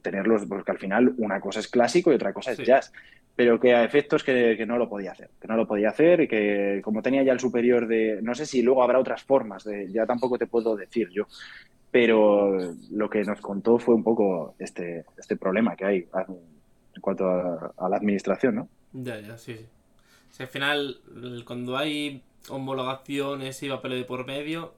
tenerlos, 0.00 0.46
porque 0.46 0.70
al 0.70 0.78
final 0.78 1.14
una 1.18 1.40
cosa 1.40 1.60
es 1.60 1.68
clásico 1.68 2.12
y 2.12 2.14
otra 2.14 2.32
cosa 2.32 2.52
es 2.52 2.58
jazz, 2.58 2.92
pero 3.34 3.58
que 3.58 3.74
a 3.74 3.82
efectos 3.82 4.22
que, 4.22 4.54
que, 4.56 4.66
no 4.66 4.78
lo 4.78 4.88
podía 4.88 5.10
hacer, 5.10 5.30
que 5.40 5.48
no 5.48 5.56
lo 5.56 5.66
podía 5.66 5.88
hacer 5.88 6.20
y 6.20 6.28
que 6.28 6.80
como 6.84 7.02
tenía 7.02 7.24
ya 7.24 7.32
el 7.32 7.40
superior 7.40 7.88
de, 7.88 8.20
no 8.22 8.34
sé 8.34 8.46
si 8.46 8.62
luego 8.62 8.84
habrá 8.84 9.00
otras 9.00 9.24
formas, 9.24 9.64
de, 9.64 9.90
ya 9.90 10.06
tampoco 10.06 10.38
te 10.38 10.46
puedo 10.46 10.76
decir 10.76 11.08
yo, 11.10 11.26
pero 11.90 12.56
lo 12.90 13.10
que 13.10 13.22
nos 13.22 13.40
contó 13.40 13.78
fue 13.78 13.94
un 13.94 14.02
poco 14.02 14.54
este, 14.58 15.04
este 15.16 15.36
problema 15.36 15.76
que 15.76 15.84
hay 15.84 16.08
en 16.94 17.00
cuanto 17.00 17.28
a, 17.28 17.88
la 17.88 17.96
administración, 17.96 18.54
¿no? 18.54 18.68
Ya, 18.92 19.20
ya, 19.20 19.36
sí, 19.38 19.58
sí. 20.30 20.42
al 20.42 20.48
final, 20.48 20.98
cuando 21.44 21.76
hay 21.76 22.22
homologaciones 22.48 23.62
y 23.62 23.68
papel 23.68 23.92
de 23.92 24.04
por 24.04 24.26
medio, 24.26 24.74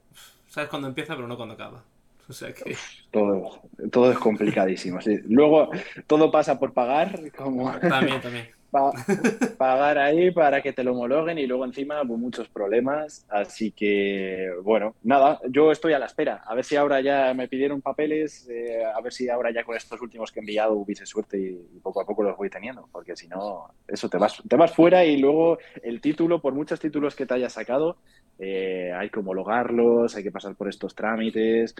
sabes 0.47 0.69
cuándo 0.69 0.89
empieza, 0.89 1.15
pero 1.15 1.29
no 1.29 1.37
cuando 1.37 1.55
acaba. 1.55 1.85
O 2.29 2.33
sea 2.33 2.53
que... 2.53 2.77
Todo, 3.11 3.63
todo 3.91 4.11
es 4.13 4.19
complicadísimo. 4.19 4.99
Luego 5.29 5.71
todo 6.07 6.31
pasa 6.31 6.59
por 6.59 6.73
pagar, 6.73 7.31
como... 7.33 7.73
También, 7.79 8.21
también. 8.21 8.56
pagar 9.59 9.99
ahí 9.99 10.31
para 10.31 10.63
que 10.63 10.73
te 10.73 10.85
lo 10.85 10.93
homologuen 10.93 11.39
y 11.39 11.47
luego 11.47 11.65
encima 11.65 12.03
pues, 12.05 12.19
muchos 12.19 12.49
problemas. 12.49 13.25
Así 13.29 13.73
que, 13.73 14.51
bueno, 14.63 14.95
nada, 15.03 15.41
yo 15.49 15.73
estoy 15.73 15.93
a 15.93 15.99
la 15.99 16.07
espera. 16.07 16.43
A 16.47 16.55
ver 16.55 16.65
si 16.65 16.77
ahora 16.77 17.01
ya 17.01 17.33
me 17.35 17.49
pidieron 17.49 17.83
papeles, 17.83 18.49
eh, 18.49 18.85
a 18.85 19.01
ver 19.01 19.13
si 19.13 19.29
ahora 19.29 19.51
ya 19.51 19.65
con 19.65 19.77
estos 19.77 20.01
últimos 20.01 20.33
que 20.33 20.41
he 20.41 20.43
enviado 20.43 20.75
hubiese 20.75 21.07
suerte 21.07 21.39
y, 21.39 21.79
poco 21.83 22.01
a 22.01 22.07
poco 22.07 22.23
los 22.23 22.37
voy 22.37 22.51
teniendo, 22.51 22.89
porque 22.91 23.17
si 23.17 23.29
no, 23.29 23.71
eso 23.87 24.09
te 24.09 24.19
vas, 24.19 24.43
te 24.49 24.57
vas 24.57 24.73
fuera 24.73 25.05
y 25.05 25.19
luego 25.19 25.59
el 25.83 26.01
título, 26.01 26.41
por 26.41 26.55
muchos 26.55 26.81
títulos 26.81 27.15
que 27.15 27.27
te 27.27 27.35
hayas 27.35 27.53
sacado, 27.53 27.97
eh, 28.39 28.93
hay 28.95 29.09
que 29.11 29.21
homologarlos, 29.21 30.17
hay 30.17 30.23
que 30.23 30.33
pasar 30.33 30.55
por 30.57 30.69
estos 30.69 30.95
trámites 30.95 31.75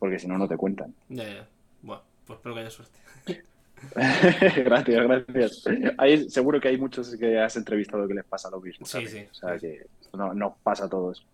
porque 0.00 0.18
si 0.18 0.26
no, 0.26 0.38
no 0.38 0.48
te 0.48 0.56
cuentan. 0.56 0.94
Ya, 1.08 1.24
ya. 1.24 1.48
Bueno, 1.82 2.02
pues 2.26 2.38
espero 2.38 2.54
que 2.54 2.60
haya 2.62 2.70
suerte. 2.70 2.98
gracias, 3.94 5.02
gracias. 5.02 5.64
Hay, 5.98 6.28
seguro 6.30 6.60
que 6.60 6.68
hay 6.68 6.76
muchos 6.76 7.16
que 7.16 7.38
has 7.38 7.56
entrevistado 7.56 8.06
que 8.06 8.14
les 8.14 8.24
pasa 8.24 8.50
lo 8.50 8.60
mismo. 8.60 8.86
Sí, 8.86 9.06
sí. 9.06 9.26
O 9.30 9.34
sea 9.34 9.58
que 9.58 9.86
no, 10.12 10.34
no 10.34 10.56
pasa 10.62 10.84
a 10.84 10.88
todos. 10.88 11.24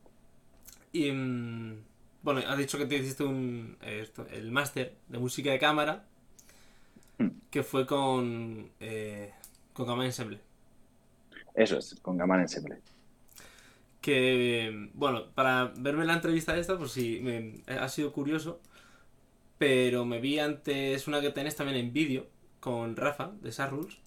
Y 0.92 1.11
mm, 1.11 1.76
bueno, 2.22 2.40
has 2.47 2.59
dicho 2.59 2.78
que 2.78 2.86
te 2.86 2.97
hiciste 2.97 3.22
un, 3.22 3.76
el 3.80 4.51
máster 4.51 4.97
de 5.09 5.18
música 5.18 5.51
de 5.51 5.59
cámara, 5.59 6.05
hmm. 7.18 7.28
que 7.51 7.62
fue 7.62 7.86
con, 7.86 8.70
eh, 8.80 9.32
con 9.72 9.86
Gaman 9.86 10.07
Ensemble. 10.07 10.40
Eso 11.55 11.78
es, 11.78 11.94
con 12.03 12.16
Gaman 12.16 12.40
Ensemble. 12.40 12.78
Que, 14.01 14.90
bueno, 14.94 15.30
para 15.34 15.72
verme 15.78 16.05
la 16.05 16.14
entrevista 16.14 16.57
esta, 16.57 16.76
pues 16.76 16.92
sí, 16.92 17.20
me, 17.22 17.62
ha 17.72 17.88
sido 17.88 18.12
curioso, 18.12 18.61
pero 19.59 20.05
me 20.05 20.20
vi 20.20 20.38
antes 20.38 21.07
una 21.07 21.20
que 21.20 21.30
tenés 21.30 21.57
también 21.57 21.78
en 21.78 21.92
vídeo, 21.92 22.26
con 22.61 22.97
Rafa, 22.97 23.33
de 23.43 23.53
Sarrules, 23.53 23.99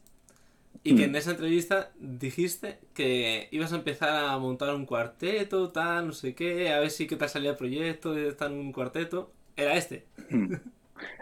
y 0.84 0.95
que 0.95 1.08
mm. 1.08 1.10
en 1.10 1.16
esa 1.16 1.32
entrevista 1.32 1.91
dijiste 2.00 2.80
que 2.93 3.47
ibas 3.52 3.74
a 3.74 3.78
empezar 3.78 4.10
a 4.10 4.38
montar 4.38 4.74
un 4.74 4.86
cuarteto, 4.86 5.70
tal, 5.72 6.08
no 6.08 6.14
sé 6.14 6.36
qué, 6.36 6.72
a 6.72 6.80
ver 6.80 6.89
si 6.89 7.08
que 7.08 7.16
te 7.16 7.28
salía 7.28 7.52
el 7.52 7.58
proyecto 7.58 8.14
de 8.14 8.30
estar 8.30 8.52
en 8.52 8.60
un 8.60 8.72
cuarteto. 8.72 9.32
Era 9.56 9.76
este. 9.76 10.06
Mm. 10.30 10.56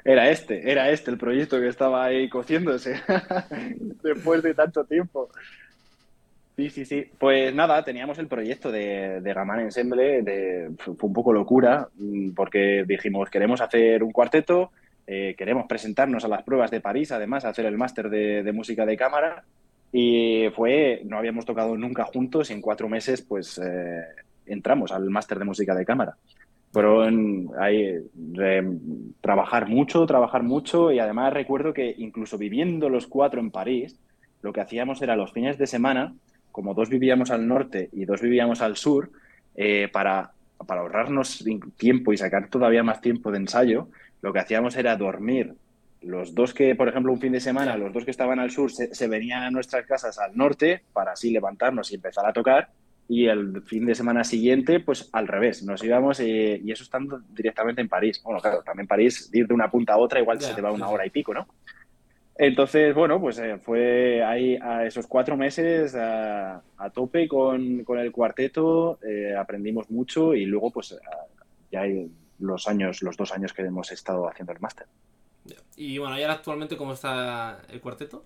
Era 0.04 0.30
este, 0.30 0.72
era 0.72 0.90
este 0.90 1.12
el 1.12 1.18
proyecto 1.18 1.60
que 1.60 1.68
estaba 1.68 2.06
ahí 2.06 2.30
cociéndose 2.30 2.96
después 4.04 4.42
de 4.44 4.54
tanto 4.54 4.84
tiempo. 4.86 5.30
Sí, 6.56 6.70
sí, 6.72 6.86
sí. 6.86 7.06
Pues 7.20 7.54
nada, 7.54 7.84
teníamos 7.84 8.18
el 8.18 8.28
proyecto 8.28 8.72
de, 8.72 9.22
de 9.22 9.34
Gaman 9.34 9.60
Ensemble, 9.60 10.24
de, 10.24 10.72
fue 10.78 10.96
un 11.02 11.14
poco 11.14 11.32
locura, 11.32 11.90
mm, 11.96 12.32
porque 12.32 12.84
dijimos, 12.88 13.30
queremos 13.30 13.62
hacer 13.62 14.02
un 14.02 14.12
cuarteto, 14.12 14.72
eh, 15.08 15.36
queremos 15.38 15.66
presentarnos 15.68 16.26
a 16.26 16.28
las 16.28 16.44
pruebas 16.44 16.70
de 16.70 16.82
París, 16.82 17.14
además, 17.14 17.46
hacer 17.46 17.66
el 17.66 17.78
máster 17.78 18.10
de, 18.10 18.52
música 18.52 18.86
de 18.86 18.98
cámara. 18.98 19.44
Y 19.92 20.50
fue, 20.54 21.02
no 21.06 21.18
habíamos 21.18 21.46
tocado 21.46 21.78
nunca 21.78 22.04
juntos 22.04 22.50
y 22.50 22.54
en 22.54 22.62
cuatro 22.62 22.90
meses, 22.90 23.22
pues 23.22 23.58
eh, 23.58 24.04
entramos 24.46 24.92
al 24.92 25.10
máster 25.10 25.40
de 25.40 25.46
música 25.46 25.74
de 25.74 25.86
cámara. 25.86 26.18
Pero 26.74 27.08
hay 27.60 28.04
trabajar 29.22 29.70
mucho, 29.70 30.06
trabajar 30.06 30.44
mucho 30.44 30.92
y 30.92 31.00
además 31.00 31.34
recuerdo 31.34 31.74
que 31.74 31.96
incluso 31.98 32.38
viviendo 32.38 32.90
los 32.90 33.08
cuatro 33.08 33.40
en 33.40 33.52
París, 33.52 33.98
lo 34.42 34.52
que 34.52 34.60
hacíamos 34.60 35.02
era 35.02 35.16
los 35.16 35.32
fines 35.32 35.58
de 35.58 35.66
semana, 35.66 36.14
como 36.52 36.74
dos 36.74 36.90
vivíamos 36.90 37.32
al 37.32 37.48
norte 37.48 37.90
y 37.94 38.04
dos 38.04 38.22
vivíamos 38.22 38.62
al 38.62 38.76
sur, 38.76 39.10
eh, 39.56 39.88
para, 39.92 40.32
para 40.68 40.82
ahorrarnos 40.82 41.44
tiempo 41.78 42.14
y 42.14 42.18
sacar 42.18 42.50
todavía 42.50 42.84
más 42.84 43.02
tiempo 43.02 43.32
de 43.32 43.38
ensayo, 43.38 43.88
lo 44.22 44.34
que 44.34 44.40
hacíamos 44.40 44.76
era 44.76 44.96
dormir. 44.96 45.54
Los 46.02 46.36
dos 46.36 46.54
que, 46.54 46.76
por 46.76 46.88
ejemplo, 46.88 47.12
un 47.12 47.20
fin 47.20 47.32
de 47.32 47.40
semana, 47.40 47.76
los 47.76 47.92
dos 47.92 48.06
que 48.06 48.12
estaban 48.12 48.40
al 48.40 48.52
sur 48.52 48.72
se, 48.72 49.08
venían 49.08 49.44
a 49.44 49.52
nuestras 49.52 49.86
casas 49.86 50.20
al 50.20 50.38
norte 50.38 50.84
para 50.94 51.14
así 51.14 51.32
levantarnos 51.32 51.92
y 51.92 51.96
empezar 51.96 52.26
a 52.26 52.34
tocar. 52.34 52.70
Y 53.10 53.28
el 53.28 53.62
fin 53.64 53.86
de 53.86 53.96
semana 53.96 54.24
siguiente, 54.24 54.82
pues 54.82 55.10
al 55.14 55.28
revés, 55.28 55.64
nos 55.64 55.84
íbamos 55.84 56.20
eh, 56.20 56.60
y 56.64 56.72
eso 56.72 56.84
estando 56.84 57.22
directamente 57.30 57.82
en 57.82 57.88
París. 57.88 58.22
Bueno, 58.24 58.40
claro, 58.42 58.62
también 58.64 58.86
París, 58.86 59.30
ir 59.34 59.48
de 59.48 59.54
una 59.54 59.72
punta 59.72 59.94
a 59.94 59.98
otra 59.98 60.20
igual 60.20 60.42
se 60.42 60.54
te 60.54 60.62
va 60.62 60.72
una 60.72 60.90
hora 60.90 61.06
y 61.06 61.10
pico, 61.10 61.34
¿no? 61.34 61.48
Entonces, 62.36 62.94
bueno, 62.94 63.20
pues 63.20 63.40
eh, 63.40 63.58
fue 63.58 64.24
ahí 64.24 64.58
a 64.62 64.86
esos 64.86 65.08
cuatro 65.08 65.36
meses 65.36 65.96
a, 65.96 66.62
tope 66.94 67.28
con, 67.28 67.84
el 67.88 68.12
cuarteto, 68.12 69.00
eh, 69.02 69.34
aprendimos 69.36 69.90
mucho 69.90 70.36
y 70.36 70.46
luego 70.46 70.70
pues 70.70 70.96
ya 71.72 71.82
los 72.40 72.68
años, 72.68 73.02
los 73.02 73.18
dos 73.18 73.32
años 73.32 73.54
que 73.54 73.64
hemos 73.64 73.92
estado 73.92 74.28
haciendo 74.28 74.54
el 74.54 74.60
máster. 74.60 74.88
Y 75.76 75.98
bueno, 75.98 76.18
¿y 76.18 76.24
ahora 76.24 76.36
actualmente 76.36 76.78
cómo 76.78 76.94
está 76.94 77.62
el 77.70 77.80
cuarteto? 77.80 78.26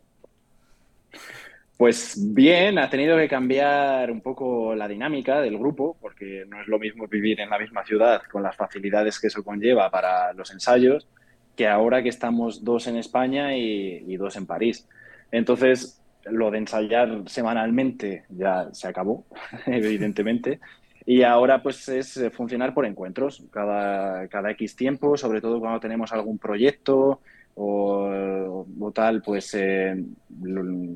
Pues 1.78 2.16
bien, 2.34 2.78
ha 2.78 2.90
tenido 2.90 3.18
que 3.18 3.28
cambiar 3.28 4.12
un 4.12 4.22
poco 4.22 4.76
la 4.76 4.88
dinámica 4.88 5.42
del 5.42 5.58
grupo, 5.58 5.98
porque 6.00 6.46
no 6.48 6.62
es 6.62 6.68
lo 6.68 6.78
mismo 6.78 7.08
vivir 7.08 7.40
en 7.40 7.50
la 7.50 7.58
misma 7.58 7.84
ciudad 7.84 8.22
con 8.32 8.44
las 8.44 8.56
facilidades 8.56 9.20
que 9.20 9.28
eso 9.28 9.44
conlleva 9.44 9.90
para 9.90 10.32
los 10.34 10.52
ensayos, 10.52 11.08
que 11.56 11.68
ahora 11.68 12.04
que 12.04 12.10
estamos 12.10 12.64
dos 12.64 12.88
en 12.88 12.98
España 12.98 13.58
y, 13.58 14.04
y 14.08 14.18
dos 14.18 14.36
en 14.36 14.46
París. 14.46 14.88
Entonces, 15.32 16.02
lo 16.26 16.52
de 16.52 16.60
ensayar 16.60 17.24
semanalmente 17.28 18.26
ya 18.30 18.70
se 18.74 18.88
acabó, 18.88 19.26
evidentemente. 19.66 20.60
Y 21.06 21.24
ahora 21.24 21.62
pues 21.62 21.88
es 21.90 22.18
eh, 22.18 22.30
funcionar 22.30 22.74
por 22.74 22.86
encuentros, 22.86 23.44
cada, 23.52 24.28
cada 24.28 24.52
X 24.52 24.76
tiempo, 24.76 25.18
sobre 25.18 25.42
todo 25.42 25.60
cuando 25.60 25.80
tenemos 25.80 26.12
algún 26.14 26.38
proyecto 26.38 27.22
o, 27.56 28.66
tal, 28.94 29.22
pues 29.22 29.54
eh, 29.54 30.04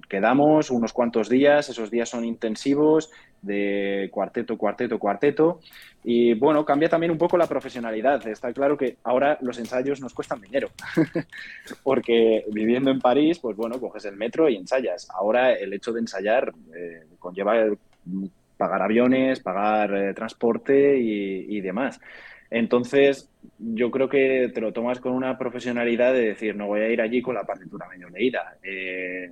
quedamos 0.10 0.72
unos 0.72 0.94
cuantos 0.94 1.30
días, 1.30 1.70
esos 1.70 1.92
días 1.92 2.10
son 2.10 2.26
intensivos 2.26 3.12
de 3.42 4.10
cuarteto, 4.12 4.58
cuarteto, 4.58 4.98
cuarteto. 4.98 5.60
Y 6.04 6.34
bueno, 6.34 6.66
cambia 6.66 6.90
también 6.90 7.12
un 7.12 7.18
poco 7.18 7.38
la 7.38 7.48
profesionalidad. 7.48 8.26
Está 8.28 8.52
claro 8.54 8.78
que 8.78 8.98
ahora 9.04 9.38
los 9.42 9.60
ensayos 9.60 10.02
nos 10.02 10.14
cuestan 10.14 10.42
dinero, 10.42 10.70
porque 11.84 12.46
viviendo 12.52 12.90
en 12.90 13.00
París, 13.00 13.40
pues 13.40 13.56
bueno, 13.56 13.80
coges 13.80 14.06
el 14.06 14.16
metro 14.16 14.50
y 14.50 14.56
ensayas. 14.56 15.08
Ahora 15.12 15.54
el 15.54 15.74
hecho 15.74 15.92
de 15.92 16.02
ensayar 16.02 16.54
eh, 16.76 17.06
conlleva 17.20 17.56
pagar 18.58 18.82
aviones, 18.82 19.40
pagar 19.40 19.94
eh, 19.94 20.14
transporte 20.14 20.98
y, 20.98 21.62
demás. 21.62 22.00
Entonces, 22.50 23.30
yo 23.60 23.92
creo 23.92 24.08
que 24.08 24.52
te 24.54 24.62
lo 24.62 24.72
tomas 24.72 25.00
con 25.00 25.14
una 25.14 25.38
profesionalidad 25.38 26.14
de 26.14 26.28
decir, 26.28 26.56
no 26.56 26.68
voy 26.68 26.82
a 26.82 26.90
ir 26.90 27.02
allí 27.02 27.22
con 27.22 27.36
la 27.36 27.44
partitura 27.44 27.88
medio 27.88 28.10
leída. 28.10 28.58
Eh, 28.64 29.32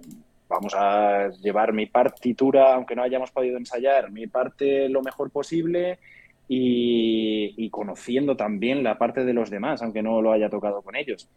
vamos 0.49 0.73
a 0.75 1.29
llevar 1.41 1.73
mi 1.73 1.85
partitura, 1.85 2.73
aunque 2.73 2.95
no 2.95 3.03
hayamos 3.03 3.31
podido 3.31 3.57
ensayar, 3.57 4.11
mi 4.11 4.27
parte 4.27 4.89
lo 4.89 5.01
mejor 5.01 5.31
posible 5.31 5.99
y, 6.47 7.53
y, 7.57 7.69
conociendo 7.69 8.35
también 8.35 8.83
la 8.83 8.97
parte 8.97 9.23
de 9.23 9.33
los 9.33 9.49
demás, 9.49 9.81
aunque 9.81 10.03
no 10.03 10.21
lo 10.21 10.31
haya 10.31 10.49
tocado 10.49 10.81
con 10.81 10.95
ellos. 10.95 11.29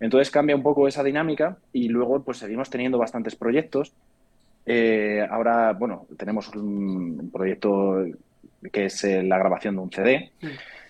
Entonces 0.00 0.30
cambia 0.30 0.56
un 0.56 0.62
poco 0.62 0.88
esa 0.88 1.02
dinámica 1.02 1.56
y 1.72 1.88
luego 1.88 2.22
pues 2.22 2.38
seguimos 2.38 2.70
teniendo 2.70 2.98
bastantes 2.98 3.36
proyectos 3.36 3.94
eh, 4.66 5.26
ahora, 5.28 5.72
bueno, 5.72 6.06
tenemos 6.16 6.48
un 6.54 7.30
proyecto 7.32 8.04
que 8.72 8.86
es 8.86 9.04
eh, 9.04 9.22
la 9.22 9.38
grabación 9.38 9.76
de 9.76 9.80
un 9.82 9.92
CD, 9.92 10.32
mm. 10.40 10.46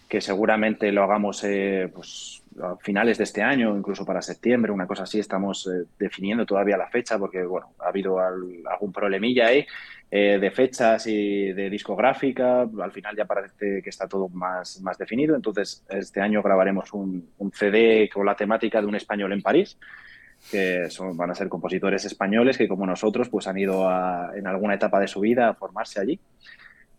que 0.09 0.21
seguramente 0.21 0.93
lo 0.93 1.03
hagamos 1.03 1.43
eh, 1.43 1.91
pues, 1.93 2.43
a 2.63 2.77
finales 2.77 3.19
de 3.19 3.25
este 3.25 3.43
año, 3.43 3.77
incluso 3.77 4.05
para 4.07 4.23
septiembre, 4.23 4.71
una 4.71 4.87
cosa 4.87 5.03
así. 5.03 5.19
Estamos 5.19 5.69
definiendo 5.99 6.47
todavía 6.47 6.77
la 6.77 6.89
fecha 6.89 7.19
porque, 7.19 7.45
bueno, 7.45 7.73
ha 7.81 7.89
habido 7.89 8.21
algún 8.21 8.93
problemilla 8.93 9.49
ahí 9.49 9.67
de 10.11 10.53
fechas 10.53 11.09
y 11.09 11.53
de 11.53 11.69
discográfica. 11.69 12.61
Al 12.61 12.93
final 12.93 13.17
ya 13.17 13.25
parece 13.25 13.83
que 13.83 13.91
está 13.91 14.07
todo 14.07 14.29
más, 14.29 14.81
más 14.81 14.97
definido. 14.97 15.35
Entonces, 15.35 15.85
este 15.89 16.21
año 16.21 16.41
grabaremos 16.41 16.93
un, 16.93 17.31
un 17.39 17.51
CD 17.51 18.09
con 18.15 18.25
la 18.25 18.37
temática 18.37 18.81
de 18.81 18.87
un 18.87 18.95
español 18.95 19.33
en 19.33 19.43
París 19.43 19.77
que 20.51 20.91
son, 20.91 21.17
van 21.17 21.31
a 21.31 21.35
ser 21.35 21.49
compositores 21.49 22.05
españoles 22.05 22.59
que 22.59 22.69
como 22.69 22.87
nosotros 22.87 23.29
pues 23.29 23.47
han 23.47 23.59
ido 23.59 23.89
en 24.35 24.47
alguna 24.47 24.75
etapa 24.75 25.01
de 25.01 25.09
su 25.09 25.21
vida 25.21 25.49
a 25.49 25.55
formarse 25.55 26.01
allí. 26.01 26.21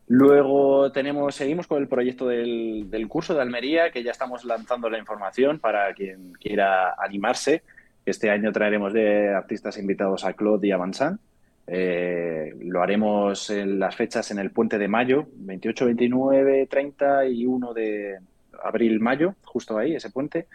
Luego 0.08 0.91
tenemos, 0.91 1.34
seguimos 1.34 1.66
con 1.66 1.82
el 1.82 1.88
proyecto 1.88 2.28
del, 2.28 3.08
curso 3.10 3.34
de 3.34 3.41
Almería, 3.41 3.89
que 3.91 4.04
ya 4.04 4.12
estamos 4.12 4.46
lanzando 4.46 4.89
la 4.89 5.00
información 5.00 5.60
para 5.60 5.91
quien 5.93 6.34
quiera 6.34 6.93
animarse. 6.98 7.64
Este 8.06 8.30
año 8.30 8.52
traeremos 8.52 8.93
de 8.93 9.34
artistas 9.34 9.80
invitados 9.80 10.24
a 10.24 10.34
Claude 10.34 10.68
y 10.68 10.72
a 10.72 10.78
Vincent. 10.78 11.20
Eh, 11.68 12.54
lo 12.62 12.84
haremos 12.84 13.50
en 13.50 13.80
las 13.80 13.96
fechas 13.96 14.30
en 14.30 14.38
el 14.38 14.52
puente 14.52 14.78
de 14.78 14.88
mayo, 14.88 15.28
28, 15.38 15.86
29, 15.86 16.68
30 16.68 17.26
y 17.26 17.48
1 17.48 17.74
de 17.74 18.20
abril-mayo, 18.64 19.34
justo 19.43 19.76
ahí, 19.76 19.96
ese 19.96 20.12
puente. 20.12 20.46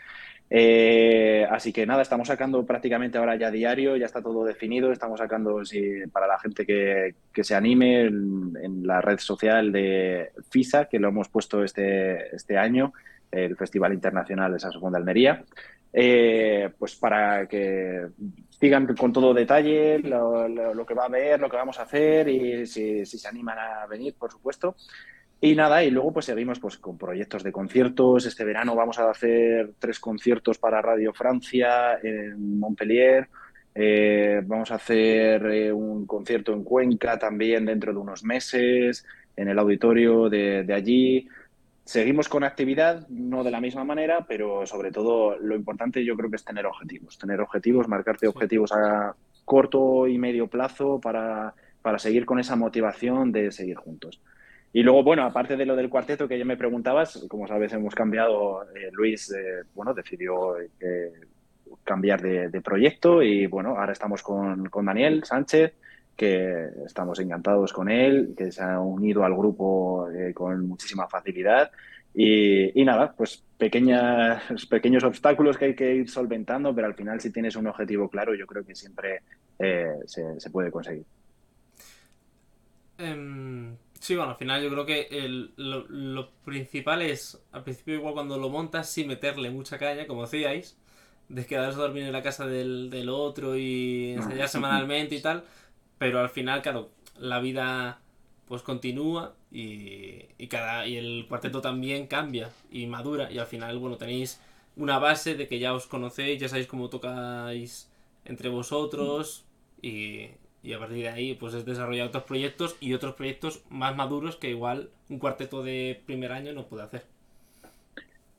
Eh, 0.53 1.46
así 1.48 1.72
que 1.72 1.86
nada, 1.86 2.03
estamos 2.03 2.26
sacando 2.26 2.66
prácticamente 2.66 3.18
ahora 3.18 3.36
ya 3.36 3.53
diario, 3.53 3.96
ya 3.96 4.07
está 4.07 4.20
todo 4.20 4.44
definido, 4.44 4.90
estamos 4.90 5.20
sacando 5.20 5.62
para 6.12 6.26
la 6.26 6.40
gente 6.40 6.66
que, 6.66 7.14
se 7.44 7.55
anime 7.55 8.07
en, 8.07 8.84
la 8.84 9.01
red 9.01 9.18
social 9.18 9.70
de 9.70 10.32
FISA, 10.51 10.86
que 10.86 10.98
lo 10.98 11.09
hemos 11.09 11.28
puesto 11.28 11.62
este, 11.62 12.34
este 12.34 12.59
año, 12.59 12.92
el 13.30 13.57
Festival 13.57 13.92
Internacional 13.92 14.53
de 14.53 14.59
Saxofón 14.59 14.92
de 14.92 14.98
Almería, 14.98 15.44
eh, 15.92 16.68
pues 16.76 16.96
para 16.96 17.46
que 17.46 18.09
digan 18.61 18.94
con 18.96 19.12
todo 19.12 19.32
detalle 19.32 20.01
lo, 20.01 20.84
que 20.84 20.94
va 20.94 21.05
a 21.05 21.07
haber, 21.07 21.38
lo 21.38 21.48
que 21.48 21.57
vamos 21.57 21.78
a 21.78 21.82
hacer 21.82 22.28
y 22.28 22.66
si 22.66 23.07
se 23.07 23.28
animan 23.28 23.59
a 23.59 23.86
venir, 23.86 24.16
por 24.18 24.32
supuesto. 24.32 24.74
Y 25.43 25.55
nada, 25.55 25.82
y 25.82 25.91
luego 25.91 26.12
pues 26.12 26.26
seguimos 26.26 26.61
pues 26.61 26.76
con 26.76 26.99
proyectos 26.99 27.43
de 27.43 27.51
conciertos. 27.51 28.26
Este 28.26 28.45
verano 28.45 28.74
vamos 28.74 28.99
a 28.99 29.09
hacer 29.09 29.72
tres 29.78 29.99
conciertos 29.99 30.59
para 30.59 30.82
Radio 30.82 31.14
Francia 31.14 31.99
en 32.03 32.59
Montpellier. 32.59 33.26
Eh, 33.74 34.43
vamos 34.45 34.70
a 34.70 34.74
hacer 34.74 35.47
eh, 35.47 35.72
un 35.72 36.05
concierto 36.07 36.53
en 36.53 36.62
Cuenca 36.62 37.18
también 37.18 37.64
dentro 37.64 37.95
de 37.95 37.99
unos 37.99 38.22
meses, 38.22 39.07
en 39.34 39.49
el 39.49 39.59
auditorio 39.59 40.28
de, 40.28 40.66
allí. 40.74 41.26
Seguimos 41.84 42.28
con 42.28 42.45
actividad, 42.45 43.09
no 43.09 43.43
de 43.43 43.51
la 43.51 43.62
misma 43.62 43.82
manera, 43.82 44.26
pero 44.28 44.66
sobre 44.66 44.91
todo 44.93 45.38
lo 45.38 45.57
importante 45.57 46.05
yo 46.05 46.16
creo 46.16 46.28
que 46.28 46.36
es 46.36 46.45
tener 46.45 46.66
objetivos. 46.66 47.16
Tener 47.16 47.41
objetivos, 47.41 47.88
marcarte 47.88 48.28
objetivos 48.28 48.72
a 48.72 49.14
corto 49.47 50.07
y 50.07 50.18
medio 50.18 50.49
plazo 50.49 51.01
para, 51.01 51.55
para 51.80 51.99
seguir 51.99 52.26
con 52.26 52.38
esa 52.38 52.57
motivación 52.57 53.32
de 53.32 53.51
seguir 53.53 53.76
juntos. 53.76 54.20
Y 54.72 54.82
luego, 54.82 55.02
bueno, 55.02 55.24
aparte 55.24 55.56
de 55.56 55.66
lo 55.66 55.74
del 55.74 55.90
cuarteto 55.90 56.28
que 56.28 56.38
ya 56.38 56.44
me 56.44 56.56
preguntabas, 56.56 57.26
como 57.28 57.46
sabes, 57.48 57.72
hemos 57.72 57.94
cambiado, 57.94 58.62
eh, 58.74 58.90
Luis, 58.92 59.32
eh, 59.32 59.64
bueno, 59.74 59.92
decidió 59.92 60.58
eh, 60.60 61.12
cambiar 61.82 62.22
de, 62.22 62.60
proyecto 62.60 63.20
y, 63.20 63.46
bueno, 63.46 63.70
ahora 63.70 63.92
estamos 63.92 64.22
con, 64.22 64.68
con, 64.68 64.86
Daniel 64.86 65.24
Sánchez, 65.24 65.74
que 66.16 66.68
estamos 66.86 67.18
encantados 67.18 67.72
con 67.72 67.90
él, 67.90 68.34
que 68.36 68.52
se 68.52 68.62
ha 68.62 68.78
unido 68.78 69.24
al 69.24 69.34
grupo 69.34 70.08
con 70.34 70.68
muchísima 70.68 71.08
facilidad. 71.08 71.70
Y, 72.14 72.84
nada, 72.84 73.12
pues 73.16 73.42
pequeñas, 73.58 74.66
pequeños 74.66 75.02
obstáculos 75.02 75.58
que 75.58 75.66
hay 75.66 75.74
que 75.74 75.94
ir 75.94 76.08
solventando, 76.08 76.72
pero 76.74 76.86
al 76.86 76.94
final 76.94 77.20
si 77.20 77.32
tienes 77.32 77.56
un 77.56 77.66
objetivo 77.66 78.08
claro, 78.08 78.34
yo 78.36 78.46
creo 78.46 78.64
que 78.64 78.74
siempre 78.76 79.22
se, 80.06 80.50
puede 80.50 80.70
conseguir. 80.70 81.04
Em, 82.98 83.74
sí, 84.01 84.16
bueno, 84.16 84.32
al 84.32 84.36
final 84.36 84.62
yo 84.62 84.70
creo 84.70 84.84
que 84.86 85.09
lo, 85.57 86.30
principal 86.44 87.03
es, 87.03 87.40
al 87.53 87.62
principio 87.62 87.94
igual 87.94 88.14
cuando 88.14 88.38
lo 88.38 88.48
montas, 88.48 88.90
sí 88.90 89.05
meterle 89.05 89.51
mucha 89.51 89.78
caña, 89.78 90.07
como 90.09 90.22
decíais, 90.22 90.76
de 91.28 91.46
quedarse 91.46 91.78
a 91.78 91.82
dormir 91.82 92.05
en 92.05 92.12
la 92.12 92.22
casa 92.22 92.46
del, 92.46 93.09
otro 93.09 93.57
y 93.57 94.14
ensayar 94.16 94.48
semanalmente 94.48 95.14
y 95.14 95.22
tal, 95.22 95.44
pero 95.98 96.18
al 96.20 96.30
final, 96.30 96.62
claro, 96.62 96.90
la 97.18 97.38
vida 97.38 98.01
pues 98.48 98.62
continúa 98.62 99.34
y, 99.53 100.24
y, 100.38 100.48
cada, 100.48 100.86
y 100.88 100.96
el 100.96 101.26
cuarteto 101.28 101.61
también 101.61 102.09
cambia 102.09 102.51
y 102.72 102.86
madura 102.86 103.30
y 103.30 103.38
al 103.38 103.46
final, 103.46 103.78
bueno, 103.78 103.96
tenéis 103.96 104.40
una 104.76 104.98
base 104.98 105.36
de 105.36 105.46
que 105.46 105.61
ya 105.61 105.74
os 105.74 105.86
conocéis, 105.86 106.40
ya 106.40 106.48
sabéis 106.48 106.66
cómo 106.66 106.88
tocáis 106.90 107.88
entre 108.24 108.48
vosotros 108.48 109.44
y, 109.82 110.30
y 110.62 110.72
a 110.72 110.78
partir 110.78 110.98
de 110.98 111.08
ahí 111.08 111.34
pues 111.34 111.54
es 111.54 111.64
desarrollar 111.64 112.08
otros 112.08 112.24
proyectos 112.24 112.76
y 112.80 112.94
otros 112.94 113.14
proyectos 113.14 113.62
más 113.70 113.96
maduros 113.96 114.36
que 114.36 114.50
igual 114.50 114.90
un 115.08 115.18
cuarteto 115.18 115.62
de 115.62 116.02
primer 116.06 116.32
año 116.32 116.52
no 116.52 116.66
puede 116.66 116.84
hacer. 116.84 117.04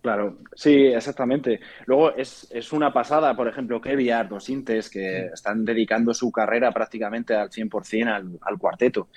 Claro, 0.01 0.39
sí, 0.55 0.73
exactamente. 0.87 1.59
Luego 1.85 2.15
es, 2.15 2.73
una 2.73 2.91
pasada, 2.91 3.35
por 3.35 3.47
ejemplo, 3.47 3.79
que 3.79 4.11
Ardo, 4.11 4.39
Sintes, 4.39 4.89
que 4.89 5.27
están 5.27 5.63
dedicando 5.63 6.11
su 6.13 6.31
carrera 6.31 6.71
prácticamente 6.71 7.35
al 7.35 7.51
100% 7.51 8.07
al, 8.07 8.39
al 8.41 8.57
cuarteto. 8.57 9.09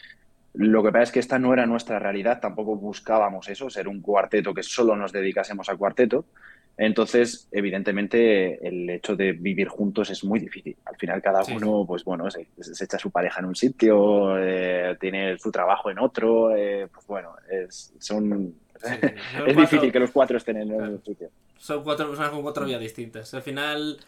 Lo 0.52 0.82
que 0.82 0.92
pasa 0.92 1.02
es 1.04 1.12
que 1.12 1.20
esta 1.20 1.38
no 1.38 1.52
era 1.54 1.66
nuestra 1.66 1.98
realidad, 1.98 2.38
tampoco 2.38 2.76
buscábamos 2.76 3.48
eso, 3.48 3.70
ser 3.70 3.88
un 3.88 4.02
cuarteto 4.02 4.52
que 4.52 4.62
solo 4.62 4.94
nos 4.94 5.10
dedicásemos 5.10 5.68
al 5.70 5.78
cuarteto. 5.78 6.26
Entonces, 6.76 7.48
evidentemente, 7.52 8.66
el 8.66 8.90
hecho 8.90 9.14
de 9.14 9.32
vivir 9.32 9.68
juntos 9.68 10.10
es 10.10 10.24
muy 10.24 10.40
difícil. 10.40 10.76
Al 10.84 10.96
final, 10.96 11.22
cada 11.22 11.44
uno, 11.44 11.84
pues 11.86 12.02
bueno, 12.04 12.28
se, 12.30 12.48
echa 12.84 12.98
su 12.98 13.10
pareja 13.10 13.40
en 13.40 13.46
un 13.46 13.54
sitio, 13.54 14.36
eh, 14.38 14.96
tiene 15.00 15.38
su 15.38 15.52
trabajo 15.52 15.90
en 15.90 16.00
otro, 16.00 16.54
eh, 16.56 16.88
pues 16.92 17.06
bueno, 17.06 17.36
es, 17.48 17.94
son, 18.00 18.54
es 19.46 19.56
difícil 19.56 19.92
que 19.92 20.00
los 20.00 20.10
cuatro 20.10 20.36
estén 20.36 20.56
en 20.56 20.72
un 20.72 21.02
sitio. 21.04 21.30
Son 21.58 21.84
cuatro 21.84 22.08
personas 22.08 22.32
con 22.32 22.42
cuatro 22.42 22.66
vías 22.66 22.80
distintas. 22.80 23.32
Al 23.34 23.42
final, 23.42 23.98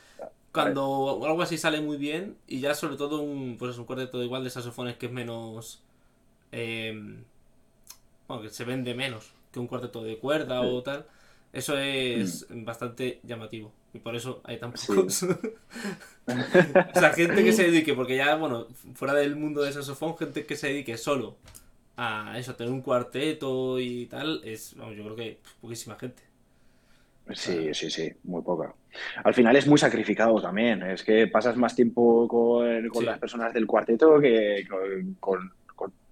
cuando 0.51 1.21
algo 1.25 1.43
así 1.43 1.59
sale 1.59 1.81
muy 1.81 1.97
bien, 1.97 2.37
y 2.49 2.59
ya 2.59 2.75
sobre 2.75 2.97
todo 2.97 3.23
un, 3.23 3.59
pues 3.59 3.73
es 3.73 3.79
un 3.79 3.85
cuarteto 3.85 4.23
igual 4.25 4.43
de 4.43 4.51
saxofones 4.51 4.97
que 4.97 5.07
es 5.07 5.13
menos... 5.13 5.83
Eh, 6.51 7.17
bueno, 8.27 8.43
que 8.43 8.51
se 8.51 8.65
vende 8.65 8.93
menos 8.95 9.33
que 9.53 9.61
un 9.61 9.69
cuarteto 9.69 10.03
de 10.03 10.19
cuerda 10.19 10.63
o 10.63 10.83
tal 10.83 11.07
eso 11.57 11.79
es 11.79 12.47
mm. 12.51 12.65
bastante 12.65 13.21
llamativo. 13.23 13.73
Y 13.95 13.99
por 13.99 14.15
eso 14.15 14.43
hay 14.45 14.59
tan 14.59 14.73
pocos. 14.73 15.23
o 16.27 17.01
sea, 17.01 17.13
gente 17.15 17.43
que 17.43 17.53
se 17.53 17.65
dedique, 17.65 17.95
porque 17.95 18.17
ya, 18.17 18.37
bueno, 18.37 18.67
fuera 18.95 19.15
del 19.15 19.37
mundo 19.37 19.63
de 19.63 19.73
saxofón, 19.73 20.19
gente 20.19 20.45
que 20.45 20.57
se 20.57 20.69
dedique 20.69 20.99
solo 20.99 21.37
a 21.97 22.39
eso, 22.39 22.51
a 22.53 22.57
tener 22.57 22.73
un 22.73 22.83
cuarteto 22.83 23.81
y 23.81 24.05
tal, 24.05 24.43
es, 24.45 24.75
vamos, 24.77 24.97
yo 24.97 25.05
creo 25.05 25.17
que 25.17 25.39
poquísima 25.63 25.97
gente. 25.97 26.23
Sí, 27.33 27.73
sí, 27.73 27.91
sí, 27.91 28.13
muy 28.25 28.43
poca. 28.43 28.75
Al 29.25 29.35
final 29.35 29.57
es 29.57 29.67
muy 29.67 29.79
sacrificado 29.79 30.41
también. 30.41 30.83
Es 30.83 31.03
que 31.03 31.27
pasas 31.27 31.57
más 31.57 31.75
tiempo 31.75 32.29
con, 32.29 33.05
las 33.05 33.19
personas 33.19 33.53
del 33.53 33.67
cuarteto 33.67 34.21
que 34.21 34.67
con, 35.19 35.53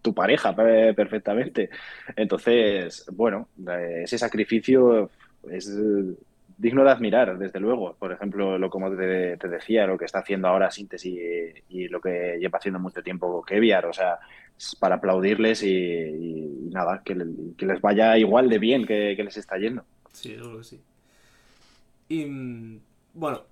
tu 0.03 0.15
pareja 0.15 0.55
perfectamente. 0.55 1.71
Entonces, 2.17 3.07
bueno, 3.13 3.49
ese 4.03 4.19
sacrificio 4.19 5.11
es 5.51 5.69
eh, 5.69 6.15
digno 6.57 6.85
de 6.85 6.91
admirar, 6.91 7.39
desde 7.39 7.61
luego. 7.61 7.95
Por 7.99 8.13
ejemplo, 8.13 8.59
lo 8.59 8.71
como 8.71 8.95
te, 8.95 9.37
decía, 9.37 9.87
lo 9.87 9.99
que 9.99 10.05
está 10.05 10.21
haciendo 10.21 10.49
ahora 10.49 10.71
Síntesis 10.71 11.55
y, 11.69 11.89
lo 11.89 12.01
que 12.01 12.37
lleva 12.41 12.59
haciendo 12.59 12.79
mucho 12.79 13.03
tiempo 13.03 13.43
Keviar, 13.43 13.87
o 13.87 13.93
sea, 13.93 14.19
para 14.79 14.97
aplaudirles 14.97 15.63
y, 15.63 16.69
nada, 16.71 17.03
que, 17.05 17.15
les 17.15 17.81
vaya 17.81 18.17
igual 18.19 18.49
de 18.49 18.59
bien 18.59 18.87
que, 18.87 19.15
les 19.17 19.37
está 19.37 19.59
yendo. 19.59 19.85
Sí, 20.13 20.35
seguro 20.37 20.59
que 20.59 20.65
sí. 20.65 20.81
Y 22.09 22.27
mm, 22.27 22.81
bueno, 23.15 23.43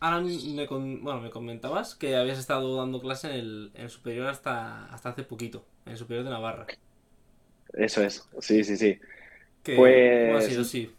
ahora 0.00 0.20
me, 0.20 0.66
bueno, 0.66 1.20
me 1.20 1.30
comentabas 1.30 1.94
que 1.94 2.16
habías 2.16 2.38
estado 2.38 2.76
dando 2.76 3.00
clase 3.00 3.38
en 3.38 3.70
el, 3.74 3.90
superior 3.90 4.26
hasta, 4.26 4.86
hasta 4.86 5.10
hace 5.10 5.22
poquito, 5.22 5.64
en 5.86 5.92
el 5.92 5.98
superior 5.98 6.24
de 6.24 6.30
Navarra. 6.30 6.66
Eso 7.72 8.02
es, 8.02 8.28
sí, 8.40 8.64
sí, 8.64 8.76
sí. 8.76 8.98
pues... 9.62 10.26
¿Cómo 10.26 10.38
ha 10.38 10.42
sido, 10.42 10.64
sí? 10.64 10.90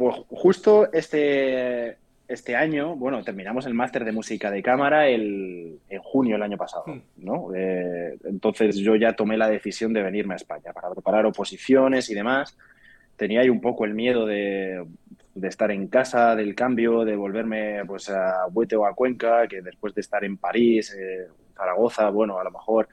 Pues 0.00 0.16
justo 0.30 0.90
este, 0.94 1.98
este 2.26 2.56
año, 2.56 2.96
bueno, 2.96 3.22
terminamos 3.22 3.66
el 3.66 3.74
máster 3.74 4.02
de 4.02 4.12
música 4.12 4.50
de 4.50 4.62
cámara 4.62 5.06
el, 5.06 5.78
en 5.90 6.00
junio 6.00 6.36
del 6.36 6.42
año 6.42 6.56
pasado, 6.56 6.84
hmm. 6.86 7.02
¿no? 7.18 7.54
Eh, 7.54 8.16
entonces 8.24 8.76
yo 8.76 8.96
ya 8.96 9.12
tomé 9.12 9.36
la 9.36 9.50
decisión 9.50 9.92
de 9.92 10.02
venirme 10.02 10.32
a 10.32 10.36
España 10.38 10.72
para 10.72 10.88
preparar 10.88 11.26
oposiciones 11.26 12.08
y 12.08 12.14
demás. 12.14 12.56
Tenía 13.14 13.42
ahí 13.42 13.50
un 13.50 13.60
poco 13.60 13.84
el 13.84 13.92
miedo 13.92 14.24
de, 14.24 14.86
estar 15.42 15.70
en 15.70 15.86
casa, 15.88 16.34
del 16.34 16.54
cambio, 16.54 17.04
de 17.04 17.16
volverme 17.16 17.84
pues 17.84 18.08
a 18.08 18.46
Huete 18.50 18.76
o 18.76 18.86
a 18.86 18.94
Cuenca, 18.94 19.46
que 19.48 19.60
después 19.60 19.94
de 19.94 20.00
estar 20.00 20.24
en 20.24 20.38
París, 20.38 20.96
eh, 20.98 21.28
Zaragoza, 21.54 22.08
bueno, 22.08 22.38
a 22.38 22.44
lo 22.44 22.52
mejor 22.52 22.88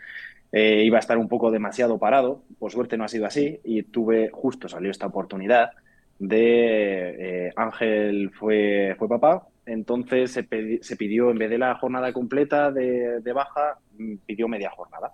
eh, 0.51 0.83
iba 0.83 0.97
a 0.97 0.99
estar 0.99 1.17
un 1.17 1.29
poco 1.29 1.51
demasiado 1.51 1.97
parado. 1.99 2.43
Por 2.59 2.69
suerte 2.73 2.97
no 2.97 3.05
ha 3.05 3.07
sido 3.07 3.25
así 3.25 3.61
y 3.63 3.83
tuve, 3.83 4.29
justo 4.29 4.67
salió 4.67 4.91
esta 4.91 5.07
oportunidad 5.07 5.71
de 6.19 7.47
eh, 7.47 7.53
Ángel 7.55 8.31
fue, 8.31 8.95
fue 8.97 9.07
papá, 9.07 9.47
entonces 9.67 10.31
se, 10.31 10.43
pidió, 10.43 11.29
en 11.29 11.37
vez 11.37 11.49
de 11.49 11.57
la 11.57 11.75
jornada 11.75 12.13
completa 12.13 12.71
de, 12.71 13.21
baja, 13.33 13.77
mm, 13.97 14.15
pidió 14.25 14.47
media 14.47 14.71
jornada. 14.71 15.11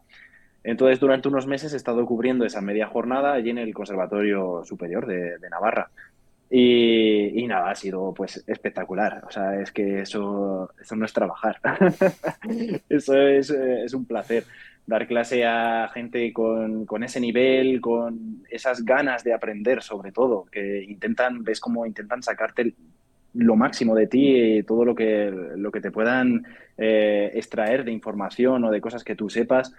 Entonces, 0.63 0.99
durante 0.99 1.27
unos 1.27 1.47
meses 1.47 1.73
he 1.73 1.77
estado 1.77 2.05
cubriendo 2.05 2.45
esa 2.45 2.61
media 2.61 2.87
jornada 2.87 3.33
allí 3.33 3.49
en 3.49 3.57
el 3.57 3.73
Conservatorio 3.73 4.63
Superior 4.63 5.05
de, 5.07 5.49
Navarra. 5.49 5.89
Y, 6.49 7.45
nada, 7.47 7.71
ha 7.71 7.75
sido 7.75 8.13
pues 8.13 8.43
espectacular. 8.47 9.23
O 9.27 9.31
sea, 9.31 9.59
es 9.59 9.71
que 9.71 10.01
eso, 10.01 10.69
eso 10.79 10.95
no 10.95 11.05
es 11.05 11.13
trabajar. 11.13 11.59
eso 12.89 13.17
es, 13.17 13.49
es 13.49 13.93
un 13.93 14.05
placer 14.05 14.45
dar 14.85 15.07
clase 15.07 15.45
a 15.45 15.89
gente 15.93 16.33
con, 16.33 17.03
ese 17.03 17.19
nivel, 17.19 17.79
con 17.79 18.43
esas 18.49 18.83
ganas 18.83 19.23
de 19.23 19.33
aprender 19.33 19.81
sobre 19.81 20.11
todo, 20.11 20.45
que 20.51 20.83
intentan, 20.83 21.43
ves 21.43 21.59
cómo 21.59 21.85
intentan 21.85 22.21
sacarte 22.21 22.73
lo 23.35 23.55
máximo 23.55 23.95
de 23.95 24.07
ti 24.07 24.57
y 24.57 24.63
todo 24.63 24.85
lo 24.85 24.93
que, 24.93 25.31
lo 25.55 25.71
que 25.71 25.81
te 25.81 25.91
puedan 25.91 26.45
eh, 26.77 27.31
extraer 27.33 27.83
de 27.83 27.91
información 27.91 28.63
o 28.65 28.71
de 28.71 28.81
cosas 28.81 29.03
que 29.03 29.15
tú 29.15 29.29
sepas, 29.29 29.73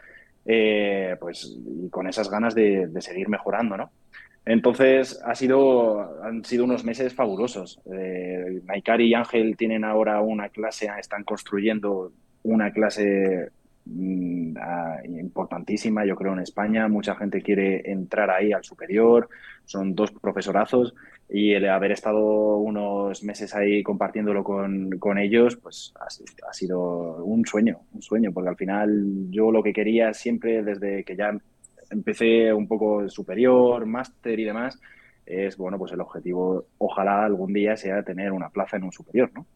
eh, 0.46 1.16
pues 1.20 1.56
y 1.66 1.88
con 1.90 2.06
esas 2.06 2.30
ganas 2.30 2.54
de, 2.54 2.88
seguir 3.00 3.28
mejorando, 3.28 3.76
¿no? 3.76 3.90
Entonces 4.46 5.22
ha 5.24 5.34
sido, 5.34 6.22
han 6.22 6.44
sido 6.44 6.64
unos 6.64 6.84
meses 6.84 7.14
fabulosos. 7.14 7.80
Eh, 7.92 8.60
Maikari 8.66 9.08
y 9.08 9.14
Ángel 9.14 9.56
tienen 9.56 9.84
ahora 9.84 10.20
una 10.20 10.50
clase, 10.50 10.90
están 10.98 11.24
construyendo 11.24 12.12
una 12.42 12.70
clase 12.70 13.50
importantísima, 13.86 16.06
yo 16.06 16.16
creo, 16.16 16.32
en 16.32 16.40
España. 16.40 16.88
Mucha 16.88 17.14
gente 17.16 17.42
quiere 17.42 17.90
entrar 17.90 18.30
ahí 18.30 18.52
al 18.52 18.64
superior. 18.64 19.28
Son 19.64 19.94
dos 19.94 20.12
profesorazos 20.12 20.94
y 21.28 21.52
el 21.52 21.68
haber 21.68 21.92
estado 21.92 22.56
unos 22.58 23.22
meses 23.22 23.54
ahí 23.54 23.82
compartiéndolo 23.82 24.44
con, 24.44 24.90
con 24.98 25.18
ellos, 25.18 25.56
pues 25.56 25.94
ha, 25.98 26.04
ha, 26.04 26.52
sido 26.52 27.24
un 27.24 27.46
sueño, 27.46 27.80
un 27.92 28.02
sueño, 28.02 28.32
porque 28.32 28.50
al 28.50 28.56
final 28.56 29.30
yo 29.30 29.50
lo 29.50 29.62
que 29.62 29.72
quería 29.72 30.12
siempre 30.12 30.62
desde 30.62 31.02
que 31.04 31.16
ya 31.16 31.36
empecé 31.90 32.52
un 32.52 32.68
poco 32.68 33.08
superior, 33.08 33.86
máster 33.86 34.38
y 34.38 34.44
demás, 34.44 34.78
es, 35.26 35.56
bueno, 35.56 35.78
pues 35.78 35.92
el 35.92 36.00
objetivo, 36.00 36.66
ojalá 36.78 37.24
algún 37.24 37.52
día 37.52 37.76
sea 37.76 38.02
tener 38.02 38.32
una 38.32 38.50
plaza 38.50 38.76
en 38.76 38.84
un 38.84 38.92
superior, 38.92 39.30
¿no? 39.34 39.46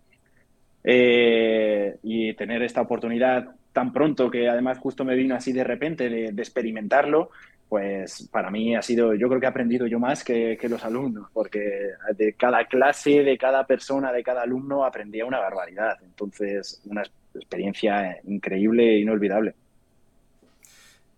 Eh, 0.84 1.98
y 2.02 2.32
tener 2.34 2.62
esta 2.62 2.80
oportunidad 2.80 3.56
tan 3.78 3.92
pronto 3.92 4.28
que 4.28 4.48
además 4.48 4.78
justo 4.78 5.04
me 5.04 5.14
vino 5.14 5.36
así 5.36 5.52
de 5.52 5.62
repente 5.62 6.08
de, 6.08 6.30
experimentarlo, 6.30 7.30
pues 7.68 8.28
para 8.32 8.50
mí 8.50 8.74
ha 8.74 8.82
sido, 8.82 9.14
yo 9.14 9.28
creo 9.28 9.38
que 9.38 9.46
he 9.46 9.48
aprendido 9.48 9.86
yo 9.86 10.00
más 10.00 10.24
que, 10.24 10.58
los 10.68 10.84
alumnos, 10.84 11.28
porque 11.32 11.90
de 12.16 12.32
cada 12.32 12.64
clase, 12.64 13.22
de 13.22 13.38
cada 13.38 13.64
persona, 13.68 14.10
de 14.10 14.24
cada 14.24 14.42
alumno 14.42 14.84
aprendía 14.84 15.24
una 15.24 15.38
barbaridad. 15.38 15.96
Entonces, 16.02 16.82
una 16.86 17.04
experiencia 17.32 18.18
increíble 18.24 18.96
e 18.96 18.98
inolvidable. 18.98 19.54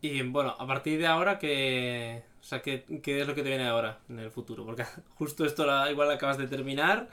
Y 0.03 0.21
bueno, 0.21 0.55
a 0.59 0.67
partir 0.67 0.99
de 0.99 1.07
ahora, 1.07 1.39
¿qué, 1.39 2.25
o 2.43 2.45
sea, 2.45 2.61
¿qué, 2.61 2.85
¿qué, 3.03 3.23
es 3.23 3.27
lo 3.27 3.35
que 3.35 3.43
te 3.43 3.49
viene 3.49 3.69
ahora 3.69 4.01
en 4.11 4.19
el 4.19 4.31
futuro? 4.31 4.67
Porque 4.67 4.85
justo 5.15 5.47
esto 5.47 5.65
igual 5.91 6.11
acabas 6.11 6.37
de 6.37 6.47
terminar 6.47 7.09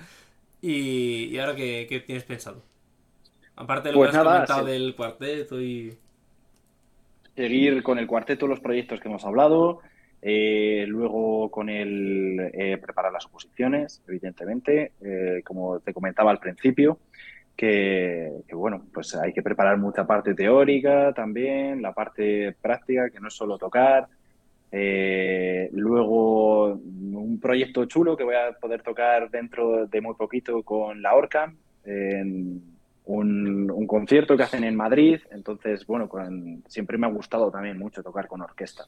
y, 0.61 1.29
y 1.33 1.39
ahora 1.39 1.55
¿qué, 1.55 1.85
¿qué, 1.87 2.01
tienes 2.01 2.25
pensado? 2.25 2.61
Aparte 3.57 3.89
de 3.89 3.93
lo 3.93 3.99
pues 3.99 4.11
que 4.11 4.17
has 4.17 4.23
nada, 4.23 4.35
comentado 4.35 4.65
sí. 4.65 4.71
del 4.71 4.95
cuarteto 4.95 5.61
y... 5.61 5.97
Seguir 7.35 7.83
con 7.83 7.99
el 7.99 8.07
cuarteto 8.07 8.47
los 8.47 8.59
proyectos 8.59 8.99
que 8.99 9.09
hemos 9.09 9.23
hablado, 9.23 9.81
eh, 10.23 10.85
luego 10.87 11.51
con 11.51 11.69
el 11.69 12.49
eh, 12.51 12.77
preparar 12.77 13.13
las 13.13 13.27
oposiciones, 13.27 14.01
evidentemente, 14.07 14.93
eh, 15.01 15.43
como 15.45 15.79
te 15.79 15.93
comentaba 15.93 16.31
al 16.31 16.39
principio, 16.39 16.97
que, 17.55 18.31
que, 18.47 18.55
bueno, 18.55 18.87
pues 18.91 19.13
hay 19.13 19.33
que 19.33 19.43
preparar 19.43 19.77
mucha 19.77 20.07
parte 20.07 20.33
teórica 20.33 21.13
también, 21.13 21.83
la 21.83 21.93
parte 21.93 22.55
práctica, 22.59 23.11
que 23.11 23.19
no 23.19 23.27
es 23.27 23.35
solo 23.35 23.59
tocar. 23.59 24.07
Luego 24.71 26.73
un 26.73 27.39
proyecto 27.39 27.85
chulo 27.85 28.17
que 28.17 28.23
voy 28.23 28.35
a 28.35 28.53
poder 28.59 28.81
tocar 28.81 29.29
dentro 29.29 29.85
de 29.85 30.01
muy 30.01 30.15
poquito 30.15 30.63
con 30.63 31.03
la 31.03 31.13
Orca, 31.13 31.53
en 31.85 32.76
un, 33.07 33.87
concierto 33.87 34.37
que 34.37 34.43
hacen 34.43 34.63
en 34.63 34.75
Madrid. 34.75 35.19
Entonces, 35.31 35.85
bueno, 35.85 36.07
con, 36.07 36.63
siempre 36.67 36.97
me 36.97 37.07
ha 37.07 37.09
gustado 37.09 37.49
también 37.51 37.77
mucho 37.77 38.03
tocar 38.03 38.27
con 38.27 38.41
orquesta, 38.41 38.85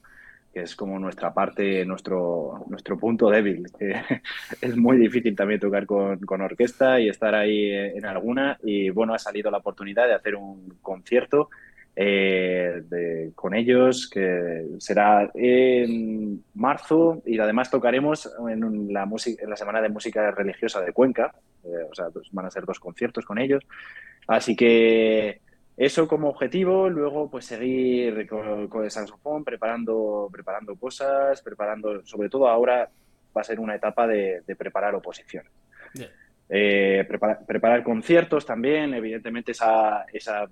que 0.54 0.62
es 0.62 0.76
como 0.76 1.00
nuestra 1.00 1.34
parte, 1.34 1.86
nuestro, 1.86 2.66
nuestro 2.68 2.98
punto 2.98 3.30
débil. 3.30 3.66
es 4.62 4.78
muy 4.78 4.98
difícil 4.98 5.36
también 5.36 5.60
tocar 5.60 5.86
con, 5.86 6.20
con, 6.20 6.42
orquesta 6.42 7.00
y 7.00 7.10
estar 7.10 7.34
ahí 7.34 7.72
en 7.72 8.06
alguna. 8.06 8.58
Y 8.64 8.90
bueno, 8.90 9.14
ha 9.14 9.20
salido 9.20 9.50
la 9.50 9.60
oportunidad 9.60 10.08
de 10.08 10.16
hacer 10.16 10.36
un 10.36 10.78
concierto. 10.82 11.50
Eh, 12.02 12.82
de, 12.86 13.34
con 13.36 13.54
ellos 13.54 14.10
que 14.10 14.68
será 14.78 15.30
en 15.34 16.42
marzo 16.54 17.22
y 17.26 17.38
además 17.38 17.70
tocaremos 17.70 18.32
en 18.50 18.94
la, 18.94 19.04
en 19.04 19.50
la 19.50 19.56
semana 19.58 19.82
de 19.82 19.90
música 19.90 20.32
religiosa 20.32 20.80
de 20.80 20.94
Cuenca, 20.94 21.36
eh, 21.66 21.84
o 21.92 21.94
sea, 21.94 22.10
pues 22.10 22.30
van 22.32 22.46
a 22.46 22.52
ser 22.52 22.64
dos 22.64 22.80
conciertos 22.80 23.26
con 23.26 23.38
ellos. 23.38 23.66
Así 24.28 24.56
que 24.56 25.42
eso 25.76 26.08
como 26.08 26.30
objetivo, 26.30 26.88
luego 26.88 27.30
pues 27.30 27.44
seguir 27.44 28.26
con, 28.30 28.70
con, 28.70 28.86
el 28.86 28.92
saxofón, 28.92 29.44
preparando, 29.44 30.30
preparando 30.32 30.78
cosas, 30.78 31.42
preparando, 31.42 32.06
sobre 32.06 32.30
todo 32.30 32.48
ahora 32.48 32.90
va 33.36 33.42
a 33.42 33.44
ser 33.44 33.60
una 33.60 33.76
etapa 33.76 34.08
de, 34.08 34.42
de 34.48 34.56
preparar 34.56 34.96
oposiciones. 34.96 35.52
Yeah. 35.94 36.08
Eh, 36.48 37.04
prepara, 37.10 37.40
preparar 37.46 37.84
conciertos 37.84 38.46
también, 38.46 38.94
evidentemente 38.94 39.52
esa, 39.52 40.06
esa, 40.14 40.48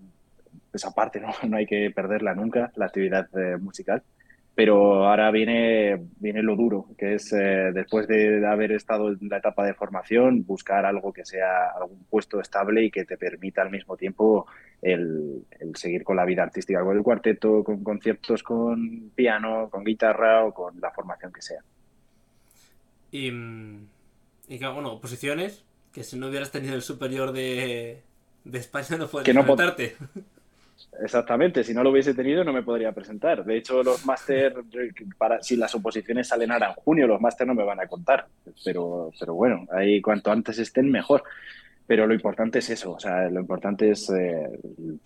esa 0.78 0.94
parte 0.94 1.20
no, 1.20 1.30
no, 1.48 1.58
hay 1.58 1.66
que 1.66 1.92
perderla 1.92 2.34
nunca, 2.34 2.72
la 2.76 2.86
actividad 2.86 3.28
eh, 3.38 3.58
musical. 3.58 4.04
Pero 4.56 5.08
ahora 5.08 5.30
viene, 5.30 6.08
viene 6.20 6.42
lo 6.42 6.56
duro, 6.56 6.88
que 6.98 7.14
es 7.14 7.32
eh, 7.32 7.70
después 7.76 8.08
de 8.08 8.44
haber 8.48 8.72
estado 8.72 9.10
en 9.10 9.30
la 9.30 9.38
etapa 9.38 9.64
de 9.64 9.76
formación, 9.76 10.46
buscar 10.48 10.84
algo 10.84 11.14
que 11.14 11.26
sea 11.26 11.68
algún 11.80 12.06
puesto 12.10 12.42
estable 12.42 12.84
y 12.84 12.90
que 12.90 13.06
te 13.06 13.18
permita 13.18 13.62
al 13.62 13.70
mismo 13.70 13.96
tiempo 13.96 14.48
el, 14.82 15.46
el, 15.60 15.76
seguir 15.76 16.04
con 16.04 16.16
la 16.16 16.26
vida 16.26 16.42
artística, 16.42 16.84
con 16.84 16.98
el 16.98 17.04
cuarteto, 17.04 17.64
con 17.64 17.84
conciertos 17.84 18.42
con 18.42 19.12
piano, 19.14 19.70
con 19.70 19.84
guitarra 19.84 20.44
o 20.46 20.52
con 20.52 20.82
la 20.82 20.90
formación 20.90 21.32
que 21.32 21.42
sea. 21.44 21.62
Y, 23.12 23.28
y 24.48 24.58
bueno, 24.60 24.94
oposiciones, 24.94 25.66
que 25.94 26.04
si 26.04 26.18
no 26.18 26.30
hubieras 26.30 26.52
tenido 26.52 26.74
el 26.74 26.82
superior 26.82 27.32
de, 27.32 28.02
de 28.44 28.60
España 28.60 28.98
no 28.98 29.08
podrías 29.08 29.36
no 29.36 29.44
presentarte. 29.44 29.96
Exactamente, 31.02 31.64
si 31.64 31.74
no 31.74 31.84
lo 31.84 31.92
hubiese 31.92 32.14
tenido 32.14 32.44
no 32.44 32.54
me 32.54 32.64
podría 32.64 32.92
presentar. 32.92 33.44
De 33.44 33.58
hecho, 33.58 33.84
los 33.84 34.06
máster, 34.06 34.56
para, 35.18 35.42
si 35.42 35.56
las 35.56 35.74
oposiciones 35.76 36.28
salen 36.28 36.52
ahora 36.52 36.70
en 36.70 36.74
junio, 36.74 37.08
los 37.08 37.22
máster 37.22 37.46
no 37.46 37.54
me 37.54 37.64
van 37.64 37.80
a 37.80 37.88
contar. 37.88 38.28
Pero, 38.64 39.12
pero 39.20 39.34
bueno, 39.34 39.66
ahí 39.72 40.02
cuanto 40.02 40.32
antes 40.32 40.58
estén, 40.60 40.90
mejor. 40.90 41.24
Pero 41.86 42.06
lo 42.06 42.14
importante 42.14 42.60
es 42.60 42.70
eso, 42.70 42.94
o 42.94 43.00
sea, 43.00 43.30
lo 43.30 43.40
importante 43.40 43.90
es 43.92 44.10
eh, 44.10 44.50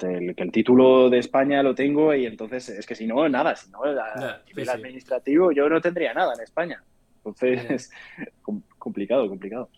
el, 0.01 0.33
que 0.35 0.43
el 0.43 0.51
título 0.51 1.11
de 1.11 1.19
España 1.19 1.61
lo 1.61 1.75
tengo 1.75 2.11
y 2.15 2.25
entonces 2.25 2.69
es 2.69 2.87
que 2.87 2.95
si 2.95 3.05
no, 3.05 3.29
nada, 3.29 3.55
si 3.55 3.69
no, 3.69 3.83
a 3.83 3.93
yeah, 3.93 4.41
nivel 4.47 4.65
sí, 4.65 4.71
sí. 4.71 4.77
administrativo 4.77 5.51
yo 5.51 5.69
no 5.69 5.79
tendría 5.79 6.11
nada 6.15 6.33
en 6.33 6.41
España. 6.41 6.83
Entonces, 7.17 7.91
complicado, 8.79 9.29
complicado. 9.29 9.69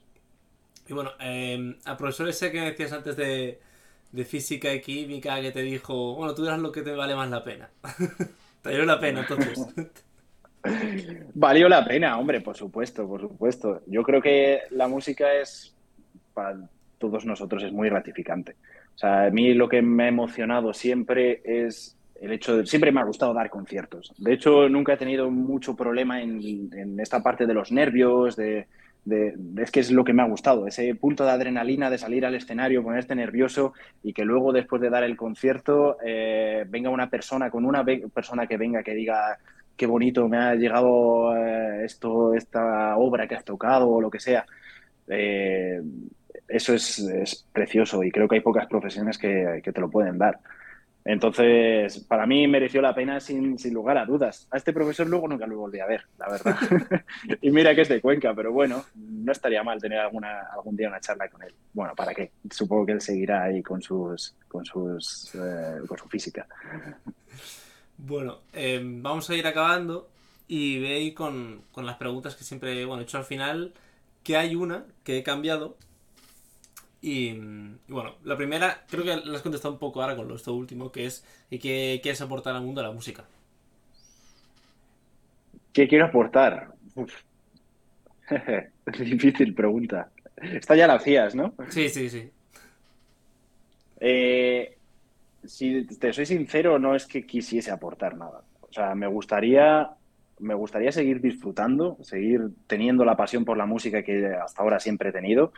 Y 0.88 0.94
bueno, 0.94 1.12
eh, 1.20 1.76
al 1.84 1.98
profesor 1.98 2.30
ese 2.30 2.54
que 2.54 2.62
decías 2.62 2.94
antes 2.94 3.18
de, 3.18 3.60
de 4.14 4.26
física 4.26 4.72
y 4.72 4.80
química 4.80 5.42
que 5.42 5.52
te 5.52 5.64
dijo, 5.64 6.16
bueno, 6.16 6.36
tú 6.36 6.44
dirás 6.44 6.60
lo 6.60 6.72
que 6.72 6.84
te 6.84 6.94
vale 6.94 7.16
más 7.16 7.30
la 7.30 7.44
pena. 7.44 7.70
te 8.62 8.70
valió 8.70 8.86
la 8.86 9.00
pena, 9.00 9.22
entonces. 9.22 9.68
Valió 11.34 11.68
la 11.68 11.84
pena, 11.84 12.18
hombre, 12.18 12.40
por 12.40 12.56
supuesto, 12.56 13.06
por 13.06 13.20
supuesto. 13.20 13.82
Yo 13.86 14.02
creo 14.02 14.22
que 14.22 14.62
la 14.70 14.88
música 14.88 15.34
es, 15.34 15.76
para 16.34 16.58
todos 16.98 17.26
nosotros, 17.26 17.64
es 17.64 17.74
muy 17.74 17.90
gratificante. 17.90 18.56
O 18.96 18.98
sea, 18.98 19.26
a 19.26 19.30
mí 19.30 19.54
lo 19.54 19.68
que 19.68 19.82
me 19.82 20.06
ha 20.06 20.08
emocionado 20.08 20.74
siempre 20.74 21.42
es 21.44 21.98
el 22.16 22.32
hecho 22.32 22.56
de, 22.56 22.66
siempre 22.66 22.94
me 22.94 23.02
ha 23.02 23.04
gustado 23.04 23.34
dar 23.34 23.50
conciertos. 23.50 24.14
De 24.18 24.34
hecho, 24.34 24.70
nunca 24.70 24.94
he 24.94 24.98
tenido 24.98 25.30
mucho 25.30 25.76
problema 25.76 26.22
en, 26.22 26.70
en 26.72 26.98
esta 26.98 27.22
parte 27.22 27.46
de 27.46 27.54
los 27.54 27.74
nervios, 27.74 28.38
de, 28.38 28.68
es 29.06 29.72
que 29.72 29.80
es 29.82 29.92
lo 29.92 30.04
que 30.04 30.14
me 30.14 30.22
ha 30.22 30.28
gustado, 30.28 30.66
ese 30.66 30.96
punto 30.96 31.26
de 31.26 31.32
adrenalina 31.32 31.90
de 31.90 31.98
salir 31.98 32.26
al 32.26 32.36
escenario, 32.36 32.84
ponerte 32.84 33.16
nervioso 33.16 33.74
y 34.02 34.14
que 34.14 34.24
luego 34.24 34.54
después 34.54 34.82
de 34.82 34.90
dar 34.90 35.04
el 35.04 35.18
concierto 35.18 35.98
eh, 36.04 36.66
venga 36.70 36.90
una 36.90 37.10
persona, 37.10 37.50
con 37.50 37.66
una 37.66 37.84
persona 37.84 38.48
que 38.48 38.58
venga 38.58 38.82
que 38.82 38.94
diga 38.94 39.38
qué 39.76 39.86
bonito 39.88 40.28
me 40.30 40.38
ha 40.38 40.56
llegado 40.56 41.36
eh, 41.36 41.84
esto, 41.84 42.34
esta 42.34 42.96
obra 42.98 43.28
que 43.28 43.36
has 43.36 43.44
tocado 43.44 43.90
o 43.90 44.02
lo 44.02 44.10
que 44.10 44.20
sea. 44.20 44.46
Eh, 45.08 45.82
eso 46.48 46.74
es, 46.74 47.46
precioso 47.52 48.04
y 48.04 48.12
creo 48.12 48.28
que 48.28 48.36
hay 48.36 48.42
pocas 48.42 48.68
profesiones 48.68 49.18
que 49.18 49.62
te 49.64 49.82
lo 49.82 49.90
pueden 49.90 50.18
dar. 50.18 50.40
Entonces, 51.06 52.00
para 52.00 52.26
mí 52.26 52.48
mereció 52.48 52.82
la 52.82 52.96
pena 52.96 53.20
sin, 53.20 53.60
sin, 53.60 53.74
lugar 53.74 53.98
a 53.98 54.06
dudas. 54.06 54.48
A 54.52 54.58
este 54.58 54.72
profesor 54.72 55.06
luego 55.08 55.28
nunca 55.28 55.46
lo 55.46 55.58
volví 55.58 55.80
a 55.80 55.86
ver, 55.86 56.06
la 56.18 56.30
verdad. 56.30 56.56
y 57.42 57.52
mira 57.52 57.76
que 57.76 57.82
es 57.82 57.90
de 57.90 58.00
Cuenca, 58.00 58.34
pero 58.34 58.54
bueno, 58.54 58.86
no 58.96 59.32
estaría 59.32 59.64
mal 59.64 59.82
tener 59.82 60.00
alguna, 60.00 60.48
algún 60.54 60.78
día 60.78 60.88
una 60.88 61.02
charla 61.02 61.28
con 61.28 61.44
él. 61.44 61.54
Bueno, 61.74 61.94
¿para 61.94 62.14
qué? 62.14 62.32
Supongo 62.50 62.86
que 62.86 62.92
él 62.94 63.02
seguirá 63.02 63.44
ahí 63.44 63.62
con, 63.62 63.82
sus, 63.82 64.34
con, 64.48 64.66
sus, 64.66 65.36
eh, 65.36 65.80
con 65.86 65.98
su 65.98 66.08
física. 66.08 66.48
Bueno, 67.98 68.40
eh, 68.54 68.82
vamos 68.82 69.30
a 69.30 69.36
ir 69.36 69.46
acabando 69.46 70.10
y 70.48 70.80
ve 70.80 71.14
con, 71.14 71.64
con 71.74 71.86
las 71.86 71.98
preguntas 71.98 72.36
que 72.36 72.46
siempre 72.46 72.86
bueno, 72.86 73.02
he 73.02 73.04
hecho 73.04 73.18
al 73.18 73.26
final, 73.26 73.74
que 74.24 74.38
hay 74.38 74.56
una 74.56 74.86
que 75.04 75.18
he 75.18 75.24
cambiado 75.24 75.76
y, 77.04 77.32
y, 77.32 77.92
bueno, 77.92 78.16
la 78.24 78.38
primera 78.38 78.86
creo 78.90 79.04
que 79.04 79.30
la 79.30 79.36
has 79.36 79.42
contestado 79.42 79.74
un 79.74 79.80
poco 79.80 80.02
ahora 80.02 80.16
con 80.16 80.32
esto 80.32 80.54
último, 80.54 80.90
que 80.90 81.06
es 81.06 81.26
¿qué 81.50 82.00
quieres 82.02 82.22
aportar 82.22 82.56
al 82.56 82.62
mundo 82.62 82.80
de 82.80 82.88
la 82.88 82.94
música? 82.94 83.26
¿Qué 85.74 85.86
quiero 85.86 86.06
aportar? 86.06 86.70
Difícil 89.00 89.54
pregunta. 89.54 90.12
Esta 90.38 90.78
ya 90.78 90.88
la 90.88 90.94
hacías, 90.94 91.36
¿no? 91.36 91.54
Sí, 91.68 91.90
sí, 91.90 92.10
sí. 92.10 92.32
Eh, 94.00 94.78
si 95.44 95.86
te 95.86 96.14
soy 96.14 96.26
sincero, 96.26 96.80
no 96.80 96.96
es 96.96 97.06
que 97.06 97.26
quisiese 97.26 97.72
aportar 97.72 98.16
nada. 98.16 98.44
O 98.62 98.72
sea, 98.72 98.96
me 98.96 99.08
gustaría, 99.08 99.90
me 100.40 100.54
gustaría 100.54 100.94
seguir 100.94 101.20
disfrutando, 101.20 101.98
seguir 102.02 102.50
teniendo 102.66 103.04
la 103.04 103.18
pasión 103.18 103.44
por 103.44 103.58
la 103.58 103.66
música 103.66 104.04
que 104.04 104.26
hasta 104.28 104.62
ahora 104.62 104.80
siempre 104.80 105.10
he 105.10 105.14
tenido 105.14 105.52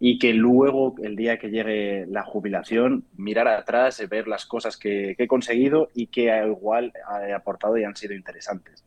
y 0.00 0.18
que 0.18 0.32
luego, 0.32 0.94
el 1.02 1.16
día 1.16 1.38
que 1.38 1.50
llegue 1.50 2.06
la 2.06 2.24
jubilación, 2.24 3.04
mirar 3.16 3.48
atrás 3.48 4.00
y 4.00 4.06
ver 4.06 4.26
las 4.26 4.44
cosas 4.44 4.76
que, 4.76 5.14
he 5.16 5.26
conseguido 5.26 5.88
y 5.94 6.08
que 6.08 6.24
igual 6.46 6.92
he 7.26 7.32
aportado 7.32 7.78
y 7.78 7.84
han 7.84 7.96
sido 7.96 8.14
interesantes. 8.14 8.84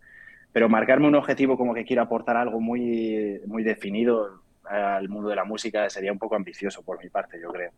Pero 0.52 0.70
marcarme 0.70 1.08
un 1.08 1.16
objetivo 1.16 1.58
como 1.58 1.74
que 1.74 1.86
quiero 1.86 2.02
aportar 2.02 2.38
algo 2.38 2.60
muy, 2.60 3.42
muy 3.46 3.64
definido 3.64 4.42
al 4.64 5.08
mundo 5.08 5.30
de 5.30 5.36
la 5.36 5.46
música 5.46 5.90
sería 5.90 6.12
un 6.12 6.20
poco 6.20 6.36
ambicioso 6.36 6.82
por 6.82 7.02
mi 7.02 7.10
parte, 7.10 7.40
yo 7.42 7.50
creo. 7.50 7.72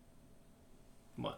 Bueno. 1.15 1.37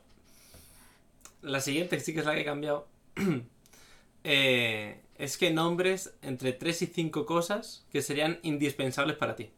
La 1.41 1.59
siguiente 1.59 1.99
sí 1.99 2.13
que 2.13 2.19
es 2.19 2.25
la 2.25 2.35
que 2.35 2.41
he 2.41 2.45
cambiado. 2.45 2.87
eh, 4.23 5.01
es 5.17 5.37
que 5.37 5.51
nombres 5.51 6.15
entre 6.21 6.53
3 6.53 6.83
y 6.83 6.85
5 6.87 7.25
cosas 7.25 7.85
que 7.91 8.01
serían 8.01 8.39
indispensables 8.43 9.17
para 9.17 9.35
ti. 9.35 9.51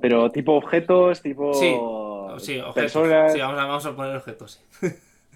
Pero 0.00 0.30
tipo 0.30 0.52
objetos, 0.54 1.20
tipo 1.22 1.52
sí, 1.54 1.74
sí 2.38 2.58
objetos. 2.58 2.74
personas. 2.74 3.32
Sí, 3.32 3.38
vamos 3.40 3.58
a, 3.60 3.64
vamos 3.66 3.86
a 3.86 3.96
poner 3.96 4.16
objetos. 4.16 4.62
Sí. 4.80 4.86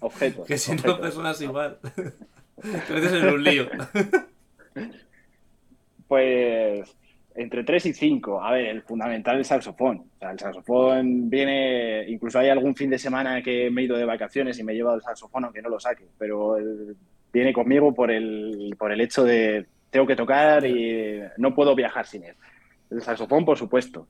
Objetos. 0.00 0.46
que 0.46 0.58
si 0.58 0.72
objetos. 0.72 0.96
no, 0.96 1.00
personas 1.02 1.40
igual. 1.40 1.78
Te 2.86 2.92
metes 2.94 3.12
en 3.12 3.28
un 3.28 3.42
lío. 3.44 3.66
Pues 6.08 6.96
entre 7.34 7.64
3 7.64 7.86
y 7.86 7.92
5. 7.94 8.42
A 8.42 8.52
ver, 8.52 8.66
el 8.66 8.82
fundamental 8.82 9.34
es 9.36 9.40
el 9.40 9.44
saxofón. 9.46 9.98
O 9.98 10.18
sea, 10.18 10.30
el 10.30 10.38
saxofón 10.38 11.28
viene, 11.30 12.04
incluso 12.08 12.38
hay 12.38 12.48
algún 12.48 12.76
fin 12.76 12.90
de 12.90 12.98
semana 12.98 13.42
que 13.42 13.70
me 13.70 13.80
he 13.82 13.84
ido 13.84 13.96
de 13.96 14.04
vacaciones 14.04 14.58
y 14.58 14.64
me 14.64 14.72
he 14.72 14.76
llevado 14.76 14.96
el 14.96 15.02
saxofón 15.02 15.44
aunque 15.44 15.62
no 15.62 15.68
lo 15.68 15.80
saque, 15.80 16.04
pero 16.18 16.56
el- 16.56 16.96
viene 17.32 17.52
conmigo 17.52 17.92
por 17.92 18.10
el, 18.12 18.76
por 18.78 18.92
el 18.92 19.00
hecho 19.00 19.24
de 19.24 19.66
tengo 19.90 20.06
que 20.06 20.14
tocar 20.16 20.64
y 20.66 21.20
no 21.38 21.54
puedo 21.54 21.74
viajar 21.74 22.06
sin 22.06 22.24
él. 22.24 22.34
El 22.90 23.02
saxofón, 23.02 23.44
por 23.44 23.58
supuesto. 23.58 24.08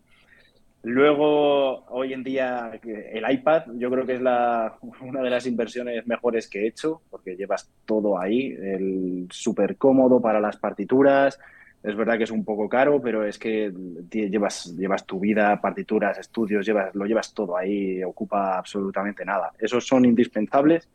Luego, 0.83 1.87
hoy 1.87 2.13
en 2.13 2.23
día, 2.23 2.79
el 2.83 3.33
iPad 3.33 3.63
yo 3.77 3.91
creo 3.91 4.05
que 4.05 4.15
es 4.15 4.21
la, 4.21 4.77
una 5.01 5.23
de 5.23 5.31
las 5.31 5.47
inversiones 5.47 6.07
mejores 6.07 6.49
que 6.49 6.61
he 6.61 6.67
hecho, 6.67 7.01
porque 7.11 7.37
llevas 7.37 7.71
todo 7.87 8.19
ahí, 8.19 8.53
el 8.53 9.27
súper 9.31 9.77
cómodo 9.77 10.21
para 10.21 10.41
las 10.41 10.57
partituras. 10.59 11.41
Es 11.83 11.97
verdad 11.97 12.17
que 12.17 12.25
es 12.25 12.31
un 12.31 12.45
poco 12.45 12.69
caro, 12.69 13.01
pero 13.01 13.27
es 13.27 13.39
que 13.39 13.73
llevas, 14.11 14.75
llevas 14.77 15.05
tu 15.05 15.21
vida, 15.21 15.61
partituras, 15.61 16.19
estudios, 16.19 16.65
llevas, 16.65 16.95
lo 16.95 17.05
llevas 17.05 17.35
todo 17.35 17.57
ahí, 17.57 18.03
ocupa 18.03 18.57
absolutamente 18.57 19.25
nada. 19.25 19.53
Esos 19.59 19.87
son 19.87 20.05
indispensables 20.07 20.89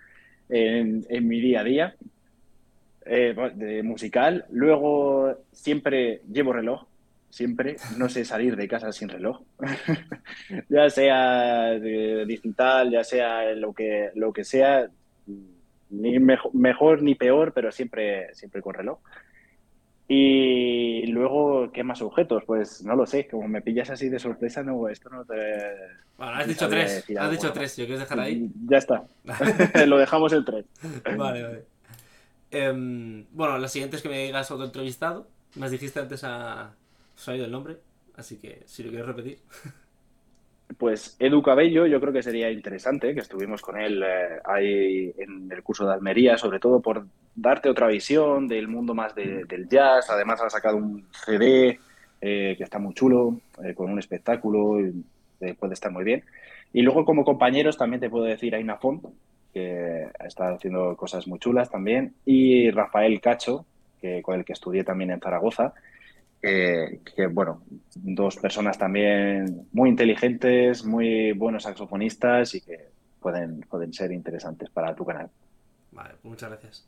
en, 0.50 1.06
en 1.10 1.28
mi 1.28 1.40
día 1.40 1.62
a 1.62 1.64
día 1.64 1.96
eh, 3.06 3.36
de 3.56 3.82
musical. 3.82 4.46
Luego 4.52 5.36
siempre 5.52 6.22
llevo 6.32 6.54
reloj, 6.54 6.86
siempre. 7.30 7.78
No 7.98 8.10
sé 8.10 8.26
salir 8.26 8.56
de 8.56 8.68
casa 8.68 8.92
sin 8.92 9.10
reloj. 9.10 9.42
ya 10.70 10.90
sea 10.90 11.72
digital, 11.74 12.92
ya 12.92 13.04
sea 13.04 13.52
lo 13.54 13.74
que, 13.74 14.12
lo 14.16 14.34
que 14.34 14.44
sea, 14.44 14.90
ni 15.90 16.20
mejo- 16.20 16.52
mejor 16.54 17.02
ni 17.02 17.16
peor, 17.16 17.54
pero 17.54 17.72
siempre, 17.72 18.34
siempre 18.34 18.62
con 18.62 18.74
reloj. 18.74 19.00
Y 20.12 21.06
luego, 21.08 21.72
¿qué 21.72 21.84
más 21.84 22.02
objetos? 22.02 22.44
Pues 22.44 22.84
no 22.84 22.96
lo 22.96 23.06
sé, 23.06 23.28
como 23.28 23.48
me 23.48 23.62
pillas 23.62 23.92
así 23.92 24.10
de 24.10 24.18
sorpresa, 24.18 24.64
no, 24.64 24.90
esto 24.90 25.08
no 25.10 25.24
te... 25.24 25.36
Bueno, 26.18 26.34
has 26.34 26.48
dicho 26.48 26.68
tres. 26.68 27.06
Has 27.12 27.18
algo, 27.18 27.32
dicho 27.32 27.54
tres. 27.54 27.78
¿Yo 27.78 27.86
quieres 27.86 28.00
dejar 28.02 28.20
ahí? 28.20 28.50
Ya 28.68 28.80
está, 28.80 29.04
lo 29.86 29.98
dejamos 30.00 30.34
el 30.34 30.44
3. 30.44 30.66
Vale, 31.16 31.44
vale. 31.44 31.64
Em, 32.50 33.26
bueno, 33.32 33.60
la 33.60 33.68
siguiente 33.68 33.98
es 33.98 34.02
que 34.02 34.10
me 34.10 34.26
digas 34.26 34.50
otro 34.50 34.66
entrevistado. 34.66 35.28
Me 35.56 35.70
dijiste 35.70 36.00
antes 36.00 36.24
a. 36.24 36.74
Se 37.20 37.32
ha 37.32 37.36
ido 37.36 37.44
el 37.46 37.52
nombre, 37.52 37.76
así 38.16 38.38
que 38.38 38.62
si 38.66 38.82
lo 38.82 38.90
quieres 38.92 39.08
repetir. 39.08 39.40
Pues 40.78 41.18
Edu 41.20 41.42
Cabello, 41.42 41.86
yo 41.86 42.00
creo 42.00 42.14
que 42.14 42.24
sería 42.24 42.50
interesante, 42.50 43.14
que 43.14 43.20
estuvimos 43.20 43.62
con 43.62 43.78
él 43.78 44.02
eh, 44.02 44.40
ahí 44.46 45.14
en 45.18 45.52
el 45.52 45.62
curso 45.64 45.86
de 45.86 45.94
Almería, 45.94 46.38
sobre 46.38 46.60
todo 46.60 46.80
por 46.80 47.06
darte 47.36 47.70
otra 47.70 47.88
visión 47.88 48.48
del 48.48 48.70
mundo 48.70 48.94
más 48.94 49.14
de- 49.16 49.44
del 49.46 49.68
jazz. 49.68 50.10
Además, 50.10 50.40
ha 50.42 50.50
sacado 50.50 50.78
un 50.78 51.08
CD 51.12 51.78
eh, 52.22 52.56
que 52.58 52.64
está 52.64 52.80
muy 52.80 52.94
chulo, 52.94 53.42
eh, 53.64 53.74
con 53.74 53.92
un 53.92 54.00
espectáculo, 54.00 54.80
y, 54.80 55.04
eh, 55.42 55.56
puede 55.60 55.74
estar 55.74 55.92
muy 55.92 56.06
bien. 56.06 56.24
Y 56.72 56.84
luego, 56.84 57.04
como 57.04 57.26
compañeros, 57.26 57.78
también 57.78 58.00
te 58.00 58.10
puedo 58.10 58.24
decir 58.26 58.56
Aina 58.56 58.78
Font, 58.78 59.04
que 59.54 60.08
está 60.24 60.54
haciendo 60.54 60.96
cosas 60.96 61.28
muy 61.28 61.40
chulas 61.40 61.70
también, 61.70 62.14
y 62.26 62.70
Rafael 62.72 63.20
Cacho, 63.20 63.66
que, 64.00 64.22
con 64.22 64.36
el 64.40 64.46
que 64.46 64.54
estudié 64.54 64.84
también 64.86 65.12
en 65.12 65.20
Zaragoza 65.20 65.74
que, 66.42 67.02
que, 67.16 67.28
bueno, 67.28 67.64
dos 67.96 68.38
personas 68.38 68.78
también 68.78 69.68
muy 69.72 69.90
inteligentes, 69.90 70.86
muy 70.86 71.34
buenos 71.34 71.64
saxofonistas 71.64 72.56
y 72.56 72.62
que 72.62 72.90
pueden, 73.20 73.62
pueden 73.62 73.94
ser 73.94 74.12
interesantes 74.12 74.70
para 74.70 74.96
tu 74.96 75.06
canal. 75.06 75.30
Vale, 75.92 76.12
pues 76.22 76.32
muchas 76.32 76.50
gracias. 76.50 76.86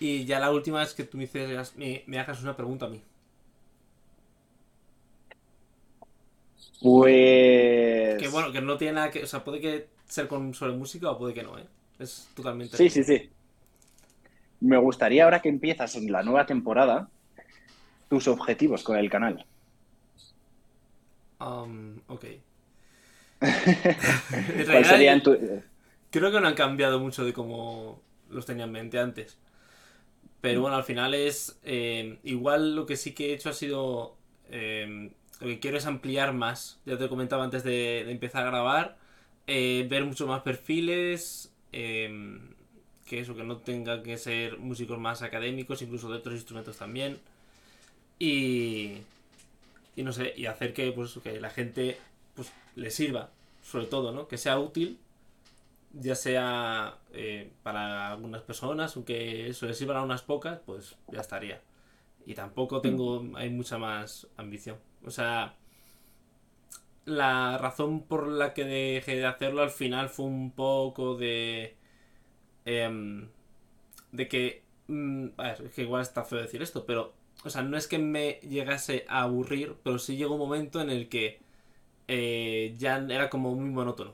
Y 0.00 0.24
ya 0.26 0.38
la 0.40 0.50
última 0.50 0.82
es 0.82 0.94
que 0.94 1.04
tú 1.04 1.16
me, 1.18 1.24
hicieras- 1.24 1.74
me, 1.76 2.04
me 2.06 2.18
hagas 2.18 2.42
una 2.42 2.56
pregunta 2.56 2.86
a 2.86 2.88
mí. 2.88 3.00
Pues... 6.80 8.18
Que 8.18 8.28
bueno, 8.28 8.52
que 8.52 8.60
no 8.60 8.76
tiene 8.76 8.94
nada 8.94 9.10
que. 9.10 9.22
O 9.22 9.26
sea, 9.26 9.42
puede 9.44 9.60
que 9.60 9.88
ser 10.06 10.28
con 10.28 10.54
sobre 10.54 10.72
música 10.74 11.10
o 11.10 11.18
puede 11.18 11.34
que 11.34 11.42
no, 11.42 11.58
¿eh? 11.58 11.66
Es 11.98 12.28
totalmente. 12.34 12.76
Sí, 12.76 12.88
sí, 12.88 13.02
sí. 13.02 13.28
Me 14.60 14.76
gustaría 14.76 15.24
ahora 15.24 15.40
que 15.40 15.48
empiezas 15.48 15.96
en 15.96 16.10
la 16.10 16.22
nueva 16.22 16.46
temporada, 16.46 17.08
tus 18.08 18.28
objetivos 18.28 18.82
con 18.84 18.96
el 18.98 19.10
canal. 19.10 19.46
Um, 21.40 22.02
ok. 22.08 22.24
En 24.54 24.66
¿Cuál 24.70 24.84
realidad, 24.84 24.84
serían 24.84 25.22
tu... 25.22 25.36
Creo 26.10 26.30
que 26.32 26.40
no 26.40 26.48
han 26.48 26.54
cambiado 26.54 26.98
mucho 27.00 27.24
de 27.24 27.32
cómo 27.32 28.02
los 28.30 28.46
tenía 28.46 28.64
en 28.64 28.72
mente 28.72 28.98
antes. 28.98 29.38
Pero 30.40 30.60
bueno, 30.62 30.76
al 30.76 30.84
final 30.84 31.14
es. 31.14 31.58
eh, 31.64 32.18
igual 32.22 32.76
lo 32.76 32.86
que 32.86 32.96
sí 32.96 33.12
que 33.14 33.30
he 33.30 33.34
hecho 33.34 33.50
ha 33.50 33.52
sido. 33.52 34.16
eh, 34.50 35.10
lo 35.40 35.46
que 35.48 35.60
quiero 35.60 35.78
es 35.78 35.86
ampliar 35.86 36.32
más. 36.32 36.80
Ya 36.86 36.96
te 36.98 37.08
comentaba 37.08 37.44
antes 37.44 37.64
de, 37.64 38.04
de 38.06 38.12
empezar 38.12 38.44
a 38.46 38.50
grabar. 38.50 38.98
eh, 39.46 39.86
ver 39.90 40.04
muchos 40.04 40.28
más 40.28 40.42
perfiles. 40.42 41.54
eh, 41.72 42.40
que 43.06 43.20
eso, 43.20 43.34
que 43.34 43.42
no 43.44 43.56
tenga 43.58 44.02
que 44.02 44.18
ser 44.18 44.58
músicos 44.58 44.98
más 44.98 45.22
académicos, 45.22 45.80
incluso 45.82 46.10
de 46.10 46.18
otros 46.18 46.34
instrumentos 46.36 46.76
también. 46.76 47.18
Y. 48.18 48.98
Y 49.96 50.02
no 50.04 50.12
sé, 50.12 50.32
y 50.36 50.46
hacer 50.46 50.74
que, 50.74 50.92
pues, 50.92 51.18
que 51.22 51.40
la 51.40 51.50
gente 51.50 51.98
pues, 52.34 52.52
le 52.76 52.90
sirva, 52.90 53.30
sobre 53.62 53.86
todo, 53.86 54.12
¿no? 54.12 54.28
Que 54.28 54.38
sea 54.38 54.58
útil 54.58 54.98
ya 55.92 56.14
sea 56.14 56.98
eh, 57.12 57.50
para 57.62 58.12
algunas 58.12 58.42
personas, 58.42 58.94
aunque 58.96 59.48
eso 59.48 59.66
le 59.66 59.74
sirvan 59.74 59.98
a 59.98 60.02
unas 60.02 60.22
pocas, 60.22 60.60
pues 60.64 60.96
ya 61.08 61.20
estaría. 61.20 61.60
Y 62.26 62.34
tampoco 62.34 62.80
tengo, 62.80 63.24
hay 63.36 63.50
mucha 63.50 63.78
más 63.78 64.26
ambición. 64.36 64.76
O 65.04 65.10
sea, 65.10 65.54
la 67.04 67.58
razón 67.58 68.02
por 68.02 68.28
la 68.28 68.54
que 68.54 68.64
dejé 68.64 69.16
de 69.16 69.26
hacerlo 69.26 69.62
al 69.62 69.70
final 69.70 70.08
fue 70.10 70.26
un 70.26 70.50
poco 70.52 71.16
de... 71.16 71.76
em, 72.64 73.28
de 74.12 74.28
que... 74.28 74.62
mm, 74.88 75.28
es 75.62 75.72
que 75.74 75.82
igual 75.82 76.02
está 76.02 76.24
feo 76.24 76.40
decir 76.40 76.62
esto, 76.62 76.84
pero... 76.86 77.14
O 77.44 77.50
sea, 77.50 77.62
no 77.62 77.76
es 77.76 77.88
que 77.88 77.98
me 77.98 78.40
llegase 78.42 79.04
a 79.08 79.22
aburrir, 79.22 79.76
pero 79.84 79.98
sí 79.98 80.16
llegó 80.16 80.34
un 80.34 80.40
momento 80.40 80.80
en 80.80 80.90
el 80.90 81.08
que 81.08 81.40
eh, 82.08 82.74
ya 82.78 82.98
era 82.98 83.30
como 83.30 83.54
muy 83.54 83.70
monótono. 83.70 84.12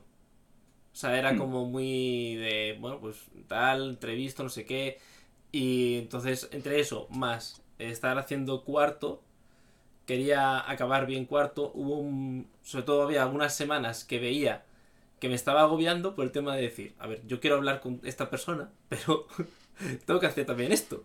O 0.93 0.97
sea, 0.97 1.19
era 1.19 1.37
Hmm. 1.37 1.37
como 1.37 1.67
muy 1.67 2.37
de, 2.37 2.77
bueno, 2.81 3.01
pues 3.01 3.19
tal, 3.49 3.91
entrevisto, 3.91 4.43
no 4.45 4.49
sé 4.49 4.65
qué. 4.67 4.99
Y 5.53 5.99
entonces, 5.99 6.49
entre 6.53 6.81
eso, 6.81 7.09
más 7.11 7.63
estar 7.79 8.19
haciendo 8.19 8.65
cuarto, 8.65 9.23
quería 10.07 10.69
acabar 10.71 11.07
bien 11.07 11.27
cuarto. 11.27 11.73
Hubo 11.75 11.99
un, 11.99 12.49
sobre 12.63 12.85
todo 12.85 13.03
había 13.03 13.23
algunas 13.23 13.55
semanas 13.57 14.05
que 14.05 14.19
veía 14.21 14.65
que 15.21 15.29
me 15.31 15.35
estaba 15.37 15.63
agobiando 15.63 16.15
por 16.15 16.25
el 16.27 16.33
tema 16.33 16.57
de 16.57 16.63
decir, 16.63 16.95
a 16.99 17.07
ver, 17.09 17.27
yo 17.27 17.41
quiero 17.41 17.57
hablar 17.57 17.81
con 17.81 18.01
esta 18.05 18.31
persona, 18.31 18.71
pero 18.89 19.27
tengo 20.07 20.21
que 20.21 20.27
hacer 20.27 20.47
también 20.47 20.73
esto. 20.73 21.05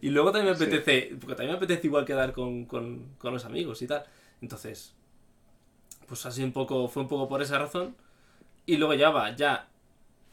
Y 0.00 0.10
luego 0.10 0.32
también 0.32 0.52
me 0.52 0.56
Sí. 0.56 0.64
apetece, 0.66 1.16
porque 1.20 1.36
también 1.36 1.52
me 1.52 1.56
apetece 1.58 1.86
igual 1.86 2.04
quedar 2.04 2.32
con, 2.32 2.64
con, 2.66 3.14
con 3.18 3.32
los 3.32 3.44
amigos 3.44 3.82
y 3.82 3.86
tal. 3.86 4.04
Entonces, 4.40 4.94
pues 6.06 6.26
así 6.26 6.42
un 6.42 6.52
poco, 6.52 6.88
fue 6.88 7.02
un 7.02 7.08
poco 7.08 7.28
por 7.28 7.42
esa 7.42 7.58
razón. 7.58 7.96
Y 8.66 8.76
luego 8.78 8.94
ya 8.94 9.10
va, 9.10 9.34
ya 9.36 9.68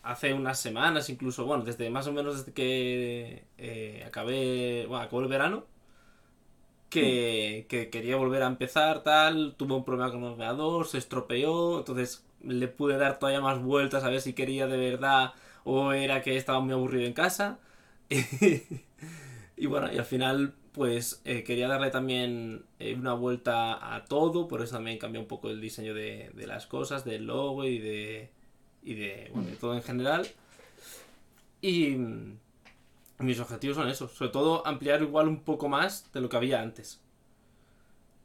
hace 0.03 0.33
unas 0.33 0.59
semanas, 0.59 1.09
incluso, 1.09 1.45
bueno, 1.45 1.63
desde 1.65 1.89
más 1.91 2.07
o 2.07 2.13
menos 2.13 2.39
desde 2.39 2.53
que 2.53 3.45
eh, 3.57 4.03
acabé, 4.07 4.85
bueno, 4.87 5.03
acabó 5.03 5.21
el 5.21 5.27
verano, 5.29 5.65
que, 6.89 7.65
que 7.69 7.89
quería 7.89 8.15
volver 8.15 8.43
a 8.43 8.47
empezar, 8.47 9.03
tal, 9.03 9.55
tuve 9.57 9.73
un 9.75 9.83
problema 9.85 10.11
con 10.11 10.23
el 10.23 10.31
ordenador, 10.31 10.87
se 10.87 10.97
estropeó, 10.99 11.79
entonces 11.79 12.25
le 12.41 12.67
pude 12.67 12.97
dar 12.97 13.19
todavía 13.19 13.41
más 13.41 13.61
vueltas 13.61 14.03
a 14.03 14.09
ver 14.09 14.21
si 14.21 14.33
quería 14.33 14.67
de 14.67 14.77
verdad 14.77 15.33
o 15.63 15.91
era 15.93 16.21
que 16.21 16.37
estaba 16.37 16.59
muy 16.61 16.73
aburrido 16.73 17.05
en 17.07 17.13
casa. 17.13 17.59
y 19.57 19.65
bueno, 19.65 19.91
y 19.91 19.97
al 19.97 20.05
final 20.05 20.53
pues 20.73 21.21
eh, 21.25 21.43
quería 21.43 21.67
darle 21.67 21.89
también 21.91 22.63
eh, 22.79 22.93
una 22.95 23.13
vuelta 23.13 23.95
a 23.95 24.05
todo, 24.05 24.47
por 24.47 24.61
eso 24.61 24.75
también 24.75 24.99
cambié 24.99 25.19
un 25.19 25.27
poco 25.27 25.49
el 25.49 25.59
diseño 25.59 25.93
de, 25.95 26.31
de 26.35 26.47
las 26.47 26.67
cosas, 26.67 27.03
del 27.03 27.25
logo 27.25 27.65
y 27.65 27.79
de, 27.79 28.29
y 28.83 28.93
de, 28.93 29.31
bueno, 29.33 29.49
de 29.49 29.55
todo 29.55 29.73
en 29.75 29.81
general. 29.83 30.27
Y 31.61 31.89
mm, 31.95 32.37
mis 33.19 33.39
objetivos 33.39 33.77
son 33.77 33.89
esos, 33.89 34.11
sobre 34.13 34.31
todo 34.31 34.65
ampliar 34.67 35.01
igual 35.01 35.27
un 35.27 35.41
poco 35.41 35.69
más 35.69 36.11
de 36.13 36.21
lo 36.21 36.29
que 36.29 36.37
había 36.37 36.61
antes. 36.61 37.01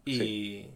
Y, 0.05 0.17
Sí. 0.17 0.71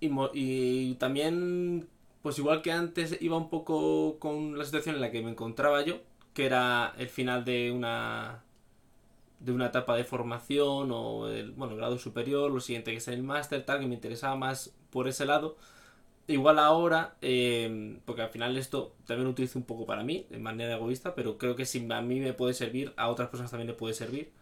y, 0.00 0.08
mo- 0.10 0.30
y 0.34 0.94
también, 0.96 1.88
pues 2.22 2.38
igual 2.38 2.62
que 2.62 2.72
antes 2.72 3.20
iba 3.22 3.36
un 3.36 3.50
poco 3.50 4.18
con 4.20 4.58
la 4.58 4.64
situación 4.64 4.96
en 4.96 5.00
la 5.00 5.10
que 5.10 5.22
me 5.22 5.30
encontraba 5.32 5.82
yo, 5.84 6.00
que 6.34 6.46
era 6.46 6.94
el 6.98 7.08
final 7.08 7.44
de 7.44 7.72
una 7.72 8.43
de 9.44 9.52
una 9.52 9.66
etapa 9.66 9.96
de 9.96 10.04
formación 10.04 10.90
o 10.92 11.28
el 11.28 11.52
bueno, 11.52 11.76
grado 11.76 11.98
superior, 11.98 12.50
lo 12.50 12.60
siguiente 12.60 12.90
que 12.92 12.98
es 12.98 13.08
el 13.08 13.22
máster, 13.22 13.64
tal, 13.64 13.80
que 13.80 13.86
me 13.86 13.94
interesaba 13.94 14.36
más 14.36 14.74
por 14.90 15.08
ese 15.08 15.26
lado, 15.26 15.56
igual 16.28 16.58
ahora, 16.58 17.16
eh, 17.22 17.98
porque 18.06 18.22
al 18.22 18.30
final 18.30 18.56
esto 18.56 18.94
también 19.06 19.24
lo 19.24 19.30
utilizo 19.30 19.58
un 19.58 19.66
poco 19.66 19.86
para 19.86 20.02
mí, 20.04 20.26
de 20.30 20.38
manera 20.38 20.74
egoísta, 20.76 21.14
pero 21.14 21.38
creo 21.38 21.56
que 21.56 21.66
si 21.66 21.86
a 21.90 22.00
mí 22.02 22.20
me 22.20 22.32
puede 22.32 22.54
servir, 22.54 22.92
a 22.96 23.08
otras 23.08 23.28
personas 23.28 23.50
también 23.50 23.68
le 23.68 23.74
puede 23.74 23.94
servir. 23.94 24.32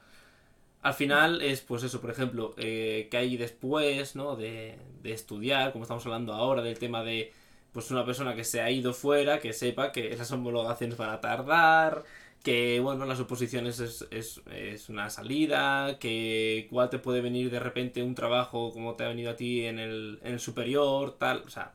Al 0.82 0.94
final 0.94 1.42
es, 1.42 1.61
pues 1.61 1.82
eso, 1.84 2.00
por 2.00 2.11
ejemplo, 2.11 2.55
eh, 2.57 3.09
que 3.11 3.16
hay 3.16 3.36
después, 3.36 4.16
¿no? 4.16 4.34
De, 4.36 4.78
de 5.03 5.12
estudiar, 5.12 5.72
como 5.72 5.84
estamos 5.84 6.05
hablando 6.07 6.32
ahora, 6.32 6.62
del 6.62 6.78
tema 6.78 7.05
de, 7.05 7.32
pues 7.72 7.90
una 7.90 8.05
persona 8.05 8.34
que 8.34 8.44
se 8.44 8.61
ha 8.61 8.70
ido 8.70 8.92
fuera, 8.92 9.38
que 9.40 9.53
sepa 9.53 9.92
que 9.92 10.12
esas 10.12 10.30
homologaciones 10.32 10.96
van 10.96 11.11
a 11.11 11.20
tardar, 11.20 12.05
que 12.43 12.80
bueno, 12.80 13.07
las 13.07 13.20
oposiciones 13.20 13.78
es, 13.80 14.07
es, 14.11 14.43
es, 14.53 14.88
una 14.88 15.11
salida, 15.11 15.99
que 15.99 16.66
igual 16.68 16.90
te 16.90 16.99
puede 16.99 17.20
venir 17.20 17.51
de 17.51 17.61
repente 17.61 18.03
un 18.03 18.14
trabajo 18.14 18.72
como 18.72 18.95
te 18.95 19.05
ha 19.05 19.09
venido 19.09 19.30
a 19.30 19.36
ti 19.36 19.64
en 19.64 19.78
el, 19.78 20.18
en 20.22 20.32
el 20.34 20.40
superior, 20.40 21.16
tal, 21.18 21.43
o 21.47 21.51
sea, 21.51 21.72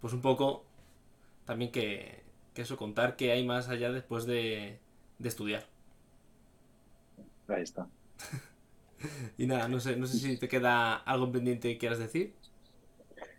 pues 0.00 0.12
un 0.12 0.22
poco 0.22 0.64
también 1.44 1.72
que, 1.72 2.20
que 2.54 2.62
eso, 2.62 2.76
contar 2.76 3.16
que 3.16 3.32
hay 3.32 3.44
más 3.44 3.68
allá 3.68 3.90
después 3.90 4.26
de, 4.26 4.78
de 5.18 5.28
estudiar. 5.28 5.66
Ahí 7.48 7.62
está. 7.62 7.88
y 9.38 9.46
nada, 9.46 9.68
no 9.68 9.80
sé, 9.80 9.96
no 9.96 10.06
sé 10.06 10.18
si 10.18 10.36
te 10.36 10.48
queda 10.48 10.96
algo 10.96 11.32
pendiente 11.32 11.72
que 11.72 11.78
quieras 11.78 11.98
decir. 11.98 12.34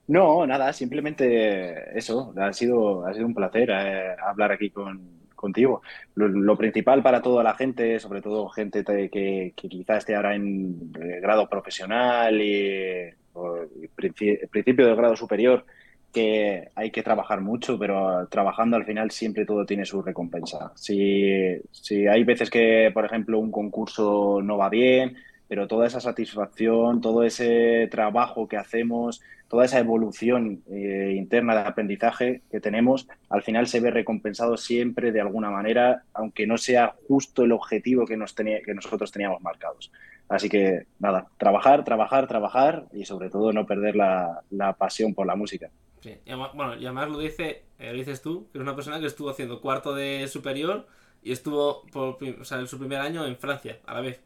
No, 0.08 0.46
nada, 0.48 0.74
simplemente 0.74 1.98
eso, 1.98 2.34
ha 2.36 2.52
sido, 2.52 3.06
ha 3.06 3.14
sido 3.14 3.28
un 3.28 3.36
placer 3.36 3.70
eh, 3.70 4.16
hablar 4.20 4.52
aquí 4.52 4.72
con, 4.72 5.19
contigo. 5.40 5.82
Lo, 6.16 6.58
principal 6.58 7.02
para 7.02 7.22
toda 7.22 7.44
la 7.44 7.56
gente, 7.56 8.00
sobre 8.00 8.22
todo 8.22 8.50
gente 8.50 8.84
te, 8.84 9.10
que, 9.10 9.54
que, 9.56 9.70
quizá 9.70 9.98
esté 9.98 10.16
ahora 10.16 10.36
en 10.36 10.92
eh, 11.00 11.20
grado 11.22 11.48
profesional 11.48 12.42
y, 12.42 13.10
o, 13.34 13.66
principio, 13.96 14.86
del 14.86 14.96
grado 14.96 15.16
superior, 15.16 15.66
que 16.12 16.70
hay 16.76 16.92
que 16.92 17.04
trabajar 17.04 17.40
mucho, 17.42 17.78
pero 17.80 18.28
trabajando 18.28 18.76
al 18.76 18.86
final 18.86 19.12
siempre 19.12 19.46
todo 19.46 19.66
tiene 19.66 19.86
su 19.86 20.02
recompensa. 20.02 20.72
Si, 20.76 21.56
si 21.72 22.08
hay 22.08 22.24
veces 22.24 22.50
que, 22.50 22.92
por 22.94 23.06
ejemplo, 23.06 23.40
un 23.40 23.52
concurso 23.52 24.42
no 24.44 24.58
va 24.58 24.70
bien, 24.70 25.16
pero 25.50 25.68
toda 25.68 25.88
esa 25.88 26.00
satisfacción, 26.00 27.02
todo 27.02 27.24
ese 27.24 27.88
trabajo 27.92 28.48
que 28.48 28.56
hacemos, 28.56 29.20
toda 29.50 29.66
esa 29.66 29.80
evolución 29.80 30.62
eh, 30.72 31.16
interna 31.18 31.56
de 31.56 31.62
aprendizaje 31.62 32.44
que 32.52 32.62
tenemos, 32.62 33.08
al 33.30 33.42
final 33.42 33.66
se 33.68 33.80
ve 33.80 33.90
recompensado 33.90 34.58
siempre 34.58 35.12
de 35.12 35.22
alguna 35.22 35.50
manera, 35.50 36.04
aunque 36.14 36.46
no 36.46 36.58
sea 36.60 36.96
justo 37.08 37.44
el 37.44 37.52
objetivo 37.52 38.06
que, 38.06 38.16
nosotros 38.16 39.12
teníamos 39.12 39.42
marcados. 39.42 39.92
Así 40.30 40.50
que 40.50 40.86
nada, 41.00 41.28
trabajar, 41.40 41.84
trabajar, 41.84 42.28
trabajar 42.28 42.86
y 42.94 43.06
sobre 43.06 43.32
todo 43.32 43.52
no 43.52 43.66
perder 43.66 43.96
la, 43.96 44.44
pasión 44.78 45.16
por 45.16 45.26
la 45.26 45.36
música. 45.36 45.72
Sí. 46.02 46.16
Bueno, 46.54 46.78
y 46.78 46.86
además 46.86 47.10
lo, 47.10 47.20
eh, 47.20 47.64
dices 47.94 48.22
tú, 48.22 48.48
que 48.52 48.60
es 48.60 48.62
una 48.62 48.76
persona 48.76 49.00
que 49.00 49.08
estuvo 49.08 49.32
haciendo 49.32 49.62
cuarto 49.62 49.96
de 49.96 50.28
superior 50.28 50.86
y 51.24 51.32
estuvo 51.32 51.86
en 52.22 52.68
su 52.68 52.78
primer 52.78 53.02
año 53.02 53.26
en 53.26 53.36
Francia 53.36 53.80
a 53.88 53.96
la 53.96 54.02
vez. 54.02 54.22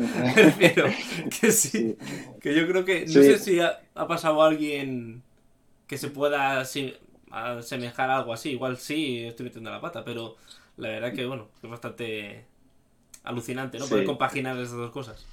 me 0.14 0.32
refiero 0.34 0.84
que 1.40 1.52
sí, 1.52 1.96
que 2.40 2.54
yo 2.54 2.66
creo 2.66 2.84
que 2.84 3.02
no 3.02 3.06
sí. 3.06 3.24
sé 3.24 3.38
si 3.38 3.60
ha, 3.60 3.80
ha, 3.94 4.06
pasado 4.06 4.42
alguien 4.42 5.22
que 5.86 5.98
se 5.98 6.08
pueda 6.08 6.60
asemejar 6.60 8.10
a 8.10 8.18
algo 8.18 8.32
así. 8.32 8.50
Igual 8.50 8.78
sí, 8.78 9.24
estoy 9.24 9.44
metiendo 9.44 9.70
la 9.70 9.80
pata, 9.80 10.04
pero 10.04 10.36
la 10.76 10.88
verdad 10.88 11.12
que 11.12 11.26
bueno, 11.26 11.48
es 11.62 11.68
bastante 11.68 12.44
alucinante, 13.24 13.78
¿no? 13.78 13.84
Sí. 13.84 13.90
Poder 13.90 14.06
compaginar 14.06 14.56
esas 14.56 14.76
dos 14.76 14.90
cosas. 14.90 15.26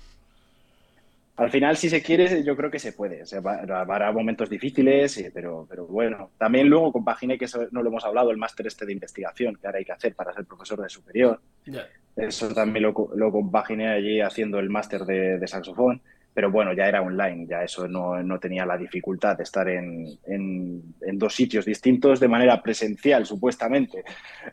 Al 1.37 1.51
final, 1.51 1.77
si 1.77 1.87
se 1.89 2.01
quiere, 2.01 2.43
yo 2.43 2.57
creo 2.57 2.71
que 2.71 2.79
se 2.79 2.93
puede. 2.93 3.21
O 3.21 3.25
sea, 3.27 3.39
habrá 3.39 4.11
momentos 4.11 4.49
difíciles, 4.49 5.23
pero, 5.33 5.67
pero 5.69 5.85
bueno. 5.85 6.31
También 6.39 6.67
luego 6.67 6.91
compaginé, 6.91 7.37
que 7.37 7.45
eso 7.45 7.67
no 7.71 7.83
lo 7.83 7.89
hemos 7.89 8.03
hablado, 8.05 8.31
el 8.31 8.37
máster 8.37 8.65
este 8.65 8.87
de 8.87 8.93
investigación 8.93 9.55
que 9.55 9.67
ahora 9.67 9.77
hay 9.77 9.85
que 9.85 9.91
hacer 9.91 10.15
para 10.15 10.33
ser 10.33 10.45
profesor 10.45 10.81
de 10.81 10.89
superior. 10.89 11.39
Yeah. 11.65 11.87
Eso 12.17 12.51
también 12.53 12.83
lo, 12.83 13.09
lo, 13.15 13.31
compaginé 13.31 13.89
allí 13.89 14.21
haciendo 14.21 14.57
el 14.59 14.69
máster 14.69 15.05
de, 15.05 15.47
saxofón. 15.47 16.01
Pero 16.33 16.51
bueno, 16.51 16.73
ya 16.73 16.87
era 16.87 17.01
online, 17.01 17.47
ya 17.47 17.63
eso 17.63 17.87
no, 17.87 18.21
no 18.21 18.39
tenía 18.39 18.65
la 18.65 18.77
dificultad 18.77 19.37
de 19.37 19.43
estar 19.43 19.67
en, 19.69 20.19
en, 20.25 21.17
dos 21.17 21.33
sitios 21.33 21.65
distintos 21.65 22.19
de 22.19 22.27
manera 22.27 22.61
presencial, 22.61 23.25
supuestamente. 23.25 24.03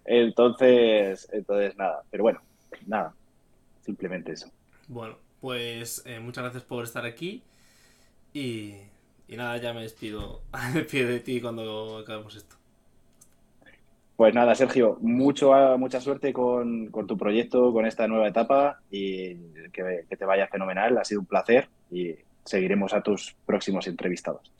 Entonces, 0.04 1.28
entonces 1.32 1.76
nada. 1.76 2.02
Pero 2.10 2.22
bueno, 2.22 2.40
nada. 2.86 3.14
Simplemente 3.82 4.32
eso. 4.32 4.50
Bueno, 4.88 5.18
pues 5.40 6.02
eh, 6.06 6.20
muchas 6.20 6.44
gracias 6.44 6.62
por 6.62 6.84
estar 6.84 7.04
aquí 7.04 7.42
y, 8.32 8.76
y 9.28 9.36
nada, 9.36 9.56
ya 9.58 9.74
me 9.74 9.82
despido, 9.82 10.42
despido 10.74 11.08
de 11.08 11.20
ti 11.20 11.40
cuando 11.40 11.98
acabemos 11.98 12.34
esto. 12.34 12.56
Pues 14.16 14.32
nada, 14.32 14.54
Sergio, 14.54 14.96
mucho, 15.00 15.52
mucha 15.76 16.00
suerte 16.00 16.32
con, 16.32 16.86
con, 16.88 17.06
tu 17.06 17.18
proyecto, 17.18 17.72
con 17.72 17.84
esta 17.84 18.06
nueva 18.06 18.28
etapa 18.28 18.80
y 18.90 19.34
que, 19.72 20.04
que 20.08 20.16
te 20.16 20.24
vaya 20.24 20.46
fenomenal. 20.46 20.96
Ha 20.98 21.04
sido 21.04 21.20
un 21.20 21.26
placer 21.26 21.68
y 21.90 22.14
seguiremos 22.44 22.94
a 22.94 23.02
tus 23.02 23.34
próximos 23.44 23.88
entrevistados. 23.88 24.52